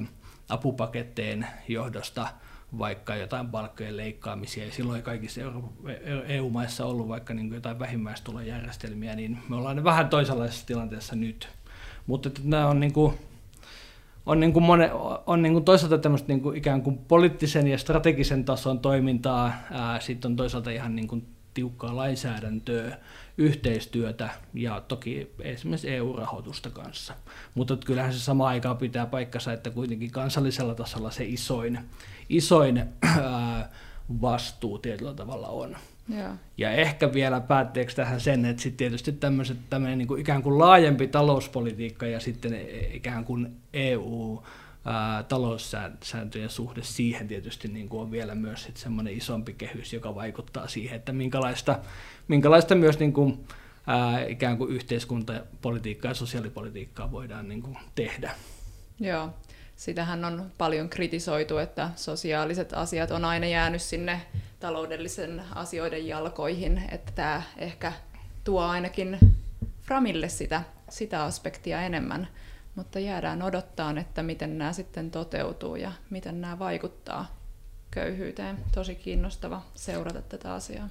apupaketteen 0.49 1.47
johdosta– 1.69 2.29
vaikka 2.79 3.17
jotain 3.17 3.49
palkkojen 3.49 3.97
leikkaamisia, 3.97 4.65
ja 4.65 4.73
silloin 4.73 4.97
ei 4.97 5.03
kaikissa 5.03 5.41
EU-maissa 6.27 6.87
ollut 6.87 7.09
vaikka 7.09 7.35
niin 7.35 7.55
jotain 7.55 7.79
vähimmäistulojärjestelmiä, 7.79 9.17
niin 9.17 9.39
me 9.49 9.57
ollaan 9.57 9.85
vähän 9.85 10.09
toisenlaisessa 10.09 10.67
tilanteessa 10.67 11.17
nyt. 11.17 11.49
Mutta 12.07 12.29
että 12.29 12.41
nämä 12.45 12.67
on, 12.67 12.81
niin 12.81 12.93
kuin, 12.93 13.15
on, 14.27 14.41
niin 14.41 14.53
kuin 14.53 14.63
mone, 14.63 14.91
on 15.27 15.43
niin 15.43 15.53
kuin 15.53 15.65
toisaalta 15.65 15.99
tämmöistä 15.99 16.29
niin 16.29 16.41
kuin 16.41 16.57
ikään 16.57 16.83
kuin 16.83 16.99
poliittisen 16.99 17.67
ja 17.67 17.79
strategisen 17.79 18.45
tason 18.45 18.79
toimintaa, 18.79 19.53
sitten 20.01 20.31
on 20.31 20.37
toisaalta 20.37 20.71
ihan 20.71 20.97
niin 20.97 21.09
kuin 21.09 21.27
tiukkaa 21.55 21.97
lainsäädäntöä, 21.97 22.99
yhteistyötä 23.39 24.31
ja 24.55 24.81
toki 24.89 25.31
esimerkiksi 25.41 25.91
EU-rahoitusta 25.91 26.71
kanssa. 26.71 27.15
Mutta 27.55 27.77
kyllähän 27.77 28.13
se 28.13 28.19
sama 28.19 28.49
aikaa 28.49 28.75
pitää 28.75 29.07
paikkansa, 29.07 29.53
että 29.53 29.71
kuitenkin 29.71 30.11
kansallisella 30.11 30.75
tasolla 30.75 31.11
se 31.11 31.25
isoin, 31.25 31.79
isoin 32.29 32.85
ää, 33.03 33.71
vastuu 34.21 34.79
tietyllä 34.79 35.15
tavalla 35.15 35.49
on. 35.49 35.77
Ja. 36.09 36.37
ja 36.59 36.71
ehkä 36.71 37.13
vielä 37.13 37.41
päätteeksi 37.41 37.97
tähän 37.97 38.21
sen, 38.21 38.45
että 38.45 38.63
sitten 38.63 38.77
tietysti 38.77 39.13
tämmöiset, 39.13 39.59
tämmöinen 39.71 39.99
niin 39.99 40.09
kuin 40.09 40.21
ikään 40.21 40.43
kuin 40.43 40.59
laajempi 40.59 41.09
talouspolitiikka 41.09 42.07
ja 42.07 42.21
sitten 42.21 42.61
ikään 42.93 43.25
kuin 43.25 43.57
EU 43.73 44.43
ää, 44.85 45.23
taloussääntöjen 45.23 46.51
suhde 46.51 46.83
siihen 46.83 47.29
tietysti 47.29 47.69
niin 47.69 47.89
kuin 47.89 48.03
on 48.03 48.11
vielä 48.11 48.35
myös 48.35 48.69
semmoinen 48.75 49.17
isompi 49.17 49.53
kehys, 49.53 49.93
joka 49.93 50.15
vaikuttaa 50.15 50.69
siihen, 50.69 50.97
että 50.97 51.13
minkälaista, 51.13 51.79
minkälaista 52.29 52.75
myös 52.75 52.99
niin 52.99 53.13
kuin, 53.13 53.47
ää, 53.87 54.25
ikään 54.25 54.59
kuin 54.59 54.73
yhteiskuntapolitiikkaa 54.73 56.11
ja 56.11 56.15
sosiaalipolitiikkaa 56.15 57.13
voidaan 57.13 57.49
niin 57.49 57.63
kuin 57.63 57.79
tehdä. 57.95 58.31
Joo, 59.01 59.31
sitähän 59.77 60.25
on 60.25 60.51
paljon 60.59 60.89
kritisoitu, 60.89 61.59
että 61.59 61.91
sosiaaliset 61.97 62.73
asiat 62.73 63.11
on 63.11 63.25
aina 63.25 63.47
jäänyt 63.47 63.83
sinne 63.83 64.21
taloudellisen 64.61 65.43
asioiden 65.55 66.07
jalkoihin, 66.07 66.83
että 66.91 67.13
tämä 67.13 67.43
ehkä 67.59 67.93
tuo 68.45 68.63
ainakin 68.63 69.19
Framille 69.83 70.29
sitä, 70.29 70.63
sitä 70.89 71.25
aspektia 71.25 71.83
enemmän, 71.83 72.29
mutta 72.75 72.99
jäädään 72.99 73.43
odottaa, 73.43 73.95
että 74.01 74.23
miten 74.23 74.59
nämä 74.59 74.73
sitten 74.73 75.11
toteutuu 75.11 75.77
ja 75.77 75.93
miten 76.11 76.41
nämä 76.41 76.59
vaikuttaa 76.59 77.41
köyhyyteen. 77.91 78.59
Tosi 78.75 78.95
kiinnostava 78.95 79.63
seurata 79.75 80.23
tätä 80.23 80.55
asiaa. 80.55 80.89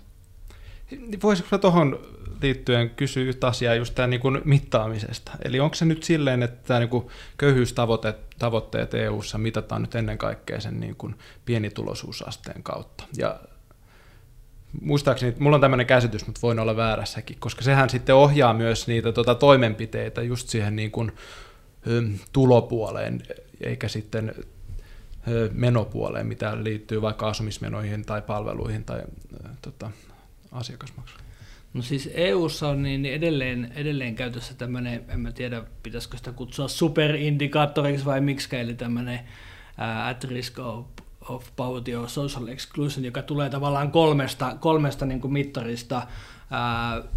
voisiko 1.24 1.58
tuohon 1.58 2.00
liittyen 2.42 2.90
kysyä 2.90 3.24
yhtä 3.24 3.48
asiaa 3.48 3.76
just 3.76 3.96
tämän 3.96 4.10
niin 4.10 4.22
kuin 4.22 4.42
mittaamisesta. 4.46 5.32
Eli 5.46 5.60
onko 5.60 5.76
se 5.76 5.86
nyt 5.86 6.04
silleen, 6.04 6.44
että 6.44 6.68
tämä 6.68 6.80
niin 6.80 6.90
kuin 6.90 7.08
köyhyystavoitteet 7.38 8.94
EU-ssa 8.94 9.38
mitataan 9.38 9.82
nyt 9.82 9.96
ennen 9.96 10.18
kaikkea 10.18 10.60
sen 10.60 10.80
niin 10.80 10.96
kuin 10.96 11.16
pienituloisuusasteen 11.46 12.64
kautta? 12.64 13.04
Ja 13.18 13.40
muistaakseni, 14.82 15.36
mulla 15.40 15.56
on 15.56 15.62
tämmöinen 15.62 15.88
käsitys, 15.88 16.26
mutta 16.26 16.42
voin 16.42 16.60
olla 16.60 16.76
väärässäkin, 16.76 17.38
koska 17.40 17.62
sehän 17.62 17.90
sitten 17.90 18.16
ohjaa 18.16 18.54
myös 18.54 18.88
niitä 18.88 19.12
tuota, 19.12 19.36
toimenpiteitä 19.36 20.22
just 20.22 20.50
siihen 20.50 20.76
niin 20.76 20.92
kuin, 20.92 21.12
tulopuoleen, 22.34 23.22
eikä 23.62 23.88
sitten 23.88 24.36
menopuoleen, 25.52 26.28
mitä 26.28 26.64
liittyy 26.64 27.02
vaikka 27.02 27.30
asumismenoihin 27.30 28.06
tai 28.06 28.22
palveluihin 28.22 28.84
tai 28.84 29.02
tota, 29.62 29.92
asiakasmaksuihin. 30.52 31.30
No 31.74 31.82
siis 31.82 32.10
EU:ssa 32.14 32.68
on 32.68 32.84
niin 32.84 33.06
edelleen, 33.06 33.72
edelleen 33.76 34.16
käytössä 34.16 34.54
tämmöinen, 34.54 35.06
en 35.08 35.20
mä 35.20 35.32
tiedä 35.32 35.64
pitäisikö 35.84 36.18
sitä 36.18 36.32
kutsua 36.32 36.68
superindikaattoriksi 36.68 38.06
vai 38.06 38.22
miksi, 38.22 38.56
eli 38.56 38.74
tämmöinen 38.74 39.20
at 40.06 40.24
risk 40.24 40.60
of, 40.60 40.86
of 41.30 41.48
poverty 41.56 41.96
or 41.96 42.10
social 42.10 42.48
exclusion, 42.48 43.06
joka 43.06 43.22
tulee 43.22 43.50
tavallaan 43.50 43.92
kolmesta, 43.92 44.56
kolmesta 44.60 45.06
niin 45.06 45.22
kuin 45.22 45.34
mittarista, 45.34 46.08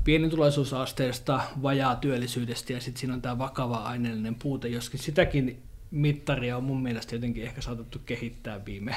pienituloisuusasteesta, 0.05 1.41
vajaa 1.63 1.97
työllisyydestä 1.97 2.73
ja 2.73 2.81
sitten 2.81 3.01
siinä 3.01 3.15
on 3.15 3.23
tämä 3.23 3.39
vakava 3.39 3.77
aineellinen 3.77 4.35
puute, 4.35 4.69
joskin 4.69 5.01
sitäkin 5.01 5.63
mittaria 5.91 6.57
on 6.57 6.65
mun 6.65 6.83
mielestä 6.83 7.15
jotenkin 7.15 7.45
ehkä 7.45 7.61
saatettu 7.61 7.99
kehittää 8.07 8.65
viime, 8.65 8.97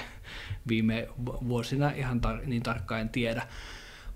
viime 0.68 1.08
vuosina, 1.26 1.90
ihan 1.90 2.22
tar- 2.26 2.46
niin 2.46 2.64
tarkkaan 2.64 3.02
en 3.02 3.10
tiedä. 3.10 3.48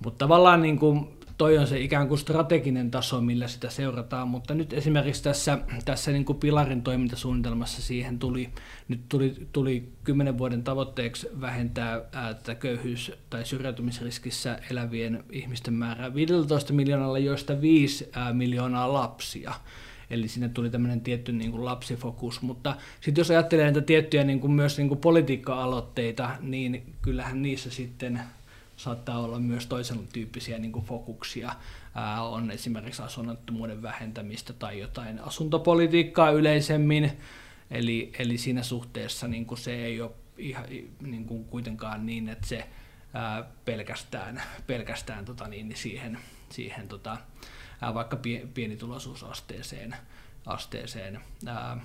Mutta 0.04 0.18
tavallaan 0.18 0.62
niin 0.62 0.80
kuin 0.80 1.08
toi 1.40 1.58
on 1.58 1.68
se 1.68 1.80
ikään 1.80 2.08
kuin 2.08 2.18
strateginen 2.18 2.92
taso, 2.92 3.22
millä 3.22 3.48
sitä 3.48 3.70
seurataan, 3.70 4.28
mutta 4.28 4.54
nyt 4.54 4.74
esimerkiksi 4.74 5.24
tässä, 5.24 5.60
tässä 5.86 6.12
niin 6.12 6.26
kuin 6.26 6.40
Pilarin 6.40 6.82
toimintasuunnitelmassa 6.82 7.82
siihen 7.82 8.20
tuli, 8.20 8.50
nyt 8.88 9.02
tuli, 9.10 9.48
tuli 9.52 9.90
10 10.04 10.38
vuoden 10.38 10.64
tavoitteeksi 10.64 11.28
vähentää 11.42 12.02
tätä 12.12 12.56
köyhyys- 12.56 13.12
tai 13.30 13.46
syrjäytymisriskissä 13.46 14.60
elävien 14.72 15.24
ihmisten 15.32 15.74
määrää 15.74 16.14
15 16.14 16.74
miljoonalla, 16.74 17.20
joista 17.20 17.62
5 17.62 18.12
miljoonaa 18.34 18.94
lapsia. 18.94 19.54
Eli 20.10 20.28
sinne 20.28 20.50
tuli 20.50 20.70
tämmöinen 20.70 21.02
tietty 21.02 21.32
niin 21.32 21.52
kuin 21.52 21.66
lapsifokus, 21.66 22.42
mutta 22.42 22.76
sitten 23.02 23.22
jos 23.22 23.32
ajattelee 23.32 23.66
näitä 23.66 23.82
tiettyjä 23.82 24.24
niin 24.24 24.40
kuin 24.40 24.52
myös 24.52 24.78
niin 24.78 24.88
kuin 24.88 25.00
politiikka-aloitteita, 25.00 26.30
niin 26.40 26.94
kyllähän 27.02 27.42
niissä 27.42 27.70
sitten 27.70 28.20
saattaa 28.80 29.20
olla 29.20 29.40
myös 29.40 29.68
toisen 29.68 30.08
tyyppisiä 30.14 30.58
niin 30.58 30.72
kuin 30.72 30.86
fokuksia. 30.86 31.56
Ää, 31.96 32.24
on 32.24 32.52
esimerkiksi 32.52 33.02
asunnottomuuden 33.02 33.82
vähentämistä 33.82 34.54
tai 34.54 34.80
jotain 34.80 35.20
asuntopolitiikkaa 35.20 36.32
yleisemmin. 36.32 37.12
Eli, 37.72 38.12
eli 38.20 38.38
siinä 38.38 38.64
suhteessa 38.64 39.28
niin 39.28 39.46
kuin 39.46 39.58
se 39.58 39.86
ei 39.86 40.02
ole 40.02 40.12
ihan, 40.38 40.66
niin 41.02 41.26
kuin 41.26 41.46
kuitenkaan 41.46 42.06
niin, 42.06 42.30
että 42.30 42.48
se 42.48 42.70
ää, 43.14 43.44
pelkästään, 43.66 44.42
pelkästään 44.68 45.26
tota 45.26 45.48
niin, 45.48 45.72
siihen, 45.76 46.18
siihen 46.50 46.88
tota, 46.88 47.18
ää, 47.82 47.94
vaikka 47.94 48.18
pienituloisuusasteeseen 48.54 49.96
asteeseen, 50.46 51.20
ää, 51.46 51.78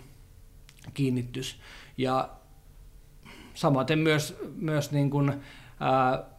kiinnittyisi. 0.95 1.57
Ja 1.99 2.31
samaten 3.55 3.99
myös, 3.99 4.37
myös 4.57 4.93
niin 4.93 5.11
kuin, 5.11 5.33
ää, 5.81 6.34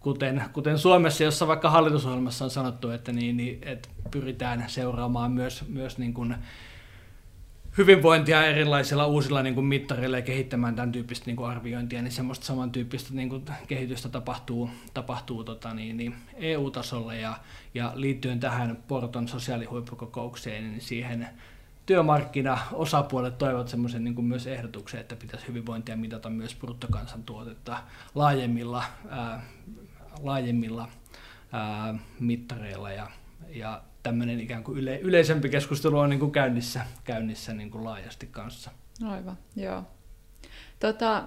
kuten, 0.00 0.44
kuten 0.52 0.78
Suomessa, 0.78 1.24
jossa 1.24 1.46
vaikka 1.46 1.70
hallitusohjelmassa 1.70 2.44
on 2.44 2.50
sanottu, 2.50 2.90
että, 2.90 3.12
niin, 3.12 3.36
niin, 3.36 3.58
että 3.62 3.88
pyritään 4.10 4.64
seuraamaan 4.66 5.32
myös, 5.32 5.68
myös 5.68 5.98
niin 5.98 6.14
kuin 6.14 6.34
hyvinvointia 7.78 8.46
erilaisilla 8.46 9.06
uusilla 9.06 9.42
niin 9.42 9.54
kuin 9.54 9.66
mittareilla 9.66 10.16
ja 10.16 10.22
kehittämään 10.22 10.74
tämän 10.74 10.92
tyyppistä 10.92 11.26
niin 11.26 11.36
kuin 11.36 11.50
arviointia, 11.50 12.02
niin 12.02 12.12
semmoista 12.12 12.46
samantyyppistä 12.46 13.14
niin 13.14 13.28
kuin 13.28 13.44
kehitystä 13.66 14.08
tapahtuu, 14.08 14.70
tapahtuu 14.94 15.44
tota, 15.44 15.74
niin, 15.74 15.96
niin 15.96 16.14
EU-tasolla 16.34 17.14
ja, 17.14 17.36
ja 17.74 17.92
liittyen 17.94 18.40
tähän 18.40 18.78
Porton 18.88 19.28
sosiaalihuippukokoukseen, 19.28 20.70
niin 20.70 20.80
siihen 20.80 21.28
työmarkkinaosapuolet 21.86 23.38
toivat 23.38 23.68
semmoisen 23.68 24.04
niin 24.04 24.24
myös 24.24 24.46
ehdotuksen, 24.46 25.00
että 25.00 25.16
pitäisi 25.16 25.48
hyvinvointia 25.48 25.96
mitata 25.96 26.30
myös 26.30 26.54
bruttokansantuotetta 26.54 27.78
laajemmilla 28.14 28.84
ää, 29.08 29.42
laajemmilla 30.22 30.88
ää, 31.52 31.98
mittareilla 32.20 32.90
ja, 32.90 33.10
ja 33.48 33.82
tämmöinen 34.02 34.40
ikään 34.40 34.64
kuin 34.64 34.78
yle, 34.78 34.98
yleisempi 34.98 35.48
keskustelu 35.48 35.98
on 35.98 36.10
niin 36.10 36.20
kuin 36.20 36.32
käynnissä, 36.32 36.86
käynnissä 37.04 37.54
niin 37.54 37.70
kuin 37.70 37.84
laajasti 37.84 38.26
kanssa. 38.26 38.70
Aivan, 39.04 39.38
joo. 39.56 39.82
Tota, 40.80 41.24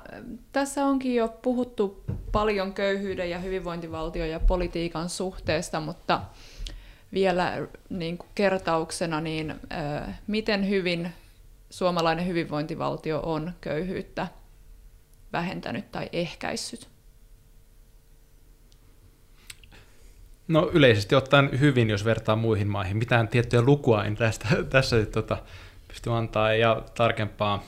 tässä 0.52 0.86
onkin 0.86 1.16
jo 1.16 1.28
puhuttu 1.42 2.04
paljon 2.32 2.74
köyhyyden 2.74 3.30
ja 3.30 3.40
hyvinvointivaltion 3.40 4.30
ja 4.30 4.40
politiikan 4.40 5.10
suhteesta, 5.10 5.80
mutta 5.80 6.22
vielä 7.14 7.68
niin 7.90 8.18
kuin 8.18 8.30
kertauksena, 8.36 9.22
niin 9.22 9.56
miten 10.28 10.70
hyvin 10.70 11.12
suomalainen 11.70 12.28
hyvinvointivaltio 12.28 13.20
on 13.20 13.54
köyhyyttä 13.62 14.28
vähentänyt 15.34 15.92
tai 15.92 16.10
ehkäissyt? 16.14 16.90
No 20.48 20.70
yleisesti 20.74 21.16
ottaen 21.16 21.60
hyvin, 21.60 21.90
jos 21.90 22.06
vertaa 22.06 22.36
muihin 22.36 22.68
maihin. 22.68 22.98
Mitään 22.98 23.28
tiettyjä 23.28 23.62
lukua 23.62 24.04
en 24.04 24.16
tästä, 24.16 24.48
tässä 24.70 25.06
tota, 25.06 25.38
pysty 25.88 26.12
antaa 26.12 26.54
ja 26.54 26.82
tarkempaa 26.96 27.64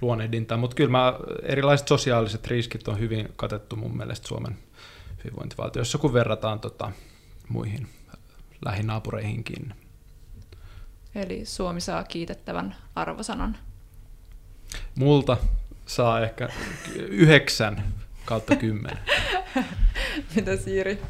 luonnehdintaa, 0.00 0.58
mutta 0.58 0.76
kyllä 0.76 0.90
mä, 0.90 1.14
erilaiset 1.42 1.88
sosiaaliset 1.88 2.46
riskit 2.46 2.88
on 2.88 2.98
hyvin 2.98 3.28
katettu 3.36 3.76
mun 3.76 3.96
mielestä 3.96 4.28
Suomen 4.28 4.58
hyvinvointivaltiossa, 5.24 5.98
kun 5.98 6.12
verrataan 6.12 6.60
tota, 6.60 6.92
muihin 7.48 7.88
lähinaapureihinkin. 8.64 9.74
Eli 11.14 11.44
Suomi 11.44 11.80
saa 11.80 12.04
kiitettävän 12.04 12.76
arvosanan. 12.94 13.56
Multa 14.94 15.36
saa 15.86 16.20
ehkä 16.20 16.48
yhdeksän 16.96 17.84
kautta 18.24 18.56
kymmenen. 18.56 18.98
Mitä 20.36 20.56
Siiri? 20.56 21.02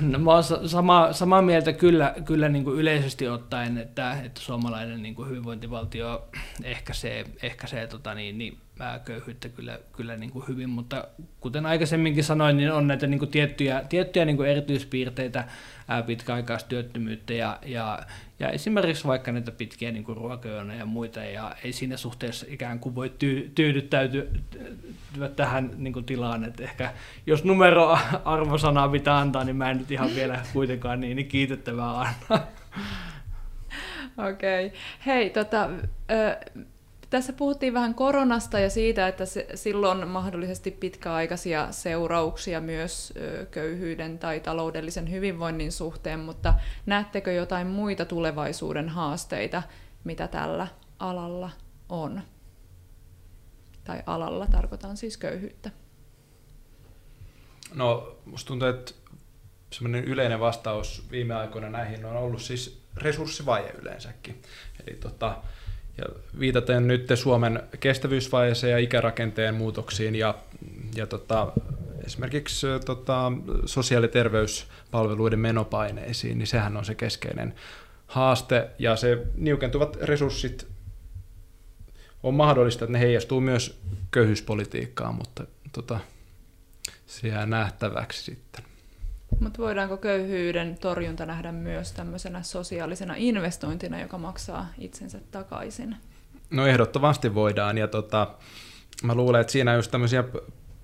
No 0.00 0.18
mä 0.18 0.30
oon 0.30 0.44
sama, 0.68 1.12
samaa 1.12 1.42
mieltä 1.42 1.72
kyllä, 1.72 2.14
kyllä 2.24 2.48
niin 2.48 2.64
kuin 2.64 2.78
yleisesti 2.78 3.28
ottaen, 3.28 3.78
että, 3.78 4.20
että 4.24 4.40
suomalainen 4.40 5.02
niin 5.02 5.14
kuin 5.14 5.28
hyvinvointivaltio 5.28 6.28
ehkäisee, 6.62 7.24
ehkäisee 7.42 7.86
tota 7.86 8.14
niin, 8.14 8.38
niin, 8.38 8.58
köyhyyttä 9.04 9.48
kyllä, 9.48 9.78
kyllä 9.92 10.16
niin 10.16 10.30
kuin 10.30 10.48
hyvin, 10.48 10.70
mutta 10.70 11.04
kuten 11.40 11.66
aikaisemminkin 11.66 12.24
sanoin, 12.24 12.56
niin 12.56 12.72
on 12.72 12.86
näitä 12.86 13.06
niin 13.06 13.18
kuin 13.18 13.30
tiettyjä, 13.30 13.84
tiettyjä 13.88 14.24
niin 14.24 14.36
kuin 14.36 14.48
erityispiirteitä, 14.48 15.44
pitkäaikaistyöttömyyttä 16.06 17.32
ja, 17.32 17.58
ja, 17.66 17.98
ja 18.38 18.48
esimerkiksi 18.48 19.06
vaikka 19.06 19.32
näitä 19.32 19.52
pitkiä 19.52 19.92
niin 19.92 20.04
ruokajonoja 20.08 20.78
ja 20.78 20.86
muita, 20.86 21.20
ja 21.20 21.56
ei 21.64 21.72
siinä 21.72 21.96
suhteessa 21.96 22.46
ikään 22.48 22.78
kuin 22.78 22.94
voi 22.94 23.12
tyy, 23.18 23.52
tyydyttäytyä 23.54 24.24
tähän 25.36 25.70
niin 25.76 25.92
kuin 25.92 26.04
tilaan, 26.04 26.44
että 26.44 26.62
ehkä 26.62 26.92
jos 27.26 27.44
numeroarvosanaa 27.44 28.88
pitää 28.98 29.18
antaa, 29.18 29.44
niin 29.44 29.56
mä 29.56 29.70
en 29.70 29.78
nyt 29.78 29.90
ihan 29.90 30.10
vielä 30.14 30.40
kuitenkaan 30.52 31.00
niin, 31.00 31.16
niin 31.16 31.28
kiitettävää 31.28 32.00
anna. 32.00 32.46
Okei. 34.28 34.66
Okay. 34.66 34.78
Hei, 35.06 35.30
tota, 35.30 35.70
tässä 37.10 37.32
puhuttiin 37.32 37.74
vähän 37.74 37.94
koronasta 37.94 38.58
ja 38.58 38.70
siitä, 38.70 39.08
että 39.08 39.26
se, 39.26 39.46
silloin 39.54 40.08
mahdollisesti 40.08 40.70
pitkäaikaisia 40.70 41.72
seurauksia 41.72 42.60
myös 42.60 43.12
köyhyyden 43.50 44.18
tai 44.18 44.40
taloudellisen 44.40 45.10
hyvinvoinnin 45.10 45.72
suhteen, 45.72 46.20
mutta 46.20 46.54
näettekö 46.86 47.32
jotain 47.32 47.66
muita 47.66 48.04
tulevaisuuden 48.04 48.88
haasteita, 48.88 49.62
mitä 50.04 50.28
tällä 50.28 50.66
alalla 50.98 51.50
on? 51.88 52.20
Tai 53.84 54.02
alalla 54.06 54.46
tarkoitan 54.46 54.96
siis 54.96 55.16
köyhyyttä. 55.16 55.70
No, 57.74 58.16
musta 58.24 58.48
tuntuu, 58.48 58.68
että 58.68 58.92
semmoinen 59.72 60.04
yleinen 60.04 60.40
vastaus 60.40 61.06
viime 61.10 61.34
aikoina 61.34 61.70
näihin 61.70 62.04
on 62.04 62.16
ollut 62.16 62.42
siis 62.42 62.82
resurssivaje 62.96 63.70
yleensäkin. 63.70 64.42
Eli 64.86 64.96
tota, 64.96 65.42
ja 66.00 66.06
viitaten 66.40 66.86
nyt 66.86 67.08
Suomen 67.14 67.62
kestävyysvaiheeseen 67.80 68.70
ja 68.70 68.78
ikärakenteen 68.78 69.54
muutoksiin 69.54 70.14
ja, 70.14 70.34
ja 70.94 71.06
tota, 71.06 71.52
esimerkiksi 72.04 72.66
tota, 72.84 73.32
sosiaali- 73.66 74.06
ja 74.06 74.12
terveyspalveluiden 74.12 75.38
menopaineisiin, 75.38 76.38
niin 76.38 76.46
sehän 76.46 76.76
on 76.76 76.84
se 76.84 76.94
keskeinen 76.94 77.54
haaste 78.06 78.70
ja 78.78 78.96
se 78.96 79.26
niukentuvat 79.34 79.96
resurssit 79.96 80.66
on 82.22 82.34
mahdollista, 82.34 82.84
että 82.84 82.92
ne 82.92 83.00
heijastuu 83.00 83.40
myös 83.40 83.80
köyhyyspolitiikkaan, 84.10 85.14
mutta 85.14 85.44
tota, 85.72 86.00
se 87.06 87.28
jää 87.28 87.46
nähtäväksi 87.46 88.22
sitten. 88.22 88.69
Mutta 89.40 89.62
voidaanko 89.62 89.96
köyhyyden 89.96 90.78
torjunta 90.78 91.26
nähdä 91.26 91.52
myös 91.52 91.92
tämmöisenä 91.92 92.42
sosiaalisena 92.42 93.14
investointina, 93.16 94.00
joka 94.00 94.18
maksaa 94.18 94.66
itsensä 94.78 95.18
takaisin? 95.30 95.96
No 96.50 96.66
ehdottomasti 96.66 97.34
voidaan, 97.34 97.78
ja 97.78 97.88
tota, 97.88 98.34
mä 99.02 99.14
luulen, 99.14 99.40
että 99.40 99.52
siinä 99.52 99.74
just 99.74 99.90
tämmöisiä 99.90 100.24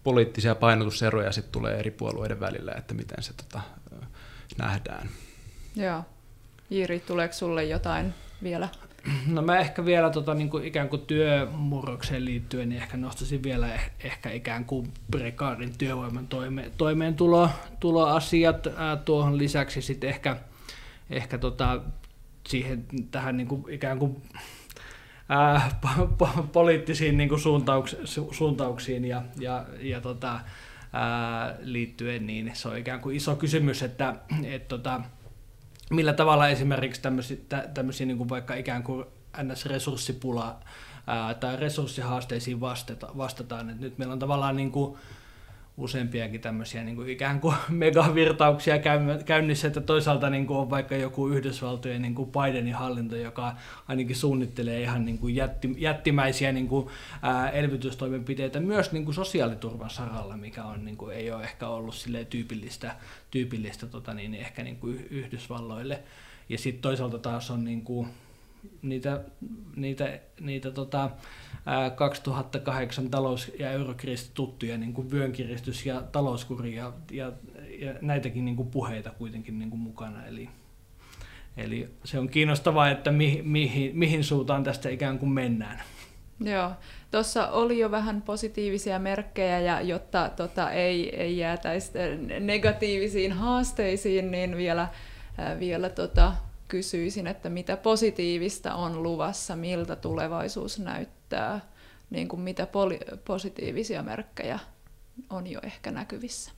poliittisia 0.04 0.54
painotuseroja 0.54 1.32
sitten 1.32 1.52
tulee 1.52 1.78
eri 1.78 1.90
puolueiden 1.90 2.40
välillä, 2.40 2.72
että 2.72 2.94
miten 2.94 3.22
se 3.22 3.32
tota, 3.32 3.60
nähdään. 4.58 5.08
Joo. 5.76 6.04
Jiri, 6.70 7.00
tuleeko 7.00 7.34
sulle 7.34 7.64
jotain 7.64 8.14
vielä? 8.42 8.68
No 9.26 9.42
mä 9.42 9.58
ehkä 9.58 9.84
vielä 9.84 10.10
tota, 10.10 10.34
niin 10.34 10.50
kuin 10.50 10.64
ikään 10.64 10.88
kuin 10.88 11.02
työmurrokseen 11.02 12.24
liittyen, 12.24 12.68
niin 12.68 12.82
ehkä 12.82 12.96
nostaisin 12.96 13.42
vielä 13.42 13.74
eh, 13.74 13.90
ehkä 14.04 14.30
ikään 14.30 14.64
kuin 14.64 14.92
prekaarin 15.10 15.78
työvoiman 15.78 16.26
toime, 16.26 16.70
toimeentuloasiat 16.76 18.66
ää, 18.76 18.96
tuohon 18.96 19.38
lisäksi 19.38 19.82
sitten 19.82 20.10
ehkä, 20.10 20.36
ehkä 21.10 21.38
tota, 21.38 21.80
siihen 22.48 22.84
tähän 23.10 23.36
niin 23.36 23.48
kuin 23.48 23.64
ikään 23.68 23.98
kuin 23.98 24.22
ää, 25.28 25.70
po, 25.80 25.88
po, 26.18 26.28
poliittisiin 26.52 27.16
niin 27.16 27.28
kuin 27.28 27.40
suuntauks, 27.40 27.96
su, 28.04 28.28
suuntauksiin 28.32 29.04
ja, 29.04 29.22
ja, 29.38 29.66
ja 29.80 30.00
tota, 30.00 30.40
ää, 30.92 31.56
liittyen, 31.60 32.26
niin 32.26 32.50
se 32.54 32.68
on 32.68 32.78
ikään 32.78 33.00
kuin 33.00 33.16
iso 33.16 33.36
kysymys, 33.36 33.82
että 33.82 34.14
et, 34.44 34.68
tota, 34.68 35.00
millä 35.90 36.12
tavalla 36.12 36.48
esimerkiksi 36.48 37.00
tämmöisiä, 37.00 37.36
tämmöisiä 37.74 38.06
niin 38.06 38.18
kuin 38.18 38.28
vaikka 38.28 38.54
ikään 38.54 38.82
kuin 38.82 39.04
NS-resurssipula 39.42 40.56
ää, 41.06 41.34
tai 41.34 41.56
resurssihaasteisiin 41.56 42.60
vastata, 42.60 43.08
vastataan. 43.16 43.70
Et 43.70 43.80
nyt 43.80 43.98
meillä 43.98 44.12
on 44.12 44.18
tavallaan 44.18 44.56
niin 44.56 44.72
kuin 44.72 44.98
useampiakin 45.76 46.40
tämmöisiä 46.40 46.84
niin 46.84 46.96
kuin 46.96 47.08
ikään 47.08 47.40
kuin 47.40 47.54
megavirtauksia 47.68 48.74
käynnissä, 49.24 49.66
että 49.66 49.80
toisaalta 49.80 50.30
niin 50.30 50.46
kuin 50.46 50.58
on 50.58 50.70
vaikka 50.70 50.96
joku 50.96 51.28
Yhdysvaltojen 51.28 52.02
niin 52.02 52.14
kuin 52.14 52.30
Bidenin 52.30 52.74
hallinto, 52.74 53.16
joka 53.16 53.56
ainakin 53.88 54.16
suunnittelee 54.16 54.82
ihan 54.82 55.04
niin 55.04 55.18
kuin 55.18 55.34
jätti, 55.34 55.74
jättimäisiä 55.78 56.52
niin 56.52 56.68
kuin, 56.68 56.88
ää, 57.22 57.50
elvytystoimenpiteitä 57.50 58.60
myös 58.60 58.92
niin 58.92 59.04
kuin 59.04 59.14
sosiaaliturvan 59.14 59.90
saralla, 59.90 60.36
mikä 60.36 60.64
on, 60.64 60.84
niin 60.84 60.96
kuin, 60.96 61.16
ei 61.16 61.30
ole 61.30 61.42
ehkä 61.42 61.68
ollut 61.68 62.06
tyypillistä, 62.30 62.96
tyypillistä 63.30 63.86
tota 63.86 64.14
niin, 64.14 64.34
ehkä 64.34 64.62
niin 64.62 64.76
kuin 64.76 65.06
Yhdysvalloille. 65.10 66.02
Ja 66.48 66.58
sitten 66.58 66.82
toisaalta 66.82 67.18
taas 67.18 67.50
on 67.50 67.64
niin 67.64 67.82
kuin, 67.82 68.08
niitä, 68.82 69.20
niitä, 69.76 70.18
niitä 70.40 70.70
tota, 70.70 71.10
2008 71.94 73.10
talous- 73.10 73.52
ja 73.58 73.70
eurokriisistä 73.70 74.30
tuttuja 74.34 74.78
niin 74.78 74.92
kuin 74.92 75.10
vyönkiristys 75.10 75.86
ja 75.86 76.02
talouskuri 76.02 76.74
ja, 76.74 76.92
ja, 77.10 77.32
ja 77.78 77.94
näitäkin 78.00 78.44
niin 78.44 78.56
kuin 78.56 78.70
puheita 78.70 79.10
kuitenkin 79.10 79.58
niin 79.58 79.70
kuin 79.70 79.80
mukana. 79.80 80.26
Eli, 80.26 80.48
eli 81.56 81.90
se 82.04 82.18
on 82.18 82.28
kiinnostavaa, 82.28 82.90
että 82.90 83.10
mi, 83.10 83.40
mihin, 83.44 83.98
mihin 83.98 84.24
suuntaan 84.24 84.64
tästä 84.64 84.88
ikään 84.88 85.18
kuin 85.18 85.30
mennään. 85.30 85.82
Joo, 86.40 86.70
tuossa 87.10 87.48
oli 87.48 87.78
jo 87.78 87.90
vähän 87.90 88.22
positiivisia 88.22 88.98
merkkejä 88.98 89.60
ja 89.60 89.80
jotta 89.80 90.30
tota, 90.36 90.70
ei, 90.70 91.16
ei 91.16 91.38
jäätäisi 91.38 91.92
negatiivisiin 92.40 93.32
haasteisiin, 93.32 94.30
niin 94.30 94.56
vielä, 94.56 94.88
vielä 95.58 95.88
tota, 95.88 96.32
kysyisin, 96.68 97.26
että 97.26 97.48
mitä 97.48 97.76
positiivista 97.76 98.74
on 98.74 99.02
luvassa, 99.02 99.56
miltä 99.56 99.96
tulevaisuus 99.96 100.78
näyttää, 100.78 101.15
niin 102.10 102.28
kuin 102.28 102.40
mitä 102.40 102.64
poli- 102.64 103.18
positiivisia 103.24 104.02
merkkejä 104.02 104.58
on 105.30 105.46
jo 105.46 105.60
ehkä 105.62 105.90
näkyvissä? 105.90 106.52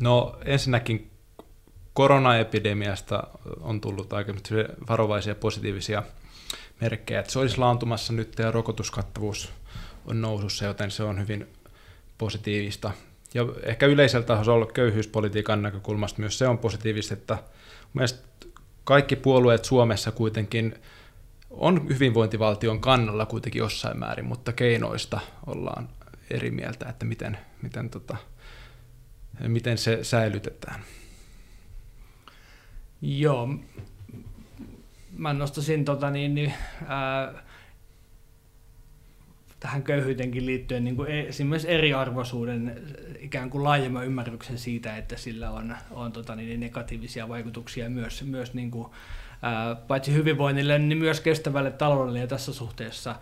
No 0.00 0.38
ensinnäkin 0.44 1.10
koronaepidemiasta 1.92 3.28
on 3.60 3.80
tullut 3.80 4.12
aika 4.12 4.34
varovaisia 4.88 5.34
positiivisia 5.34 6.02
merkkejä, 6.80 7.24
se 7.28 7.38
olisi 7.38 7.58
laantumassa 7.58 8.12
nyt 8.12 8.38
ja 8.38 8.50
rokotuskattavuus 8.50 9.52
on 10.06 10.20
nousussa, 10.20 10.64
joten 10.64 10.90
se 10.90 11.02
on 11.02 11.20
hyvin 11.20 11.46
positiivista. 12.18 12.90
Ja 13.34 13.46
ehkä 13.62 13.86
yleiseltä 13.86 14.26
tasolla 14.26 14.66
köyhyyspolitiikan 14.66 15.62
näkökulmasta 15.62 16.20
myös 16.20 16.38
se 16.38 16.48
on 16.48 16.58
positiivista, 16.58 17.14
että 17.14 17.38
mielestäni 17.94 18.52
kaikki 18.84 19.16
puolueet 19.16 19.64
Suomessa 19.64 20.12
kuitenkin 20.12 20.74
on 21.58 21.88
hyvinvointivaltion 21.88 22.80
kannalla 22.80 23.26
kuitenkin 23.26 23.60
jossain 23.60 23.98
määrin, 23.98 24.24
mutta 24.24 24.52
keinoista 24.52 25.20
ollaan 25.46 25.88
eri 26.30 26.50
mieltä, 26.50 26.88
että 26.88 27.04
miten, 27.04 27.38
miten, 27.62 27.90
tota, 27.90 28.16
miten 29.48 29.78
se 29.78 30.04
säilytetään. 30.04 30.80
Joo, 33.02 33.48
mä 35.18 35.32
nostaisin 35.32 35.84
tota, 35.84 36.10
niin, 36.10 36.34
niin, 36.34 36.52
ää, 36.86 37.44
tähän 39.60 39.82
köyhyytenkin 39.82 40.46
liittyen 40.46 40.84
niin 40.84 40.96
kuin 40.96 41.10
e, 41.10 41.20
esimerkiksi 41.20 41.70
eriarvoisuuden 41.70 42.82
ikään 43.18 43.50
kuin 43.50 43.64
laajemman 43.64 44.06
ymmärryksen 44.06 44.58
siitä, 44.58 44.96
että 44.96 45.16
sillä 45.16 45.50
on, 45.50 45.76
on 45.90 46.12
tota, 46.12 46.36
niin 46.36 46.60
negatiivisia 46.60 47.28
vaikutuksia 47.28 47.90
myös, 47.90 48.22
myös 48.22 48.54
niin 48.54 48.70
kuin, 48.70 48.88
paitsi 49.88 50.12
hyvinvoinnille, 50.12 50.78
niin 50.78 50.98
myös 50.98 51.20
kestävälle 51.20 51.70
taloudelle 51.70 52.18
ja 52.18 52.26
tässä 52.26 52.52
suhteessa 52.52 53.14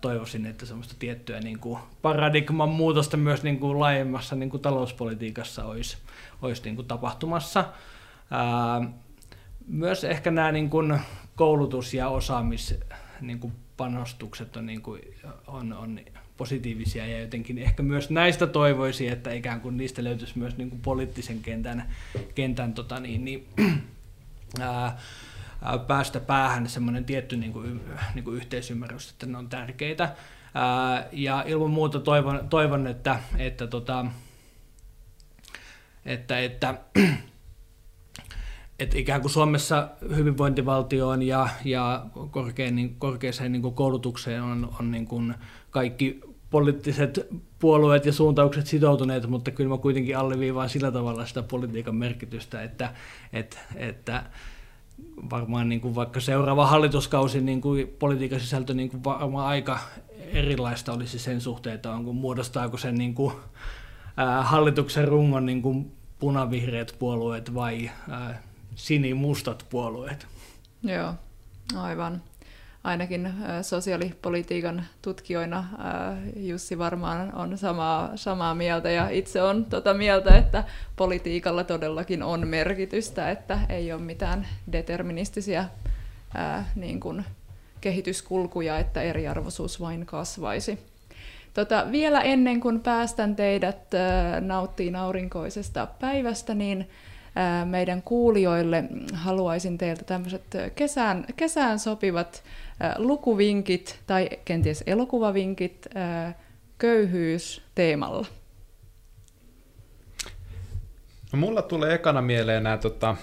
toivoisin, 0.00 0.46
että 0.46 0.66
semmoista 0.66 0.94
tiettyä 0.98 1.40
niin 1.40 1.58
kuin 1.58 1.78
paradigman 2.02 2.68
muutosta 2.68 3.16
myös 3.16 3.42
niin 3.42 3.58
kuin 3.58 3.80
laajemmassa 3.80 4.36
niin 4.36 4.50
kuin 4.50 4.62
talouspolitiikassa 4.62 5.64
olisi, 5.64 5.96
olisi 6.42 6.62
niin 6.62 6.76
kuin 6.76 6.88
tapahtumassa. 6.88 7.64
Myös 9.66 10.04
ehkä 10.04 10.30
nämä 10.30 10.52
niin 10.52 10.70
kuin 10.70 11.00
koulutus- 11.36 11.94
ja 11.94 12.08
osaamis 12.08 12.74
niin 13.20 13.38
kuin 13.38 13.52
panostukset 13.76 14.56
on, 14.56 14.66
niin 14.66 14.82
kuin, 14.82 15.02
on, 15.46 15.72
on 15.72 16.00
positiivisia 16.36 17.06
ja 17.06 17.20
jotenkin 17.20 17.58
ehkä 17.58 17.82
myös 17.82 18.10
näistä 18.10 18.46
toivoisi, 18.46 19.08
että 19.08 19.32
ikään 19.32 19.60
kuin 19.60 19.76
niistä 19.76 20.04
löytyisi 20.04 20.38
myös 20.38 20.56
niin 20.56 20.70
kuin 20.70 20.80
poliittisen 20.82 21.40
kentän, 21.40 21.88
kentän 22.34 22.74
tota 22.74 23.00
niin, 23.00 23.24
niin, 23.24 23.46
ää, 24.60 24.98
päästä 25.86 26.20
päähän 26.20 26.68
semmoinen 26.68 27.04
tietty 27.04 27.36
niin 27.36 27.52
kuin, 27.52 27.80
niin 28.14 28.24
kuin 28.24 28.36
yhteisymmärrys, 28.36 29.10
että 29.10 29.26
ne 29.26 29.38
on 29.38 29.48
tärkeitä. 29.48 30.14
Ää, 30.54 31.08
ja 31.12 31.44
ilman 31.46 31.70
muuta 31.70 32.00
toivon, 32.00 32.48
toivon 32.48 32.86
että, 32.86 33.20
että, 33.38 33.66
tota, 33.66 34.06
että, 36.04 36.38
että 36.38 36.74
että 38.78 38.98
ikään 38.98 39.20
kuin 39.20 39.32
Suomessa 39.32 39.88
hyvinvointivaltioon 40.16 41.22
ja, 41.22 41.48
ja 41.64 42.06
korkein, 42.30 42.76
niin, 42.76 42.96
korkeaseen 42.98 43.52
niin 43.52 43.62
kuin 43.62 43.74
koulutukseen 43.74 44.42
on, 44.42 44.74
on 44.80 44.90
niin 44.90 45.06
kuin 45.06 45.34
kaikki 45.70 46.20
poliittiset 46.50 47.26
puolueet 47.58 48.06
ja 48.06 48.12
suuntaukset 48.12 48.66
sitoutuneet, 48.66 49.26
mutta 49.26 49.50
kyllä 49.50 49.70
mä 49.70 49.78
kuitenkin 49.78 50.18
alleviivaan 50.18 50.68
sillä 50.68 50.90
tavalla 50.92 51.26
sitä 51.26 51.42
politiikan 51.42 51.94
merkitystä, 51.96 52.62
että, 52.62 52.94
että, 53.32 53.58
että 53.76 54.22
varmaan 55.30 55.68
niin 55.68 55.80
kuin 55.80 55.94
vaikka 55.94 56.20
seuraava 56.20 56.66
hallituskausi 56.66 57.40
niin 57.40 57.60
kuin 57.60 57.88
politiikan 57.98 58.40
sisältö 58.40 58.74
niin 58.74 58.90
kuin 58.90 59.04
varmaan 59.04 59.46
aika 59.46 59.78
erilaista 60.18 60.92
olisi 60.92 61.18
sen 61.18 61.40
suhteen, 61.40 61.74
että 61.74 61.90
onko, 61.92 62.12
muodostaako 62.12 62.76
sen 62.76 62.94
niin 62.94 63.14
kuin, 63.14 63.34
ää, 64.16 64.42
hallituksen 64.42 65.08
rungon 65.08 65.46
niin 65.46 65.62
kuin 65.62 65.92
punavihreät 66.18 66.96
puolueet 66.98 67.54
vai 67.54 67.90
ää, 68.10 68.42
sinimustat 68.74 69.66
puolueet. 69.70 70.26
Joo, 70.82 71.14
aivan. 71.76 72.22
Ainakin 72.86 73.32
sosiaalipolitiikan 73.62 74.84
tutkijoina 75.02 75.64
Jussi 76.36 76.78
varmaan 76.78 77.34
on 77.34 77.58
samaa, 77.58 78.16
samaa 78.16 78.54
mieltä 78.54 78.90
ja 78.90 79.08
itse 79.08 79.42
on 79.42 79.64
tota 79.64 79.94
mieltä, 79.94 80.38
että 80.38 80.64
politiikalla 80.96 81.64
todellakin 81.64 82.22
on 82.22 82.48
merkitystä, 82.48 83.30
että 83.30 83.58
ei 83.68 83.92
ole 83.92 84.02
mitään 84.02 84.46
deterministisiä 84.72 85.64
ää, 86.34 86.64
niin 86.74 87.00
kuin 87.00 87.24
kehityskulkuja, 87.80 88.78
että 88.78 89.02
eriarvoisuus 89.02 89.80
vain 89.80 90.06
kasvaisi. 90.06 90.78
Tota, 91.54 91.86
vielä 91.90 92.20
ennen 92.20 92.60
kuin 92.60 92.80
päästän 92.80 93.36
teidät 93.36 93.90
nauttiin 94.40 94.96
aurinkoisesta 94.96 95.86
päivästä, 96.00 96.54
niin 96.54 96.88
meidän 97.64 98.02
kuulijoille 98.02 98.84
haluaisin 99.12 99.78
teiltä 99.78 100.04
tämmöiset 100.04 100.42
kesään, 100.74 101.24
kesään 101.36 101.78
sopivat 101.78 102.42
lukuvinkit 102.96 104.00
tai 104.06 104.28
kenties 104.44 104.84
elokuvavinkit 104.86 105.86
köyhyys 106.78 107.62
teemalla. 107.74 108.26
No, 111.32 111.38
mulla 111.38 111.62
tulee 111.62 111.94
ekana 111.94 112.22
mieleen 112.22 112.62
nämä 112.62 112.76
tota, 112.78 113.16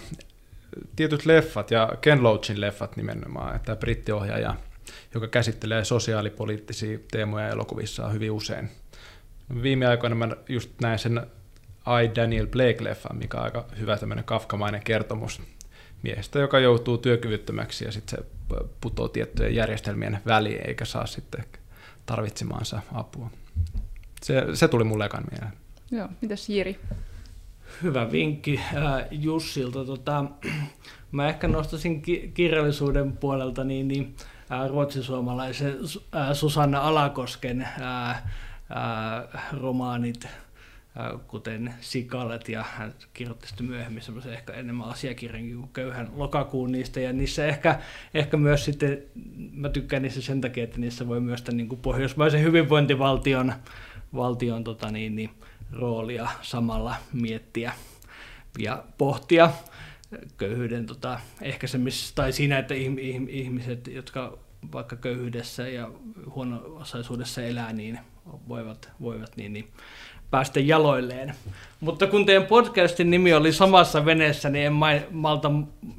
tietyt 0.95 1.25
leffat 1.25 1.71
ja 1.71 1.89
Ken 2.01 2.23
Loachin 2.23 2.61
leffat 2.61 2.97
nimenomaan, 2.97 3.55
että 3.55 3.75
brittiohjaaja, 3.75 4.55
joka 5.13 5.27
käsittelee 5.27 5.85
sosiaalipoliittisia 5.85 6.99
teemoja 7.11 7.49
elokuvissa 7.49 8.09
hyvin 8.09 8.31
usein. 8.31 8.69
Viime 9.61 9.85
aikoina 9.87 10.15
mä 10.15 10.27
just 10.49 10.71
näin 10.81 10.99
sen 10.99 11.27
I. 12.03 12.15
Daniel 12.15 12.47
Blake-leffan, 12.47 13.15
mikä 13.15 13.37
on 13.37 13.43
aika 13.43 13.65
hyvä 13.79 13.97
tämmöinen 13.97 14.25
kafkamainen 14.25 14.83
kertomus 14.83 15.41
miehestä, 16.03 16.39
joka 16.39 16.59
joutuu 16.59 16.97
työkyvyttömäksi 16.97 17.85
ja 17.85 17.91
sitten 17.91 18.19
se 18.19 18.25
putoo 18.81 19.07
tiettyjen 19.07 19.55
järjestelmien 19.55 20.19
väliin 20.25 20.67
eikä 20.67 20.85
saa 20.85 21.05
sitten 21.05 21.45
tarvitsemaansa 22.05 22.81
apua. 22.93 23.29
Se, 24.21 24.43
se 24.53 24.67
tuli 24.67 24.83
mulle 24.83 25.05
ekan 25.05 25.23
mieleen. 25.31 25.53
Joo, 25.91 26.09
mitäs 26.21 26.49
Jiri? 26.49 26.79
Hyvä 27.83 28.11
vinkki 28.11 28.59
äh, 28.59 29.05
Jussilta. 29.11 29.85
Tota, 29.85 30.25
mä 31.11 31.29
ehkä 31.29 31.47
nostaisin 31.47 32.01
ki- 32.01 32.31
kirjallisuuden 32.33 33.17
puolelta 33.17 33.63
niin, 33.63 33.87
niin 33.87 34.15
äh, 34.51 34.69
ruotsisuomalaisen 34.69 35.77
äh, 36.15 36.33
Susanna 36.33 36.79
Alakosken 36.79 37.61
äh, 37.61 38.09
äh, 38.09 38.23
romaanit, 39.61 40.27
kuten 41.27 41.73
Sikalet, 41.81 42.49
ja 42.49 42.63
hän 42.63 42.93
kirjoitti 43.13 43.47
sitten 43.47 43.65
myöhemmin 43.65 44.03
semmoisen 44.03 44.33
ehkä 44.33 44.53
enemmän 44.53 44.89
asiakirjankin 44.89 45.57
kuin 45.57 45.69
köyhän 45.73 46.09
lokakuun 46.15 46.71
niistä, 46.71 46.99
ja 46.99 47.13
niissä 47.13 47.45
ehkä, 47.45 47.79
ehkä 48.13 48.37
myös 48.37 48.65
sitten, 48.65 49.03
mä 49.53 49.69
tykkään 49.69 50.01
niissä 50.01 50.21
sen 50.21 50.41
takia, 50.41 50.63
että 50.63 50.79
niissä 50.79 51.07
voi 51.07 51.19
myös 51.19 51.41
tämän 51.41 51.57
niin 51.57 51.69
kuin 51.69 51.81
pohjoismaisen 51.81 52.43
hyvinvointivaltion 52.43 53.53
valtion, 54.15 54.63
tota 54.63 54.91
niin, 54.91 55.15
niin, 55.15 55.29
roolia 55.71 56.29
samalla 56.41 56.95
miettiä 57.13 57.73
ja 58.59 58.83
pohtia 58.97 59.51
köyhyyden 60.37 60.85
tota, 60.85 61.19
ehkäisemisessä 61.41 62.15
tai 62.15 62.31
siinä, 62.31 62.57
että 62.57 62.73
ihmiset, 63.29 63.87
jotka 63.87 64.37
vaikka 64.71 64.95
köyhyydessä 64.95 65.67
ja 65.67 65.91
huono-osaisuudessa 66.35 67.41
elää, 67.41 67.73
niin 67.73 67.99
voivat, 68.47 68.91
voivat 69.01 69.37
niin, 69.37 69.53
niin 69.53 69.67
päästä 70.33 70.59
jaloilleen. 70.59 71.35
Mutta 71.79 72.07
kun 72.07 72.25
teidän 72.25 72.45
podcastin 72.45 73.09
nimi 73.11 73.33
oli 73.33 73.53
samassa 73.53 74.05
veneessä, 74.05 74.49
niin 74.49 74.65
en 74.65 74.73
malta 75.11 75.51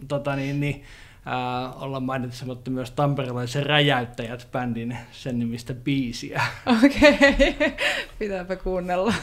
tota, 0.09 0.37
niin, 0.37 0.61
niin, 0.61 0.82
ää, 1.26 1.72
olla 1.72 2.01
mainitsematta 2.01 2.70
myös 2.70 2.91
tamperelaisen 2.91 3.66
Räjäyttäjät-bändin 3.66 4.97
sen 5.12 5.39
nimistä 5.39 5.74
biisiä. 5.74 6.43
Okei, 6.85 7.14
okay. 7.14 7.70
pitääpä 8.18 8.57
kuunnella. 8.57 9.14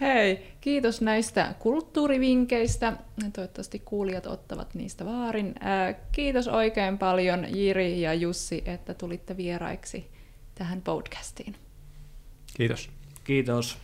Hei, 0.00 0.52
kiitos 0.60 1.00
näistä 1.00 1.54
kulttuurivinkkeistä. 1.58 2.92
Toivottavasti 3.32 3.78
kuulijat 3.78 4.26
ottavat 4.26 4.74
niistä 4.74 5.04
vaarin. 5.04 5.54
Kiitos 6.12 6.48
oikein 6.48 6.98
paljon 6.98 7.56
Jiri 7.56 8.00
ja 8.00 8.14
Jussi, 8.14 8.62
että 8.66 8.94
tulitte 8.94 9.36
vieraiksi 9.36 10.10
tähän 10.54 10.80
podcastiin. 10.80 11.54
Kiitos. 12.56 13.01
Kiitos. 13.24 13.78